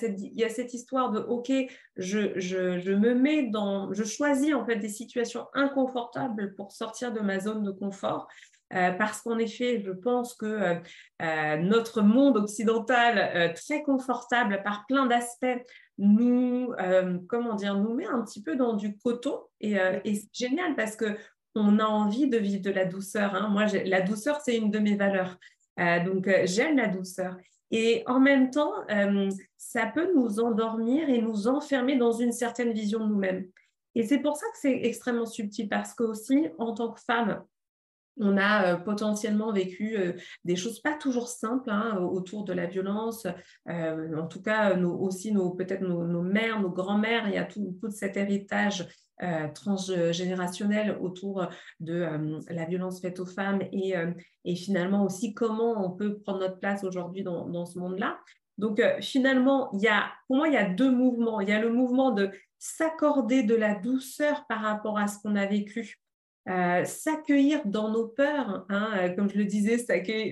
cette, 0.49 0.73
histoire 0.73 1.11
de 1.11 1.21
OK, 1.21 1.53
je, 1.97 2.95
me 2.95 3.15
mets 3.15 3.43
dans, 3.43 3.93
je 3.93 4.05
choisis 4.05 4.55
en 4.55 4.65
fait 4.65 4.77
des 4.77 4.89
situations 4.89 5.47
inconfortables 5.53 6.55
pour 6.55 6.73
sortir 6.73 7.13
de 7.13 7.21
ma 7.21 7.39
zone 7.39 7.63
de 7.63 7.73
confort. 7.73 8.27
Euh, 8.75 8.91
parce 8.93 9.21
qu'en 9.21 9.39
effet, 9.39 9.81
je 9.85 9.93
pense 9.93 10.35
que 10.35 10.81
euh, 11.23 11.57
notre 11.59 12.01
monde 12.01 12.39
occidental, 12.39 13.53
très 13.55 13.83
confortable 13.83 14.63
par 14.65 14.87
plein 14.89 15.05
d'aspects, 15.05 15.63
nous, 15.99 16.73
comment 17.29 17.55
dire, 17.55 17.75
nous 17.77 17.95
met 17.95 18.07
un 18.07 18.23
petit 18.23 18.43
peu 18.43 18.57
dans 18.57 18.73
du 18.73 18.97
coton. 18.97 19.41
Et 19.61 19.77
c'est 20.05 20.29
génial 20.33 20.75
parce 20.75 20.97
que 20.97 21.17
on 21.57 21.79
a 21.79 21.85
envie 21.85 22.29
de 22.29 22.37
vivre 22.37 22.63
de 22.63 22.71
la 22.71 22.85
douceur. 22.85 23.35
Hein. 23.35 23.49
Moi, 23.49 23.67
la 23.85 24.03
douceur, 24.03 24.41
c'est 24.41 24.57
une 24.57 24.71
de 24.71 24.79
mes 24.79 24.95
valeurs. 24.95 25.39
Euh, 25.81 26.05
donc, 26.05 26.29
euh, 26.29 26.43
j'aime 26.45 26.77
la 26.77 26.89
douceur. 26.89 27.37
Et 27.71 28.05
en 28.07 28.21
même 28.21 28.51
temps, 28.51 28.73
euh, 28.91 29.31
ça 29.57 29.87
peut 29.87 30.13
nous 30.15 30.39
endormir 30.39 31.09
et 31.09 31.21
nous 31.21 31.49
enfermer 31.49 31.97
dans 31.97 32.13
une 32.13 32.33
certaine 32.33 32.73
vision 32.73 33.01
de 33.01 33.07
nous-mêmes. 33.07 33.47
Et 33.95 34.03
c'est 34.05 34.19
pour 34.19 34.37
ça 34.37 34.47
que 34.53 34.59
c'est 34.61 34.85
extrêmement 34.85 35.27
subtil, 35.27 35.69
parce 35.69 35.95
que 35.95 36.05
aussi, 36.05 36.49
en 36.59 36.75
tant 36.75 36.93
que 36.93 37.01
femme, 37.01 37.43
on 38.19 38.37
a 38.39 38.77
potentiellement 38.77 39.53
vécu 39.53 39.97
des 40.45 40.57
choses 40.57 40.81
pas 40.81 40.95
toujours 40.95 41.29
simples 41.29 41.71
hein, 41.71 41.99
autour 41.99 42.45
de 42.45 42.55
la 42.55 42.67
violence. 42.67 43.27
en 43.67 44.27
tout 44.27 44.41
cas, 44.41 44.79
aussi 44.79 45.33
nos, 45.33 45.51
peut-être 45.51 45.83
nos, 45.83 46.23
mères, 46.23 46.61
nos 46.61 46.71
grands-mères, 46.71 47.29
il 47.29 47.35
y 47.35 47.39
a 47.39 47.45
tout, 47.45 47.77
tout 47.81 47.91
cet 47.91 48.17
héritage 48.17 48.87
euh, 49.23 49.49
transgénérationnel 49.49 50.99
autour 51.01 51.49
de 51.81 52.03
euh, 52.03 52.39
la 52.51 52.67
violence 52.67 53.01
faite 53.01 53.19
aux 53.19 53.25
femmes 53.25 53.63
et, 53.73 53.97
euh, 53.97 54.11
et, 54.45 54.55
finalement 54.55 55.07
aussi 55.07 55.33
comment 55.33 55.83
on 55.87 55.91
peut 55.91 56.19
prendre 56.19 56.41
notre 56.41 56.59
place 56.59 56.85
aujourd'hui 56.85 57.23
dans, 57.23 57.65
ce 57.65 57.79
monde-là. 57.79 58.19
Donc 58.59 58.83
finalement, 59.01 59.71
y 59.73 59.89
a, 59.89 60.13
pour 60.27 60.37
moi, 60.37 60.49
il 60.49 60.55
y 60.55 60.59
a 60.59 60.69
deux 60.69 60.91
mouvements. 60.91 61.41
Il 61.41 61.49
y 61.49 61.53
a 61.53 61.61
le 61.63 61.71
mouvement 61.71 62.11
de 62.11 62.31
s'accorder 62.59 63.43
de 63.43 63.55
la 63.55 63.75
douceur 63.75 64.45
par 64.51 64.61
rapport 64.61 64.99
à 64.99 65.07
ce 65.07 65.19
qu'on 65.23 65.35
a 65.35 65.47
vécu. 65.47 65.99
s'accueillir 66.85 67.63
dans 67.65 67.91
nos 67.91 68.09
peurs, 68.09 68.67
hein, 68.69 69.09
comme 69.17 69.31
je 69.31 69.39
le 69.39 69.47
disais, 69.47 69.79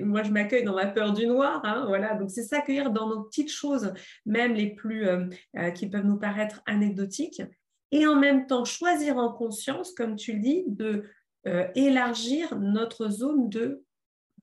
moi 0.03 0.23
je 0.23 0.31
m'accueille 0.31 0.65
dans 0.65 0.75
ma 0.75 0.87
peur 0.89 1.15
du 1.15 1.27
noir, 1.27 1.63
hein, 1.65 1.85
voilà, 1.89 2.15
donc 2.15 2.31
c'est 2.31 2.43
s'accueillir 2.43 2.91
dans 2.91 3.09
nos 3.09 3.23
petites 3.23 3.51
choses, 3.51 3.95
même 4.27 4.53
les 4.53 4.75
plus 4.75 5.07
qui 5.75 5.89
peuvent 5.89 6.07
nous 6.07 6.19
paraître 6.19 6.61
anecdotiques, 6.67 7.43
et 7.95 8.09
en 8.09 8.17
même 8.17 8.49
temps 8.49 8.65
choisir 8.65 9.19
en 9.19 9.33
conscience, 9.33 9.93
comme 9.93 10.17
tu 10.17 10.33
le 10.33 10.41
dis, 10.41 10.65
de 10.67 11.05
euh, 11.47 11.69
élargir 11.77 12.59
notre 12.59 13.09
zone 13.09 13.49
de, 13.49 13.85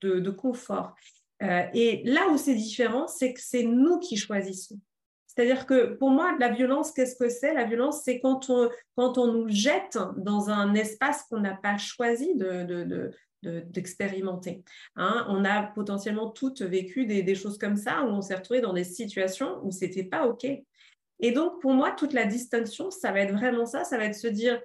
de, 0.00 0.30
confort. 0.30 0.94
Euh, 1.42 1.64
et 1.74 2.02
là 2.06 2.28
où 2.30 2.38
c'est 2.38 2.54
différent, 2.54 3.06
c'est 3.06 3.34
que 3.34 3.40
c'est 3.42 3.64
nous 3.64 3.98
qui 3.98 4.16
choisissons. 4.16 4.80
C'est-à-dire 5.26 5.66
que 5.66 5.94
pour 5.94 6.08
moi, 6.08 6.34
la 6.40 6.48
violence, 6.48 6.92
qu'est-ce 6.92 7.14
que 7.14 7.28
c'est? 7.28 7.52
La 7.52 7.64
violence, 7.64 8.02
c'est 8.04 8.20
quand 8.20 8.48
on, 8.48 8.70
quand 8.96 9.18
on 9.18 9.30
nous 9.30 9.48
jette 9.50 9.98
dans 10.16 10.48
un 10.48 10.72
espace 10.72 11.24
qu'on 11.24 11.40
n'a 11.40 11.54
pas 11.54 11.76
choisi 11.76 12.34
de, 12.34 13.10
d'expérimenter. 13.42 14.64
Hein? 14.96 15.26
on 15.28 15.44
a 15.44 15.64
potentiellement 15.64 16.30
toutes 16.30 16.62
vécu 16.62 17.04
des, 17.04 17.22
des, 17.22 17.34
choses 17.34 17.58
comme 17.58 17.76
ça, 17.76 18.02
où 18.02 18.08
on 18.08 18.22
s'est 18.22 18.36
retrouvé 18.36 18.62
dans 18.62 18.72
des 18.72 18.84
situations 18.84 19.60
où 19.62 19.70
c'était 19.70 20.04
pas 20.04 20.26
OK. 20.26 20.46
Et 21.22 21.30
donc, 21.30 21.60
pour 21.60 21.72
moi, 21.72 21.92
toute 21.92 22.12
la 22.12 22.26
distinction, 22.26 22.90
ça 22.90 23.12
va 23.12 23.20
être 23.20 23.32
vraiment 23.32 23.64
ça, 23.64 23.84
ça 23.84 23.96
va 23.96 24.04
être 24.04 24.16
se 24.16 24.26
dire, 24.26 24.60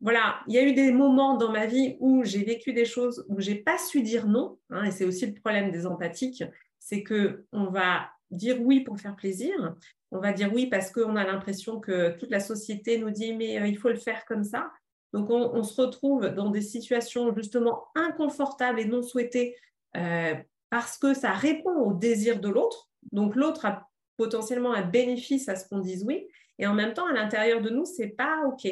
voilà, 0.00 0.40
il 0.46 0.54
y 0.54 0.58
a 0.58 0.62
eu 0.62 0.72
des 0.72 0.92
moments 0.92 1.36
dans 1.36 1.50
ma 1.50 1.66
vie 1.66 1.96
où 2.00 2.24
j'ai 2.24 2.44
vécu 2.44 2.72
des 2.72 2.84
choses 2.84 3.26
où 3.28 3.40
j'ai 3.40 3.56
pas 3.56 3.76
su 3.76 4.02
dire 4.02 4.26
non, 4.26 4.58
hein, 4.70 4.84
et 4.84 4.92
c'est 4.92 5.04
aussi 5.04 5.26
le 5.26 5.34
problème 5.34 5.72
des 5.72 5.84
empathiques, 5.84 6.44
c'est 6.78 7.02
que 7.02 7.44
on 7.52 7.66
va 7.66 8.08
dire 8.30 8.60
oui 8.60 8.80
pour 8.80 8.98
faire 9.00 9.16
plaisir, 9.16 9.74
on 10.12 10.20
va 10.20 10.32
dire 10.32 10.52
oui 10.52 10.66
parce 10.66 10.90
qu'on 10.90 11.16
a 11.16 11.24
l'impression 11.24 11.80
que 11.80 12.16
toute 12.18 12.30
la 12.30 12.40
société 12.40 12.98
nous 12.98 13.10
dit 13.10 13.34
mais 13.34 13.60
euh, 13.60 13.66
il 13.66 13.78
faut 13.78 13.88
le 13.88 13.96
faire 13.96 14.24
comme 14.26 14.44
ça. 14.44 14.70
Donc 15.12 15.30
on, 15.30 15.62
se 15.62 15.80
retrouve 15.80 16.26
dans 16.26 16.50
des 16.50 16.60
situations 16.60 17.34
justement 17.34 17.86
inconfortables 17.94 18.80
et 18.80 18.84
non 18.84 19.02
souhaitées 19.02 19.56
euh, 19.96 20.34
parce 20.68 20.98
que 20.98 21.14
ça 21.14 21.32
répond 21.32 21.74
au 21.78 21.94
désir 21.94 22.38
de 22.38 22.48
l'autre. 22.48 22.90
Donc 23.12 23.34
l'autre 23.34 23.64
a 23.64 23.88
potentiellement 24.16 24.72
un 24.74 24.82
bénéfice 24.82 25.48
à 25.48 25.56
ce 25.56 25.68
qu'on 25.68 25.80
dise 25.80 26.04
oui, 26.04 26.26
et 26.58 26.66
en 26.66 26.74
même 26.74 26.94
temps, 26.94 27.06
à 27.06 27.12
l'intérieur 27.12 27.60
de 27.60 27.70
nous, 27.70 27.84
c'est 27.84 28.08
pas 28.08 28.42
OK. 28.46 28.66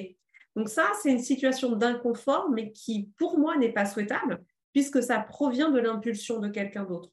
Donc 0.57 0.69
ça, 0.69 0.91
c'est 1.03 1.11
une 1.11 1.21
situation 1.21 1.73
d'inconfort, 1.73 2.51
mais 2.51 2.73
qui, 2.73 3.11
pour 3.19 3.39
moi, 3.39 3.57
n'est 3.57 3.73
pas 3.73 3.87
souhaitable, 3.87 4.43
puisque 4.73 5.03
ça 5.03 5.19
provient 5.21 5.71
de 5.71 5.81
l'impulsion 5.81 6.39
de 6.39 6.49
quelqu'un 6.49 6.85
d'autre. 6.85 7.11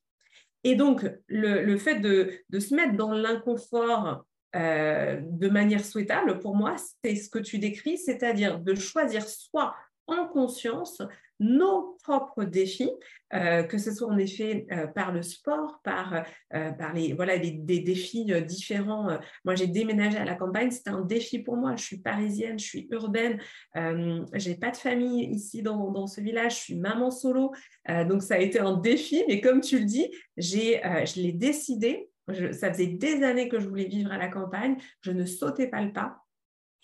Et 0.63 0.75
donc, 0.75 1.09
le, 1.27 1.77
fait 1.77 1.99
de, 1.99 2.59
se 2.59 2.75
mettre 2.75 2.95
dans 2.95 3.13
l'inconfort 3.13 4.25
euh, 4.55 5.19
de 5.23 5.49
manière 5.49 5.83
souhaitable, 5.83 6.39
pour 6.39 6.55
moi, 6.55 6.75
c'est 7.03 7.15
ce 7.15 7.29
que 7.29 7.39
tu 7.39 7.57
décris, 7.57 7.97
c'est-à-dire 7.97 8.59
de 8.59 8.75
choisir 8.75 9.27
soit 9.27 9.75
en 10.07 10.27
conscience 10.27 11.01
nos 11.41 11.97
propres 12.03 12.43
défis, 12.43 12.91
euh, 13.33 13.63
que 13.63 13.79
ce 13.79 13.91
soit 13.91 14.07
en 14.07 14.17
effet 14.17 14.67
euh, 14.71 14.85
par 14.85 15.11
le 15.11 15.23
sport, 15.23 15.81
par, 15.83 16.23
euh, 16.53 16.71
par 16.71 16.93
les, 16.93 17.13
voilà, 17.13 17.39
des 17.39 17.79
défis 17.79 18.31
différents. 18.43 19.17
Moi, 19.43 19.55
j'ai 19.55 19.65
déménagé 19.65 20.17
à 20.17 20.25
la 20.25 20.35
campagne, 20.35 20.69
c'était 20.69 20.91
un 20.91 21.01
défi 21.01 21.39
pour 21.39 21.57
moi. 21.57 21.75
Je 21.75 21.83
suis 21.83 21.97
parisienne, 21.97 22.59
je 22.59 22.65
suis 22.65 22.87
urbaine, 22.91 23.39
je 23.75 24.49
n'ai 24.49 24.55
pas 24.55 24.69
de 24.69 24.77
famille 24.77 25.25
ici 25.31 25.63
dans, 25.63 25.89
dans, 25.89 26.05
ce 26.05 26.21
village, 26.21 26.57
je 26.57 26.61
suis 26.61 26.75
maman 26.75 27.09
solo. 27.09 27.51
donc, 28.07 28.21
ça 28.21 28.35
a 28.35 28.39
été 28.39 28.59
un 28.59 28.77
défi, 28.77 29.23
mais 29.27 29.41
comme 29.41 29.61
tu 29.61 29.79
le 29.79 29.85
dis, 29.85 30.11
je 30.37 31.19
l'ai 31.19 31.33
décidé. 31.33 32.09
ça 32.51 32.71
faisait 32.71 32.87
des 32.87 33.23
années 33.23 33.49
que 33.49 33.59
je 33.59 33.67
voulais 33.67 33.87
vivre 33.87 34.11
à 34.11 34.17
la 34.19 34.27
campagne, 34.27 34.77
je 35.01 35.11
ne 35.11 35.25
sautais 35.25 35.67
pas 35.67 35.81
le 35.81 35.91
pas. 35.91 36.17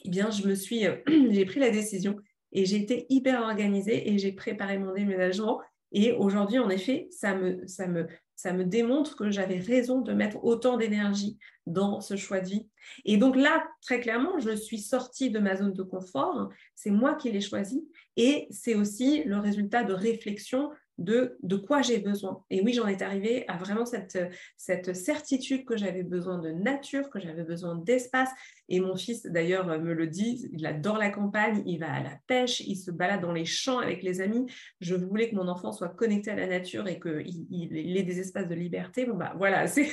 Eh 0.04 0.10
bien, 0.10 0.32
je 0.32 0.48
me 0.48 0.56
suis, 0.56 0.86
j'ai 1.30 1.46
pris 1.46 1.60
la 1.60 1.70
décision 1.70 2.16
et 2.52 2.66
j'ai 2.66 2.78
été 2.78 3.06
hyper 3.10 3.42
organisée 3.42 4.12
et 4.12 4.18
j'ai 4.18 4.32
préparé 4.32 4.78
mon 4.78 4.94
déménagement. 4.94 5.62
Et 5.92 6.12
aujourd'hui, 6.12 6.60
en 6.60 6.70
effet, 6.70 7.08
ça 7.12 7.36
me, 7.36 8.64
démontre 8.64 9.16
que 9.16 9.32
j'avais 9.32 9.60
raison 9.60 10.02
de 10.02 10.14
mettre 10.14 10.44
autant 10.44 10.78
d'énergie 10.78 11.38
dans 11.66 12.02
ce 12.02 12.16
choix 12.16 12.40
de 12.40 12.48
vie. 12.48 12.68
Et 13.06 13.18
donc 13.18 13.36
là, 13.36 13.66
très 13.82 14.00
clairement, 14.00 14.40
je 14.40 14.56
suis 14.56 14.80
sortie 14.80 15.30
de 15.30 15.40
ma 15.40 15.56
zone 15.56 15.74
de 15.74 15.84
confort. 15.84 16.50
C'est 16.76 16.92
moi 16.92 17.16
qui 17.16 17.32
l'ai 17.32 17.42
choisi. 17.42 17.88
Et 18.16 18.48
c'est 18.52 18.76
aussi 18.76 19.24
le 19.24 19.38
résultat 19.38 19.84
de 19.84 19.94
réflexion 19.94 20.72
de, 20.98 21.38
quoi 21.56 21.82
j'ai 21.82 22.00
besoin. 22.00 22.44
Et 22.50 22.62
oui, 22.62 22.74
j'en 22.74 22.88
étais 22.88 23.06
arrivée 23.06 23.46
à 23.48 23.58
vraiment 23.58 23.86
cette, 23.86 24.18
certitude 24.58 25.66
que 25.66 25.78
j'avais 25.78 26.04
besoin 26.04 26.40
de 26.40 26.50
nature, 26.52 27.10
que 27.10 27.20
j'avais 27.20 27.44
besoin 27.44 27.76
d'espace. 27.76 28.30
Et 28.70 28.80
mon 28.80 28.96
fils, 28.96 29.26
d'ailleurs, 29.26 29.68
me 29.80 29.94
le 29.94 30.08
dit, 30.08 30.50
il 30.52 30.66
adore 30.66 30.98
la 30.98 31.10
campagne, 31.10 31.64
il 31.66 31.80
va 31.80 31.92
à 31.92 32.02
la 32.02 32.18
pêche, 32.28 32.62
il 32.62 32.76
se 32.76 32.92
balade 32.92 33.22
dans 33.22 33.34
les 33.34 33.46
champs 33.46 33.80
avec 33.80 34.04
les 34.04 34.22
amis. 34.22 34.46
Je 34.82 34.96
voulais 34.96 35.30
que 35.30 35.36
mon 35.36 35.48
enfant 35.48 35.72
soit 35.72 35.90
connecté 35.90 36.32
à 36.32 36.36
la 36.36 36.48
nature 36.48 36.88
et 36.88 37.00
qu'il 37.00 37.48
il 37.50 37.98
ait 37.98 38.04
des 38.04 38.20
espaces 38.20 38.48
de 38.48 38.56
liberté. 38.56 39.06
Bon, 39.06 39.16
bah 39.16 39.34
voilà, 39.38 39.68
c'est 39.68 39.90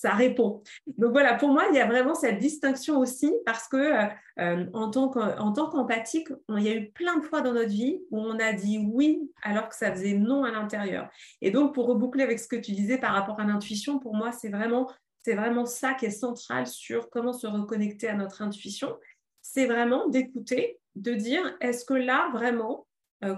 ça 0.00 0.14
répond. 0.14 0.62
Donc 0.96 1.12
voilà, 1.12 1.34
pour 1.34 1.50
moi, 1.50 1.64
il 1.70 1.76
y 1.76 1.78
a 1.78 1.86
vraiment 1.86 2.14
cette 2.14 2.38
distinction 2.38 2.98
aussi 2.98 3.30
parce 3.44 3.68
que 3.68 3.76
euh, 3.76 4.06
euh, 4.38 4.64
en 4.72 4.90
tant 4.90 5.10
qu'empathique, 5.10 6.28
il 6.48 6.62
y 6.62 6.70
a 6.70 6.74
eu 6.74 6.90
plein 6.90 7.18
de 7.18 7.22
fois 7.22 7.42
dans 7.42 7.52
notre 7.52 7.68
vie 7.68 8.00
où 8.10 8.18
on 8.18 8.38
a 8.38 8.54
dit 8.54 8.78
oui 8.90 9.30
alors 9.42 9.68
que 9.68 9.76
ça 9.76 9.92
faisait 9.92 10.14
non 10.14 10.44
à 10.44 10.50
l'intérieur. 10.50 11.10
Et 11.42 11.50
donc, 11.50 11.74
pour 11.74 11.86
reboucler 11.86 12.22
avec 12.22 12.38
ce 12.38 12.48
que 12.48 12.56
tu 12.56 12.72
disais 12.72 12.96
par 12.96 13.12
rapport 13.12 13.38
à 13.40 13.44
l'intuition, 13.44 13.98
pour 13.98 14.14
moi, 14.14 14.32
c'est 14.32 14.48
vraiment 14.48 14.90
c'est 15.22 15.34
vraiment 15.34 15.66
ça 15.66 15.92
qui 15.92 16.06
est 16.06 16.10
central 16.10 16.66
sur 16.66 17.10
comment 17.10 17.34
se 17.34 17.46
reconnecter 17.46 18.08
à 18.08 18.14
notre 18.14 18.40
intuition. 18.40 18.96
C'est 19.42 19.66
vraiment 19.66 20.08
d'écouter, 20.08 20.78
de 20.94 21.12
dire, 21.12 21.42
est-ce 21.60 21.84
que 21.84 21.92
là, 21.92 22.30
vraiment, 22.32 22.86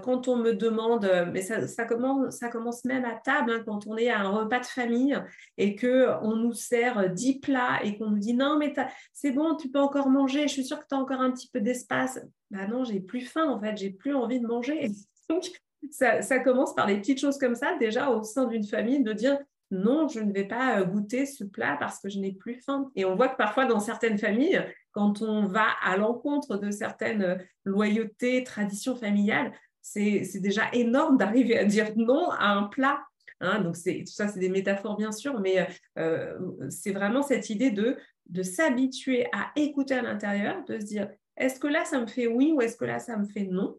quand 0.01 0.27
on 0.29 0.37
me 0.37 0.53
demande, 0.53 1.03
euh, 1.05 1.25
mais 1.31 1.41
ça, 1.41 1.85
commence, 1.85 2.85
même 2.85 3.03
à 3.03 3.15
table, 3.15 3.51
hein, 3.51 3.63
quand 3.65 3.85
on 3.85 3.97
est 3.97 4.09
à 4.09 4.19
un 4.19 4.29
repas 4.29 4.59
de 4.59 4.65
famille 4.65 5.17
et 5.57 5.75
qu'on 5.75 6.35
nous 6.35 6.53
sert 6.53 7.09
10 7.09 7.39
plats 7.39 7.83
et 7.83 7.97
qu'on 7.97 8.11
nous 8.11 8.19
dit 8.19 8.33
non, 8.33 8.57
mais 8.57 8.73
c'est 9.11 9.31
bon, 9.31 9.55
tu 9.55 9.69
peux 9.69 9.79
encore 9.79 10.09
manger, 10.09 10.43
je 10.43 10.53
suis 10.53 10.63
sûre 10.63 10.79
que 10.79 10.85
tu 10.87 10.95
as 10.95 10.99
encore 10.99 11.19
un 11.19 11.31
petit 11.31 11.49
peu 11.51 11.59
d'espace. 11.59 12.19
Bah 12.49 12.67
non, 12.67 12.85
j'ai 12.85 13.01
plus 13.01 13.21
faim 13.21 13.49
en 13.49 13.59
fait, 13.59 13.75
j'ai 13.75 13.89
plus 13.89 14.15
envie 14.15 14.39
de 14.39 14.47
manger. 14.47 14.89
Donc, 15.29 15.51
ça, 15.91 16.39
commence 16.39 16.73
par 16.73 16.87
des 16.87 16.97
petites 16.97 17.19
choses 17.19 17.37
comme 17.37 17.55
ça, 17.55 17.75
déjà 17.77 18.09
au 18.09 18.23
sein 18.23 18.45
d'une 18.45 18.65
famille, 18.65 19.03
de 19.03 19.11
dire 19.11 19.37
non, 19.71 20.07
je 20.07 20.19
ne 20.19 20.31
vais 20.31 20.45
pas 20.45 20.79
euh, 20.79 20.85
goûter 20.85 21.25
ce 21.25 21.43
plat 21.43 21.75
parce 21.79 21.99
que 21.99 22.07
je 22.07 22.19
n'ai 22.19 22.31
plus 22.31 22.61
faim. 22.61 22.91
Et 22.95 23.05
on 23.05 23.15
voit 23.15 23.27
que 23.27 23.37
parfois 23.37 23.65
dans 23.65 23.79
certaines 23.79 24.19
familles, 24.19 24.63
quand 24.91 25.21
on 25.21 25.45
va 25.45 25.65
à 25.83 25.97
l'encontre 25.97 26.57
de 26.57 26.69
certaines 26.69 27.43
loyautés, 27.65 28.43
traditions 28.43 28.95
familiales, 28.95 29.51
c'est 29.83 30.39
déjà 30.39 30.69
énorme 30.71 31.17
d'arriver 31.17 31.59
à 31.59 31.65
dire 31.65 31.91
non 31.95 32.29
à 32.31 32.47
un 32.53 32.63
plat. 32.63 33.03
Hein. 33.41 33.59
donc, 33.59 33.75
tout 33.75 34.05
ça, 34.05 34.29
c'est 34.29 34.39
des 34.39 34.49
métaphores, 34.49 34.95
bien 34.95 35.11
sûr, 35.11 35.39
mais 35.41 35.67
euh, 35.99 36.39
c'est 36.69 36.91
vraiment 36.91 37.21
cette 37.21 37.49
idée 37.49 37.71
de, 37.71 37.97
s'habituer 38.41 39.27
à 39.33 39.51
écouter 39.55 39.95
à 39.95 40.01
l'intérieur, 40.01 40.63
de 40.65 40.79
se 40.79 40.85
dire 40.85 41.09
est-ce 41.35 41.59
que 41.59 41.67
là, 41.67 41.83
ça 41.83 41.99
me 41.99 42.07
fait 42.07 42.27
oui 42.27 42.53
ou 42.53 42.61
est-ce 42.61 42.77
que 42.77 42.85
là, 42.85 42.99
ça 42.99 43.17
me 43.17 43.25
fait 43.25 43.43
non? 43.43 43.77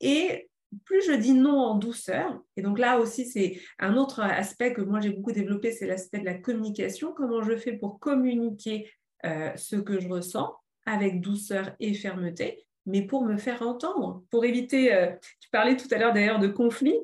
Et 0.00 0.50
plus 0.84 1.02
je 1.04 1.12
dis 1.12 1.32
non 1.32 1.58
en 1.58 1.74
douceur, 1.76 2.40
et 2.56 2.62
donc 2.62 2.78
là 2.78 3.00
aussi, 3.00 3.26
c'est 3.26 3.60
un 3.78 3.96
autre 3.96 4.20
aspect 4.20 4.72
que 4.72 4.82
moi 4.82 5.00
j'ai 5.00 5.10
beaucoup 5.10 5.32
développé, 5.32 5.72
c'est 5.72 5.86
l'aspect 5.86 6.20
de 6.20 6.24
la 6.24 6.34
communication. 6.34 7.12
Comment 7.12 7.42
je 7.42 7.56
fais 7.56 7.72
pour 7.72 7.98
communiquer 7.98 8.90
euh, 9.24 9.50
ce 9.56 9.76
que 9.76 9.98
je 9.98 10.08
ressens 10.08 10.54
avec 10.86 11.20
douceur 11.20 11.74
et 11.80 11.94
fermeté? 11.94 12.66
Mais 12.90 13.02
pour 13.02 13.24
me 13.24 13.36
faire 13.36 13.62
entendre, 13.62 14.24
pour 14.30 14.44
éviter, 14.44 14.92
euh, 14.92 15.10
tu 15.40 15.48
parlais 15.50 15.76
tout 15.76 15.88
à 15.92 15.98
l'heure 15.98 16.12
d'ailleurs 16.12 16.40
de 16.40 16.48
conflit, 16.48 16.98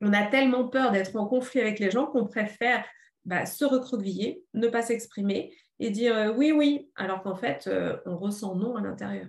on 0.00 0.12
a 0.12 0.26
tellement 0.26 0.68
peur 0.68 0.90
d'être 0.90 1.14
en 1.16 1.26
conflit 1.26 1.60
avec 1.60 1.78
les 1.78 1.90
gens 1.90 2.06
qu'on 2.06 2.26
préfère 2.26 2.84
bah, 3.24 3.46
se 3.46 3.64
recroqueviller, 3.64 4.44
ne 4.54 4.68
pas 4.68 4.82
s'exprimer 4.82 5.56
et 5.78 5.90
dire 5.90 6.16
euh, 6.16 6.32
oui, 6.32 6.52
oui, 6.52 6.90
alors 6.96 7.22
qu'en 7.22 7.36
fait, 7.36 7.66
euh, 7.68 7.96
on 8.06 8.16
ressent 8.16 8.56
non 8.56 8.76
à 8.76 8.82
l'intérieur. 8.82 9.28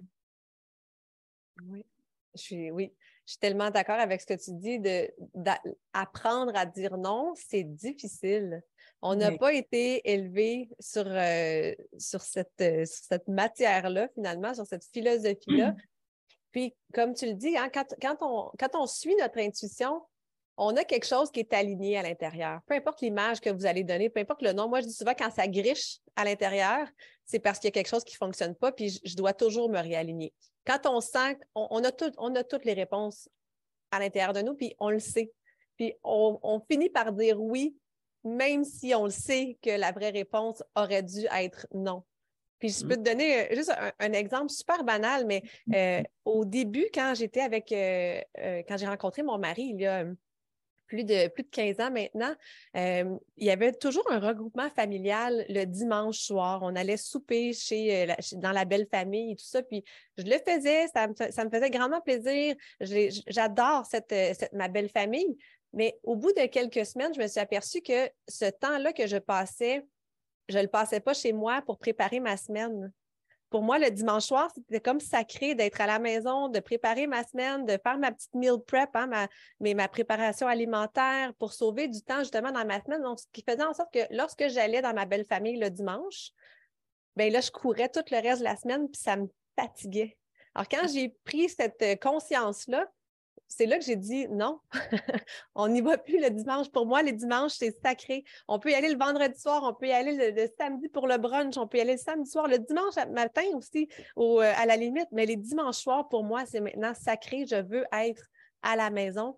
Je 2.36 2.42
suis, 2.42 2.72
oui, 2.72 2.94
je 3.26 3.32
suis 3.32 3.40
tellement 3.40 3.72
d'accord 3.72 4.00
avec 4.00 4.22
ce 4.22 4.26
que 4.28 4.34
tu 4.34 4.52
dis, 4.54 4.80
d'apprendre 5.34 6.52
à 6.56 6.66
dire 6.66 6.98
non, 6.98 7.34
c'est 7.36 7.64
difficile. 7.64 8.62
On 9.02 9.16
n'a 9.16 9.38
pas 9.38 9.54
été 9.54 10.10
élevé 10.10 10.70
sur, 10.80 11.06
euh, 11.06 11.74
sur 11.98 12.22
cette, 12.22 12.62
euh, 12.62 12.86
cette 12.86 13.28
matière-là, 13.28 14.08
finalement, 14.16 14.54
sur 14.54 14.66
cette 14.66 14.86
philosophie-là. 14.86 15.72
Mmh. 15.72 15.78
Puis, 16.52 16.76
comme 16.94 17.14
tu 17.14 17.26
le 17.26 17.34
dis, 17.34 17.56
hein, 17.58 17.70
quand, 17.72 17.94
quand, 18.02 18.18
on, 18.22 18.52
quand 18.58 18.76
on 18.80 18.88
suit 18.88 19.16
notre 19.18 19.40
intuition, 19.40 20.02
on 20.58 20.76
a 20.78 20.84
quelque 20.84 21.06
chose 21.06 21.32
qui 21.32 21.42
est 21.42 21.54
aligné 21.54 21.98
à 21.98 22.04
l'intérieur. 22.04 22.62
Peu 22.66 22.76
importe 22.76 23.02
l'image 23.02 23.42
que 23.42 23.50
vous 23.50 23.66
allez 23.66 23.84
donner, 23.84 24.10
peu 24.10 24.20
importe 24.20 24.42
le 24.42 24.54
nom. 24.54 24.70
Moi, 24.70 24.82
je 24.82 24.88
dis 24.88 24.94
souvent, 24.94 25.14
quand 25.18 25.32
ça 25.32 25.48
griche 25.48 26.00
à 26.16 26.24
l'intérieur, 26.24 26.88
c'est 27.26 27.40
parce 27.40 27.60
qu'il 27.60 27.68
y 27.68 27.70
a 27.70 27.72
quelque 27.72 27.90
chose 27.90 28.04
qui 28.04 28.14
ne 28.16 28.26
fonctionne 28.26 28.56
pas, 28.56 28.72
puis 28.72 29.02
je, 29.04 29.16
dois 29.16 29.34
toujours 29.34 29.70
me 29.70 29.80
réaligner. 29.80 30.34
Quand 30.66 30.86
on 30.86 31.02
sent 31.02 31.38
qu'on 31.54 31.68
on 31.70 31.84
a, 31.84 31.92
on 32.18 32.36
a 32.36 32.44
toutes 32.44 32.66
les 32.66 32.74
réponses 32.74 33.28
à 33.92 34.00
l'intérieur 34.00 34.34
de 34.34 34.42
nous, 34.42 34.56
puis 34.56 34.76
on 34.80 34.90
le 34.90 35.00
sait. 35.00 35.32
Puis 35.78 35.94
on, 36.04 36.40
on 36.42 36.60
finit 36.60 36.90
par 36.90 37.12
dire 37.12 37.42
oui 37.42 37.76
même 38.26 38.66
si 38.66 38.94
on 38.96 39.06
le 39.06 39.12
sait 39.12 39.58
que 39.62 39.70
la 39.70 39.92
vraie 39.92 40.10
réponse 40.10 40.64
aurait 40.76 41.04
dû 41.04 41.26
être 41.32 41.68
non. 41.74 42.04
Puis 42.60 42.70
je 42.70 42.86
peux 42.86 42.96
mm. 42.96 43.04
te 43.04 43.10
donner 43.10 43.40
euh, 43.40 43.56
juste 43.56 43.72
un, 44.00 44.14
exemple 44.14 44.50
super 44.50 44.84
banal, 44.84 45.26
mais 45.26 45.44
euh, 45.74 46.02
au 46.26 46.44
début, 46.44 46.88
quand 46.94 47.14
j'étais 47.16 47.42
avec, 47.42 47.72
euh, 47.72 48.20
quand 48.68 48.78
j'ai 48.78 48.88
rencontré 48.88 49.24
mon 49.24 49.38
mari 49.38 49.72
il 49.74 49.82
y 49.82 49.86
a 49.86 50.06
plus 50.88 51.04
de, 51.04 51.28
plus 51.30 51.44
de 51.44 51.50
15 51.50 51.80
ans 51.80 51.92
maintenant, 51.92 52.34
il 52.74 53.18
y 53.38 53.50
avait 53.50 53.74
toujours 53.74 54.10
un 54.12 54.20
regroupement 54.20 54.70
familial 54.70 55.46
le 55.50 55.66
dimanche 55.66 56.20
soir. 56.20 56.62
On 56.64 56.76
allait 56.76 56.98
souper 56.98 57.54
chez, 57.54 58.08
dans 58.34 58.52
la 58.52 58.66
belle 58.66 58.88
famille 58.90 59.34
et 59.34 59.36
tout 59.36 59.46
ça. 59.46 59.62
Puis 59.62 59.84
je 60.18 60.24
le 60.24 60.38
faisais, 60.38 60.88
ça 60.88 61.08
me, 61.08 61.50
faisait 61.50 61.70
grandement 61.70 62.02
plaisir. 62.02 62.56
J'adore 63.28 63.86
cette, 63.86 64.14
ma 64.54 64.68
belle 64.68 64.90
famille. 64.90 65.38
Mais 65.74 66.00
au 66.04 66.16
bout 66.16 66.32
de 66.32 66.46
quelques 66.46 66.86
semaines, 66.86 67.14
je 67.14 67.22
me 67.22 67.28
suis 67.28 67.40
aperçue 67.40 67.82
que 67.82 68.10
ce 68.28 68.46
temps-là 68.46 68.94
que 68.94 69.08
je 69.08 69.18
passais, 69.18 69.86
je 70.48 70.58
ne 70.58 70.64
le 70.64 70.70
passais 70.70 71.02
pas 71.02 71.14
chez 71.14 71.34
moi 71.34 71.62
pour 71.66 71.78
préparer 71.78 72.20
ma 72.20 72.38
semaine. 72.38 72.92
Pour 73.56 73.64
moi, 73.64 73.80
le 73.80 73.90
dimanche 73.90 74.26
soir, 74.26 74.52
c'était 74.54 74.82
comme 74.82 75.00
sacré 75.00 75.56
d'être 75.56 75.80
à 75.80 75.88
la 75.88 75.98
maison, 75.98 76.50
de 76.50 76.60
préparer 76.60 77.08
ma 77.08 77.24
semaine, 77.24 77.66
de 77.66 77.80
faire 77.82 77.98
ma 77.98 78.12
petite 78.12 78.34
meal 78.34 78.58
prep, 78.68 78.90
hein, 78.96 79.08
ma, 79.08 79.30
mais 79.62 79.74
ma 79.74 79.88
préparation 79.88 80.46
alimentaire 80.46 81.34
pour 81.40 81.54
sauver 81.54 81.88
du 81.88 82.02
temps 82.02 82.20
justement 82.20 82.52
dans 82.52 82.66
ma 82.66 82.84
semaine. 82.84 83.02
Donc, 83.02 83.22
ce 83.22 83.28
qui 83.32 83.46
faisait 83.50 83.64
en 83.64 83.74
sorte 83.74 83.94
que 83.94 84.14
lorsque 84.14 84.50
j'allais 84.50 84.82
dans 84.82 84.94
ma 84.94 85.06
belle 85.06 85.24
famille 85.24 85.58
le 85.58 85.70
dimanche, 85.70 86.32
bien 87.16 87.30
là, 87.30 87.40
je 87.40 87.50
courais 87.50 87.88
tout 87.88 88.04
le 88.12 88.22
reste 88.22 88.40
de 88.40 88.44
la 88.44 88.58
semaine, 88.58 88.90
puis 88.90 89.02
ça 89.02 89.16
me 89.16 89.28
fatiguait. 89.58 90.18
Alors, 90.54 90.68
quand 90.68 90.90
j'ai 90.94 91.16
pris 91.24 91.48
cette 91.48 92.02
conscience-là, 92.02 92.86
c'est 93.48 93.66
là 93.66 93.78
que 93.78 93.86
j'ai 93.86 93.96
dit 93.96 94.28
non, 94.30 94.60
on 95.56 95.68
n'y 95.68 95.82
va 95.82 95.98
plus 95.98 96.20
le 96.20 96.30
dimanche. 96.30 96.70
Pour 96.70 96.86
moi, 96.86 97.04
les 97.04 97.14
dimanches, 97.14 97.54
c'est 97.54 97.76
sacré. 97.84 98.24
On 98.48 98.60
peut 98.60 98.72
y 98.72 98.74
aller 98.74 98.90
le 98.90 98.98
vendredi 98.98 99.40
soir, 99.40 99.64
on 99.64 99.74
peut 99.74 99.88
y 99.88 99.92
aller 99.92 100.32
le, 100.32 100.48
samedi 100.60 100.90
pour 100.90 101.08
le 101.08 101.18
brunch, 101.18 101.58
on 101.58 101.68
peut 101.68 101.78
y 101.78 101.82
aller 101.82 101.94
le 101.94 102.00
samedi 102.00 102.30
soir, 102.30 102.48
le 102.48 102.60
dimanche 102.60 102.96
matin 103.12 103.46
aussi, 103.54 103.88
euh, 104.18 104.54
à 104.56 104.66
la 104.66 104.76
limite. 104.76 105.08
Mais 105.12 105.26
les 105.26 105.38
dimanches 105.38 105.78
soirs, 105.78 106.10
pour 106.10 106.24
moi, 106.24 106.46
c'est 106.46 106.60
maintenant 106.60 106.94
sacré. 106.94 107.46
Je 107.46 107.56
veux 107.56 107.86
être 107.94 108.24
à 108.62 108.76
la 108.76 108.90
maison 108.90 109.38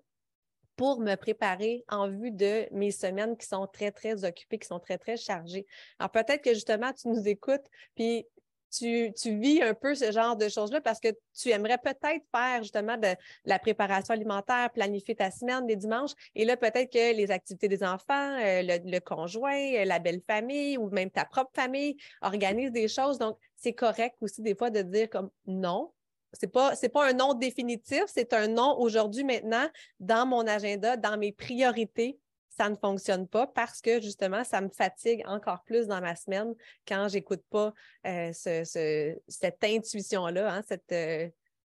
pour 0.77 0.99
me 0.99 1.15
préparer 1.15 1.83
en 1.89 2.07
vue 2.07 2.31
de 2.31 2.67
mes 2.71 2.91
semaines 2.91 3.35
qui 3.35 3.47
sont 3.47 3.67
très, 3.67 3.91
très 3.91 4.23
occupées, 4.23 4.59
qui 4.59 4.67
sont 4.67 4.79
très, 4.79 4.97
très 4.97 5.17
chargées. 5.17 5.65
Alors 5.99 6.11
peut-être 6.11 6.43
que 6.43 6.53
justement, 6.53 6.93
tu 6.93 7.07
nous 7.07 7.27
écoutes, 7.27 7.65
puis 7.95 8.25
tu, 8.71 9.13
vis 9.25 9.61
un 9.61 9.73
peu 9.73 9.95
ce 9.95 10.11
genre 10.11 10.35
de 10.35 10.49
choses-là 10.49 10.81
parce 10.81 10.99
que 10.99 11.09
tu 11.35 11.49
aimerais 11.49 11.77
peut-être 11.77 12.23
faire 12.33 12.61
justement 12.61 12.97
de 12.97 13.09
la 13.45 13.59
préparation 13.59 14.13
alimentaire, 14.13 14.69
planifier 14.71 15.15
ta 15.15 15.31
semaine 15.31 15.65
des 15.65 15.75
dimanches. 15.75 16.11
Et 16.35 16.45
là, 16.45 16.57
peut-être 16.57 16.91
que 16.91 17.15
les 17.15 17.31
activités 17.31 17.67
des 17.67 17.83
enfants, 17.83 18.37
euh, 18.39 18.61
le, 18.63 18.99
conjoint, 18.99 19.73
euh, 19.75 19.85
la 19.85 19.99
belle 19.99 20.21
famille 20.25 20.77
ou 20.77 20.89
même 20.89 21.09
ta 21.09 21.25
propre 21.25 21.51
famille 21.53 21.97
organisent 22.21 22.71
des 22.71 22.87
choses. 22.87 23.17
Donc, 23.17 23.37
c'est 23.55 23.73
correct 23.73 24.15
aussi 24.21 24.41
des 24.41 24.55
fois 24.55 24.69
de 24.69 24.81
dire 24.81 25.09
comme 25.09 25.29
non. 25.45 25.91
C'est 26.33 26.51
pas, 26.51 26.73
pas 26.93 27.09
un 27.09 27.13
non 27.13 27.33
définitif, 27.33 28.03
c'est 28.07 28.33
un 28.33 28.47
non 28.47 28.77
aujourd'hui, 28.79 29.23
maintenant, 29.23 29.67
dans 29.99 30.27
mon 30.27 30.45
agenda, 30.45 30.97
dans 30.97 31.17
mes 31.17 31.31
priorités 31.31 32.19
ça 32.57 32.69
ne 32.69 32.75
fonctionne 32.75 33.27
pas 33.27 33.45
parce 33.45 33.81
que 33.81 34.01
justement, 34.01 34.43
ça 34.43 34.61
me 34.61 34.69
fatigue 34.69 35.23
encore 35.27 35.63
plus 35.63 35.87
dans 35.87 36.01
ma 36.01 36.15
semaine 36.15 36.55
quand 36.87 37.07
j'écoute 37.07 37.43
pas 37.49 37.73
euh, 38.05 38.31
cette 38.33 39.63
intuition-là, 39.63 40.55
hein, 40.55 40.77
euh, 40.91 41.29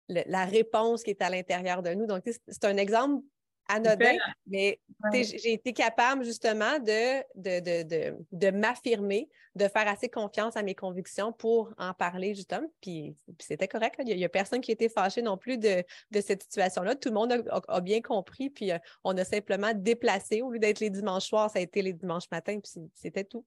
la 0.08 0.44
réponse 0.46 1.02
qui 1.02 1.10
est 1.10 1.22
à 1.22 1.28
l'intérieur 1.28 1.82
de 1.82 1.90
nous. 1.90 2.06
Donc, 2.06 2.22
c'est 2.24 2.64
un 2.64 2.76
exemple 2.78 3.22
anodin, 3.70 4.16
mais 4.46 4.80
j'ai 5.12 5.52
été 5.52 5.72
capable 5.72 6.24
justement 6.24 6.78
de, 6.78 7.22
de, 7.36 8.14
de, 8.32 8.50
m'affirmer, 8.50 9.28
de 9.54 9.68
faire 9.68 9.88
assez 9.88 10.08
confiance 10.08 10.56
à 10.56 10.62
mes 10.62 10.74
convictions 10.74 11.32
pour 11.32 11.72
en 11.78 11.94
parler 11.94 12.34
justement. 12.34 12.66
Puis, 12.80 13.16
c'était 13.38 13.68
correct. 13.68 13.96
Il 14.04 14.16
n'y 14.16 14.24
a, 14.24 14.28
personne 14.28 14.60
qui 14.60 14.70
a 14.70 14.74
été 14.74 14.88
fâché 14.88 15.22
non 15.22 15.36
plus 15.36 15.58
de, 15.58 15.84
cette 16.20 16.42
situation-là. 16.42 16.94
Tout 16.96 17.08
le 17.08 17.14
monde 17.14 17.44
a, 17.68 17.80
bien 17.80 18.00
compris. 18.02 18.50
Puis 18.50 18.72
euh, 18.72 18.78
on 19.04 19.16
a 19.16 19.24
simplement 19.24 19.72
déplacé. 19.74 20.42
Au 20.42 20.50
lieu 20.50 20.58
d'être 20.58 20.80
les 20.80 20.90
dimanches 20.90 21.26
soirs, 21.26 21.50
ça 21.50 21.58
a 21.58 21.62
été 21.62 21.82
les 21.82 21.92
dimanches 21.92 22.30
matins. 22.30 22.58
Puis 22.60 22.90
c'était 22.94 23.24
tout. 23.24 23.44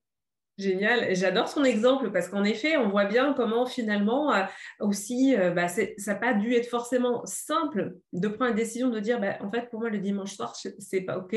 Génial. 0.58 1.16
J'adore 1.16 1.48
son 1.48 1.64
exemple 1.64 2.12
parce 2.12 2.28
qu'en 2.28 2.44
effet, 2.44 2.78
on 2.78 2.90
voit 2.90 3.06
bien 3.06 3.34
comment 3.34 3.66
finalement 3.66 4.32
euh, 4.34 4.44
aussi, 4.82 5.36
euh, 5.36 5.50
bah, 5.50 5.68
ça 5.68 5.84
n'a 6.06 6.16
pas 6.16 6.34
dû 6.36 6.54
être 6.54 6.70
forcément 6.70 7.26
simple 7.26 7.96
de 8.12 8.28
prendre 8.28 8.52
la 8.52 8.58
décision 8.58 8.90
de 8.90 9.00
dire, 9.00 9.20
bah, 9.20 9.38
en 9.42 9.50
fait, 9.50 9.70
pour 9.72 9.80
moi, 9.80 9.90
le 9.90 9.98
dimanche 9.98 10.36
soir, 10.36 10.56
c'est 10.56 11.02
pas 11.02 11.18
OK. 11.18 11.36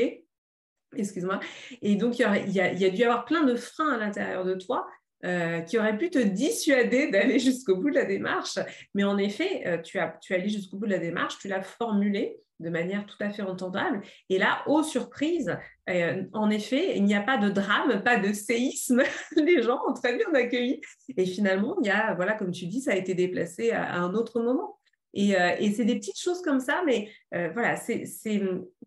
Excuse-moi. 0.95 1.39
Et 1.81 1.95
donc, 1.95 2.19
il 2.19 2.21
y, 2.51 2.59
a, 2.61 2.89
dû 2.89 2.97
y 2.97 3.03
avoir 3.03 3.25
plein 3.25 3.43
de 3.43 3.55
freins 3.55 3.93
à 3.93 3.97
l'intérieur 3.97 4.45
de 4.45 4.53
toi 4.53 4.87
euh, 5.25 5.61
qui 5.61 5.79
auraient 5.79 5.97
pu 5.97 6.11
te 6.11 6.19
dissuader 6.19 7.09
d'aller 7.11 7.39
jusqu'au 7.39 7.75
bout 7.75 7.89
de 7.89 7.95
la 7.95 8.05
démarche. 8.05 8.59
Mais 8.93 9.03
en 9.03 9.17
effet, 9.17 9.81
tu 9.83 9.97
as, 9.97 10.15
tu 10.21 10.33
es 10.33 10.35
allé 10.35 10.49
jusqu'au 10.49 10.77
bout 10.77 10.85
de 10.85 10.91
la 10.91 10.99
démarche, 10.99 11.39
tu 11.39 11.47
l'as 11.47 11.63
formulée 11.63 12.39
de 12.59 12.69
manière 12.69 13.05
tout 13.05 13.17
à 13.19 13.29
fait 13.29 13.43
entendable. 13.43 14.01
Et 14.29 14.37
là, 14.37 14.63
aux 14.67 14.83
surprises, 14.83 15.57
euh, 15.89 16.23
en 16.33 16.49
effet, 16.49 16.97
il 16.97 17.03
n'y 17.03 17.15
a 17.15 17.21
pas 17.21 17.37
de 17.37 17.49
drame, 17.49 18.01
pas 18.03 18.17
de 18.17 18.33
séisme. 18.33 19.03
Les 19.35 19.61
gens 19.61 19.79
ont 19.87 19.93
très 19.93 20.15
bien 20.15 20.33
accueilli. 20.33 20.81
Et 21.15 21.25
finalement, 21.25 21.77
il 21.83 21.93
voilà, 22.15 22.33
comme 22.33 22.51
tu 22.51 22.65
dis, 22.65 22.81
ça 22.81 22.91
a 22.91 22.95
été 22.95 23.13
déplacé 23.13 23.71
à, 23.71 23.95
un 23.95 24.13
autre 24.13 24.41
moment. 24.41 24.79
Et, 25.13 25.39
euh, 25.39 25.55
et 25.59 25.71
c'est 25.71 25.85
des 25.85 25.95
petites 25.95 26.19
choses 26.19 26.41
comme 26.41 26.59
ça, 26.59 26.83
mais 26.85 27.09
euh, 27.33 27.49
voilà, 27.53 27.75
c'est 27.75 28.03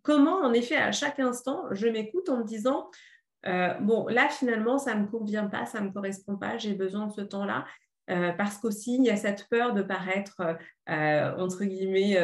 comment, 0.02 0.40
en 0.42 0.52
effet, 0.52 0.76
à 0.76 0.92
chaque 0.92 1.18
instant, 1.18 1.64
je 1.70 1.88
m'écoute 1.88 2.28
en 2.28 2.38
me 2.38 2.44
disant, 2.44 2.90
bon, 3.44 4.06
là, 4.08 4.28
finalement, 4.28 4.78
ça 4.78 4.94
ne 4.94 5.02
me 5.02 5.06
convient 5.06 5.46
pas, 5.46 5.64
ça 5.64 5.80
ne 5.80 5.86
me 5.86 5.92
correspond 5.92 6.36
pas, 6.36 6.58
j'ai 6.58 6.74
besoin 6.74 7.06
de 7.06 7.12
ce 7.12 7.22
temps-là. 7.22 7.64
parce 8.36 8.58
qu'aussi, 8.58 8.96
il 8.96 9.04
y 9.04 9.10
a 9.10 9.16
cette 9.16 9.48
peur 9.48 9.72
de 9.72 9.82
paraître, 9.82 10.42
entre 10.90 11.64
guillemets, 11.64 12.18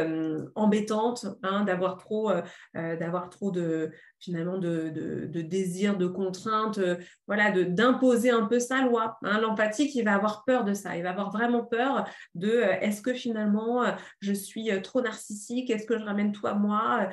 embêtante, 0.55 1.27
hein, 1.43 1.65
d'avoir 1.65 1.97
trop, 1.97 2.33
d'avoir 2.75 3.31
trop 3.31 3.51
de, 3.51 3.91
finalement 4.19 4.59
de, 4.59 4.91
de, 5.27 5.41
désir, 5.41 5.97
de 5.97 6.07
contrainte, 6.07 6.79
euh, 6.79 6.97
voilà, 7.27 7.51
d'imposer 7.51 8.31
un 8.31 8.47
peu 8.47 8.59
sa 8.59 8.83
loi. 8.83 9.19
Hein. 9.23 9.41
L'empathique, 9.41 9.95
il 9.95 10.05
va 10.05 10.15
avoir 10.15 10.45
peur 10.45 10.65
de 10.65 10.75
ça. 10.75 10.97
Il 10.97 11.03
va 11.03 11.11
avoir 11.11 11.31
vraiment 11.31 11.65
peur 11.65 12.05
de 12.35 12.49
euh, 12.49 12.81
est-ce 12.81 13.03
que 13.03 13.15
finalement 13.15 13.85
euh, 13.85 13.93
je 14.21 14.33
suis 14.33 14.71
trop 14.83 15.01
narcissique, 15.03 15.71
est-ce 15.71 15.87
que 15.87 15.99
je 15.99 16.05
ramène 16.05 16.33
tout 16.33 16.47
à 16.47 16.55
moi? 16.55 17.09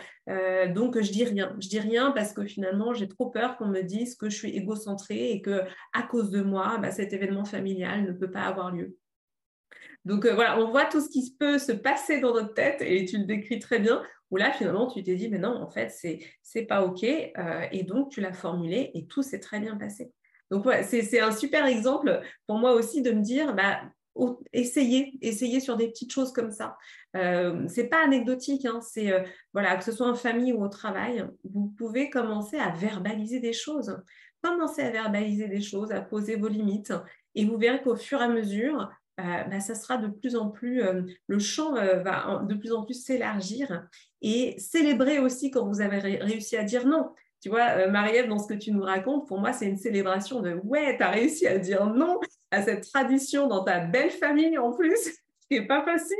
Donc 0.73 0.99
je 0.99 1.11
dis 1.11 1.25
rien. 1.25 1.55
Je 1.59 1.67
dis 1.67 1.79
rien 1.79 2.11
parce 2.11 2.33
que 2.33 2.45
finalement 2.45 2.93
j'ai 2.93 3.07
trop 3.07 3.29
peur 3.29 3.57
qu'on 3.57 3.67
me 3.67 3.81
dise 3.81 4.15
que 4.15 4.29
je 4.29 4.35
suis 4.35 4.51
égocentrée 4.51 5.31
et 5.31 5.41
que 5.41 5.61
à 5.93 6.03
cause 6.03 6.29
de 6.31 6.41
moi, 6.41 6.77
bah, 6.81 6.91
cet 6.91 7.13
événement 7.13 7.45
familial 7.45 8.03
ne 8.03 8.11
peut 8.11 8.31
pas 8.31 8.43
avoir 8.43 8.71
lieu. 8.71 8.97
Donc 10.05 10.25
voilà, 10.25 10.59
on 10.59 10.69
voit 10.69 10.85
tout 10.85 10.99
ce 10.99 11.09
qui 11.09 11.35
peut 11.39 11.57
se 11.57 11.71
passer 11.71 12.19
dans 12.19 12.33
notre 12.33 12.53
tête 12.53 12.81
et 12.81 13.05
tu 13.05 13.17
le 13.17 13.25
décris 13.25 13.59
très 13.59 13.79
bien 13.79 14.03
où 14.33 14.37
là, 14.37 14.51
finalement, 14.51 14.87
tu 14.87 15.03
t'es 15.03 15.13
dit, 15.13 15.29
mais 15.29 15.37
non, 15.37 15.61
en 15.61 15.69
fait, 15.69 15.89
c'est 15.91 16.19
n'est 16.55 16.65
pas 16.65 16.83
OK. 16.83 17.03
Euh, 17.03 17.67
et 17.71 17.83
donc, 17.83 18.09
tu 18.09 18.19
l'as 18.19 18.33
formulé 18.33 18.89
et 18.95 19.05
tout 19.05 19.21
s'est 19.21 19.39
très 19.39 19.59
bien 19.59 19.77
passé. 19.77 20.11
Donc, 20.49 20.65
ouais, 20.65 20.81
c'est 20.81 21.19
un 21.19 21.31
super 21.31 21.67
exemple 21.67 22.19
pour 22.47 22.57
moi 22.57 22.73
aussi 22.73 23.03
de 23.03 23.11
me 23.11 23.21
dire, 23.21 23.53
bah, 23.53 23.81
essayez, 24.51 25.19
essayez 25.21 25.59
sur 25.59 25.77
des 25.77 25.87
petites 25.87 26.11
choses 26.11 26.33
comme 26.33 26.49
ça. 26.49 26.77
Euh, 27.15 27.67
c'est 27.67 27.89
pas 27.89 28.03
anecdotique, 28.03 28.65
hein, 28.65 28.81
c'est 28.81 29.11
euh, 29.11 29.21
voilà, 29.53 29.75
que 29.77 29.83
ce 29.83 29.91
soit 29.91 30.09
en 30.09 30.15
famille 30.15 30.51
ou 30.51 30.63
au 30.63 30.67
travail, 30.67 31.27
vous 31.43 31.67
pouvez 31.77 32.09
commencer 32.09 32.57
à 32.57 32.71
verbaliser 32.71 33.39
des 33.39 33.53
choses. 33.53 34.01
Commencez 34.41 34.81
à 34.81 34.89
verbaliser 34.89 35.47
des 35.47 35.61
choses, 35.61 35.91
à 35.91 36.01
poser 36.01 36.37
vos 36.37 36.47
limites, 36.47 36.93
et 37.35 37.45
vous 37.45 37.57
verrez 37.57 37.83
qu'au 37.83 37.95
fur 37.95 38.19
et 38.19 38.23
à 38.23 38.29
mesure, 38.29 38.89
euh, 39.19 39.43
bah, 39.43 39.59
ça 39.59 39.75
sera 39.75 39.97
de 39.97 40.07
plus 40.07 40.35
en 40.35 40.49
plus, 40.49 40.81
euh, 40.81 41.03
le 41.27 41.39
champ 41.39 41.75
euh, 41.75 41.99
va 41.99 42.41
de 42.47 42.55
plus 42.55 42.73
en 42.73 42.83
plus 42.83 43.03
s'élargir 43.05 43.87
et 44.23 44.55
célébrer 44.57 45.19
aussi 45.19 45.51
quand 45.51 45.67
vous 45.67 45.81
avez 45.81 45.99
réussi 45.99 46.57
à 46.57 46.63
dire 46.63 46.87
non. 46.87 47.11
Tu 47.39 47.49
vois, 47.49 47.87
Marie-Ève, 47.87 48.29
dans 48.29 48.39
ce 48.39 48.47
que 48.47 48.57
tu 48.57 48.71
nous 48.71 48.81
racontes, 48.81 49.27
pour 49.27 49.37
moi, 49.37 49.51
c'est 49.51 49.67
une 49.67 49.77
célébration 49.77 50.41
de 50.41 50.53
ouais, 50.63 50.95
tu 50.97 51.03
as 51.03 51.09
réussi 51.09 51.45
à 51.45 51.57
dire 51.57 51.85
non 51.85 52.19
à 52.51 52.63
cette 52.63 52.89
tradition 52.89 53.47
dans 53.47 53.63
ta 53.63 53.81
belle 53.81 54.11
famille 54.11 54.57
en 54.57 54.71
plus, 54.71 54.95
ce 55.41 55.47
qui 55.49 55.59
n'est 55.59 55.67
pas 55.67 55.83
facile. 55.83 56.17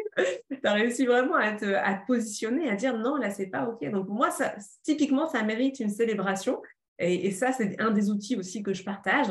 Tu 0.52 0.60
as 0.62 0.74
réussi 0.74 1.06
vraiment 1.06 1.36
à 1.36 1.54
te, 1.54 1.66
à 1.66 1.96
positionner, 2.06 2.70
à 2.70 2.76
dire 2.76 2.98
non, 2.98 3.16
là, 3.16 3.32
c'est 3.32 3.48
pas 3.48 3.66
OK. 3.66 3.90
Donc, 3.90 4.06
pour 4.08 4.16
moi, 4.16 4.32
ça, 4.32 4.54
typiquement, 4.84 5.28
ça 5.28 5.44
mérite 5.44 5.80
une 5.80 5.90
célébration. 5.90 6.62
Et 7.00 7.32
ça, 7.32 7.52
c'est 7.52 7.82
un 7.82 7.90
des 7.90 8.12
outils 8.12 8.38
aussi 8.38 8.62
que 8.62 8.74
je 8.74 8.84
partage. 8.84 9.28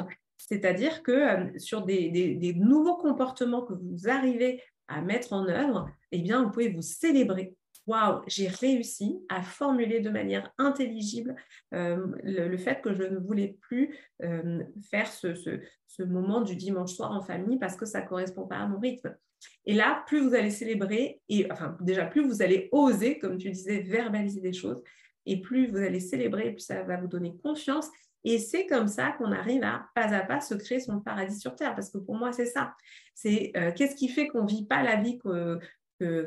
C'est-à-dire 0.49 1.03
que 1.03 1.13
euh, 1.13 1.59
sur 1.59 1.83
des, 1.83 2.55
nouveaux 2.57 2.97
comportements 2.97 3.63
que 3.63 3.75
vous 3.75 4.09
arrivez 4.09 4.61
à 4.89 5.01
mettre 5.01 5.33
en 5.33 5.47
œuvre, 5.47 5.89
eh 6.11 6.19
bien, 6.19 6.43
vous 6.43 6.51
pouvez 6.51 6.71
vous 6.71 6.83
célébrer. 6.83 7.55
Waouh, 7.87 8.23
j'ai 8.27 8.49
réussi 8.49 9.21
à 9.29 9.43
formuler 9.43 10.01
de 10.01 10.11
manière 10.11 10.53
intelligible 10.59 11.35
euh, 11.75 12.07
le, 12.23 12.57
fait 12.57 12.81
que 12.81 12.93
je 12.95 13.03
ne 13.03 13.19
voulais 13.19 13.57
plus 13.61 13.97
euh, 14.23 14.63
faire 14.89 15.09
ce, 15.09 16.03
moment 16.05 16.41
du 16.41 16.57
dimanche 16.57 16.93
soir 16.93 17.13
en 17.13 17.21
famille 17.21 17.59
parce 17.59 17.77
que 17.77 17.87
ça 17.87 18.03
ne 18.03 18.09
correspond 18.09 18.47
pas 18.47 18.57
à 18.57 18.67
mon 18.67 18.79
rythme. 18.79 19.17
Et 19.65 19.75
là, 19.75 20.05
plus 20.07 20.21
vous 20.21 20.35
allez 20.35 20.51
célébrer, 20.51 21.21
et 21.29 21.51
enfin 21.51 21.77
déjà 21.81 22.07
plus 22.07 22.25
vous 22.25 22.43
allez 22.43 22.69
oser, 22.71 23.19
comme 23.19 23.39
tu 23.39 23.51
disais, 23.51 23.81
verbaliser 23.81 24.41
des 24.41 24.53
choses, 24.53 24.81
et 25.27 25.41
plus 25.41 25.69
vous 25.69 25.79
allez 25.79 26.01
célébrer, 26.01 26.53
plus 26.53 26.61
ça 26.61 26.83
va 26.83 26.97
vous 26.97 27.09
donner 27.09 27.37
confiance 27.43 27.89
et 28.25 28.39
c'est 28.39 28.67
comme 28.67 28.89
ça 28.89 29.13
qu'on 29.13 29.33
arrive 29.33 29.65
à, 29.65 29.87
pas 29.95 30.15
à 30.15 30.21
pas, 30.21 30.41
se 30.41 30.55
créer 30.55 30.81
son 30.81 31.01
paradis 31.01 31.39
sur 31.39 31.57
Terre. 31.57 31.75
Parce 31.75 31.91
que 31.91 31.99
pour 31.99 32.15
moi, 32.15 32.33
c'est 32.33 32.47
ça. 32.47 32.75
C'est 33.15 33.53
euh, 33.57 33.73
qu'est-ce 33.73 33.97
qui 33.97 34.09
fait 34.09 34.29
qu'on 34.29 34.45
ne 34.45 34.49
vit 34.49 34.67
pas 34.67 34.83
la 34.83 34.97
vie 34.97 35.19
que, 35.19 35.59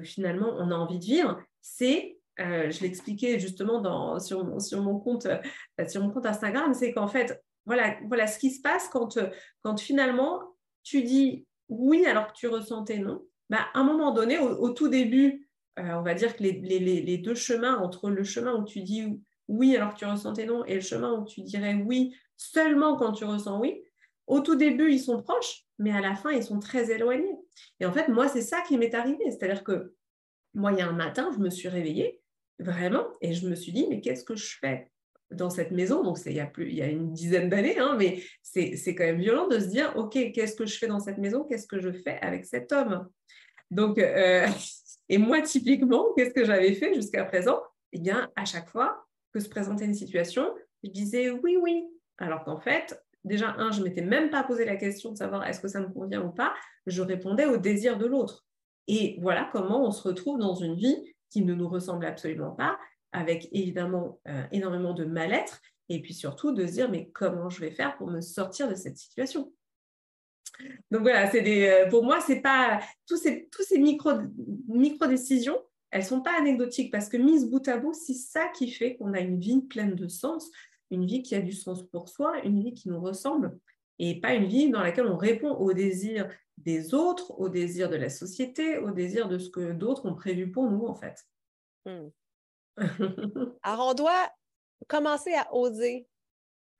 finalement 0.03 0.55
on 0.57 0.71
a 0.71 0.75
envie 0.75 0.99
de 0.99 1.03
vivre? 1.03 1.41
C'est, 1.59 2.17
euh, 2.39 2.71
je 2.71 2.81
l'expliquais 2.81 3.39
justement 3.39 4.19
sur, 4.19 4.45
mon 4.81 4.99
compte, 4.99 5.25
euh, 5.25 5.87
sur 5.87 6.01
mon 6.01 6.11
compte 6.11 6.25
Instagram, 6.25 6.73
c'est 6.73 6.93
qu'en 6.93 7.09
fait, 7.09 7.43
voilà, 7.65 7.97
voilà 8.07 8.25
ce 8.25 8.39
qui 8.39 8.51
se 8.51 8.61
passe 8.61 8.87
quand, 8.87 9.17
finalement 9.77 10.55
tu 10.83 11.01
dis 11.01 11.45
oui 11.67 12.05
alors 12.05 12.27
que 12.27 12.37
tu 12.37 12.47
ressentais 12.47 12.99
non. 12.99 13.25
Bah, 13.49 13.67
à 13.73 13.79
un 13.79 13.83
moment 13.83 14.11
donné, 14.11 14.39
au, 14.39 14.69
tout 14.69 14.87
début, 14.87 15.49
on 15.75 16.01
va 16.03 16.13
dire 16.13 16.37
que 16.37 16.43
les, 16.43 16.53
les, 16.53 17.17
deux 17.17 17.35
chemins, 17.35 17.77
entre 17.79 18.09
le 18.09 18.23
chemin 18.23 18.55
où 18.55 18.63
tu 18.63 18.81
dis 18.81 19.19
oui 19.47 19.75
alors 19.75 19.93
que 19.93 19.99
tu 19.99 20.05
ressentais 20.05 20.45
non, 20.45 20.65
et 20.65 20.75
le 20.75 20.81
chemin 20.81 21.13
où 21.13 21.25
tu 21.25 21.41
dirais 21.41 21.75
oui 21.75 22.15
seulement 22.37 22.97
quand 22.97 23.13
tu 23.13 23.23
ressens 23.23 23.59
oui, 23.59 23.81
au 24.27 24.39
tout 24.39 24.55
début, 24.55 24.91
ils 24.91 24.99
sont 24.99 25.21
proches, 25.21 25.65
mais 25.77 25.91
à 25.91 26.01
la 26.01 26.15
fin, 26.15 26.31
ils 26.31 26.43
sont 26.43 26.59
très 26.59 26.91
éloignés. 26.91 27.35
Et 27.79 27.85
en 27.85 27.91
fait, 27.91 28.07
moi, 28.07 28.27
c'est 28.27 28.41
ça 28.41 28.61
qui 28.61 28.77
m'est 28.77 28.93
arrivé. 28.93 29.23
C'est-à-dire 29.29 29.63
que 29.63 29.93
moi, 30.53 30.71
il 30.71 30.79
y 30.79 30.81
a 30.81 30.87
un 30.87 30.93
matin, 30.93 31.29
je 31.33 31.39
me 31.39 31.49
suis 31.49 31.69
réveillée, 31.69 32.21
vraiment, 32.59 33.05
et 33.21 33.33
je 33.33 33.47
me 33.47 33.55
suis 33.55 33.71
dit, 33.71 33.85
mais 33.89 34.01
qu'est-ce 34.01 34.23
que 34.23 34.35
je 34.35 34.57
fais 34.59 34.89
dans 35.31 35.49
cette 35.49 35.71
maison? 35.71 36.01
Donc, 36.01 36.17
il 36.25 36.33
y 36.33 36.39
a, 36.39 36.45
plus, 36.45 36.69
il 36.69 36.75
y 36.75 36.81
a 36.81 36.87
une 36.87 37.13
dizaine 37.13 37.49
d'années, 37.49 37.77
hein, 37.77 37.95
mais 37.99 38.23
c'est 38.41 38.95
quand 38.95 39.03
même 39.03 39.19
violent 39.19 39.47
de 39.47 39.59
se 39.59 39.67
dire, 39.67 39.93
OK, 39.95 40.13
qu'est-ce 40.13 40.55
que 40.55 40.65
je 40.65 40.77
fais 40.77 40.87
dans 40.87 40.99
cette 40.99 41.17
maison? 41.17 41.43
Qu'est-ce 41.43 41.67
que 41.67 41.79
je 41.79 41.91
fais 41.91 42.17
avec 42.21 42.45
cet 42.45 42.71
homme? 42.71 43.07
Donc, 43.69 43.99
euh, 43.99 44.47
et 45.09 45.17
moi, 45.19 45.41
typiquement, 45.41 46.13
qu'est-ce 46.15 46.33
que 46.33 46.45
j'avais 46.45 46.73
fait 46.73 46.95
jusqu'à 46.95 47.25
présent? 47.25 47.61
Eh 47.91 47.99
bien, 47.99 48.31
à 48.35 48.45
chaque 48.45 48.69
fois, 48.69 49.04
que 49.35 49.41
se 49.41 49.49
présentait 49.49 49.83
une 49.83 49.93
situation, 49.93 50.55
je 50.81 50.91
disais 50.91 51.29
oui, 51.29 51.57
oui. 51.61 51.85
Alors 52.17 52.45
qu'en 52.45 52.57
fait, 52.57 53.03
déjà, 53.25 53.53
un, 53.57 53.69
je 53.71 53.79
ne 53.79 53.83
m'étais 53.83 54.01
même 54.01 54.29
pas 54.29 54.43
posé 54.43 54.63
la 54.63 54.77
question 54.77 55.11
de 55.11 55.17
savoir 55.17 55.45
est-ce 55.45 55.59
que 55.59 55.67
ça 55.67 55.81
me 55.81 55.89
convient 55.89 56.23
ou 56.23 56.31
pas. 56.31 56.53
Je 56.87 57.01
répondais 57.01 57.45
au 57.45 57.57
désir 57.57 57.97
de 57.97 58.05
l'autre. 58.05 58.45
Et 58.87 59.17
voilà 59.19 59.49
comment 59.51 59.85
on 59.85 59.91
se 59.91 60.07
retrouve 60.07 60.39
dans 60.39 60.55
une 60.55 60.75
vie 60.75 61.13
qui 61.29 61.43
ne 61.43 61.53
nous 61.53 61.67
ressemble 61.67 62.05
absolument 62.05 62.51
pas, 62.51 62.79
avec 63.11 63.49
évidemment 63.51 64.21
euh, 64.29 64.43
énormément 64.53 64.93
de 64.93 65.03
mal-être, 65.03 65.59
et 65.89 66.01
puis 66.01 66.13
surtout 66.13 66.53
de 66.53 66.65
se 66.65 66.71
dire 66.71 66.89
mais 66.89 67.09
comment 67.09 67.49
je 67.49 67.59
vais 67.59 67.71
faire 67.71 67.97
pour 67.97 68.07
me 68.07 68.21
sortir 68.21 68.69
de 68.69 68.75
cette 68.75 68.95
situation? 68.95 69.51
Donc 70.91 71.01
voilà, 71.01 71.29
des, 71.29 71.67
euh, 71.67 71.89
pour 71.89 72.05
moi, 72.05 72.21
c'est 72.21 72.39
pas 72.39 72.79
tous 73.05 73.17
ces, 73.17 73.49
tous 73.51 73.63
ces 73.63 73.79
micro, 73.79 74.11
micro 74.69 75.07
décisions 75.07 75.59
elles 75.91 76.01
ne 76.01 76.07
sont 76.07 76.21
pas 76.21 76.37
anecdotiques 76.37 76.91
parce 76.91 77.09
que 77.09 77.17
mises 77.17 77.49
bout 77.49 77.67
à 77.67 77.77
bout, 77.77 77.93
c'est 77.93 78.13
ça 78.13 78.47
qui 78.49 78.69
fait 78.69 78.97
qu'on 78.97 79.13
a 79.13 79.19
une 79.19 79.39
vie 79.39 79.61
pleine 79.61 79.95
de 79.95 80.07
sens, 80.07 80.49
une 80.91 81.05
vie 81.05 81.21
qui 81.21 81.35
a 81.35 81.41
du 81.41 81.53
sens 81.53 81.83
pour 81.83 82.09
soi, 82.09 82.39
une 82.43 82.61
vie 82.61 82.73
qui 82.73 82.89
nous 82.89 82.99
ressemble 82.99 83.57
et 83.99 84.19
pas 84.19 84.33
une 84.33 84.47
vie 84.47 84.69
dans 84.69 84.81
laquelle 84.81 85.07
on 85.07 85.17
répond 85.17 85.51
aux 85.51 85.73
désirs 85.73 86.29
des 86.57 86.93
autres, 86.93 87.31
aux 87.39 87.49
désirs 87.49 87.89
de 87.89 87.95
la 87.95 88.09
société, 88.09 88.77
aux 88.77 88.91
désirs 88.91 89.27
de 89.27 89.37
ce 89.37 89.49
que 89.49 89.71
d'autres 89.71 90.05
ont 90.05 90.15
prévu 90.15 90.51
pour 90.51 90.69
nous 90.69 90.85
en 90.85 90.95
fait. 90.95 91.25
Hmm. 91.85 92.09
Alors 93.63 93.91
on 93.91 93.93
doit 93.93 94.29
commencer 94.87 95.33
à 95.33 95.53
oser, 95.53 96.07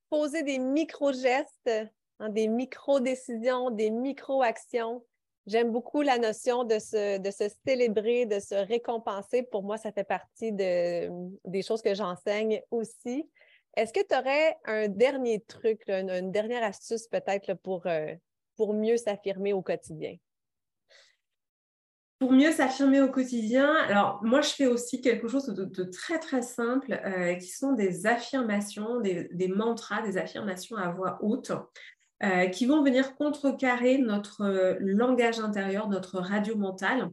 poser 0.10 0.44
des 0.44 0.60
micro-gestes, 0.60 1.72
hein, 2.20 2.30
des 2.30 2.48
micro-décisions, 2.48 3.72
des 3.72 3.92
micro-actions 3.92 5.06
J'aime 5.48 5.72
beaucoup 5.72 6.02
la 6.02 6.18
notion 6.18 6.64
de 6.64 6.80
se, 6.80 7.52
célébrer, 7.66 8.26
de 8.26 8.40
se 8.40 8.56
récompenser. 8.56 9.44
Pour 9.44 9.64
moi, 9.64 9.78
ça 9.78 9.92
fait 9.92 10.04
partie 10.04 10.52
de, 10.52 11.08
des 11.46 11.62
choses 11.62 11.84
que 11.84 11.94
j'enseigne 11.94 12.62
aussi. 12.72 13.30
Est-ce 13.76 13.94
que 13.94 14.00
tu 14.00 14.16
aurais 14.16 14.58
un 14.66 14.88
dernier 14.88 15.42
truc, 15.42 15.84
une, 15.88 16.32
dernière 16.32 16.64
astuce 16.64 17.08
peut-être 17.08 17.54
pour, 17.56 17.86
euh, 17.86 18.14
pour 18.56 18.74
mieux 18.74 18.98
s'affirmer 18.98 19.54
au 19.54 19.62
quotidien? 19.62 20.16
Pour 22.18 22.32
mieux 22.32 22.54
s'affirmer 22.54 23.02
au 23.02 23.10
quotidien, 23.10 23.76
alors 23.76 24.22
moi 24.24 24.40
je 24.40 24.48
fais 24.48 24.68
aussi 24.68 25.02
quelque 25.02 25.28
chose 25.28 25.48
de, 25.48 25.84
très 25.84 26.18
très 26.18 26.42
simple 26.42 26.94
euh, 26.94 27.36
qui 27.36 27.50
sont 27.50 27.74
des 27.74 28.08
affirmations, 28.08 29.02
des, 29.02 29.52
mantras, 29.54 30.02
des 30.02 30.18
affirmations 30.18 30.78
à 30.78 30.90
voix 30.92 31.20
haute. 31.22 31.52
Euh, 32.24 32.48
qui 32.48 32.66
vont 32.66 32.82
venir 32.82 33.14
contrecarrer 33.16 33.98
notre 33.98 34.42
euh, 34.42 34.76
langage 34.80 35.42
intérieur, 35.42 35.90
notre 35.90 36.20
radio 36.20 36.56
mentale. 36.56 37.10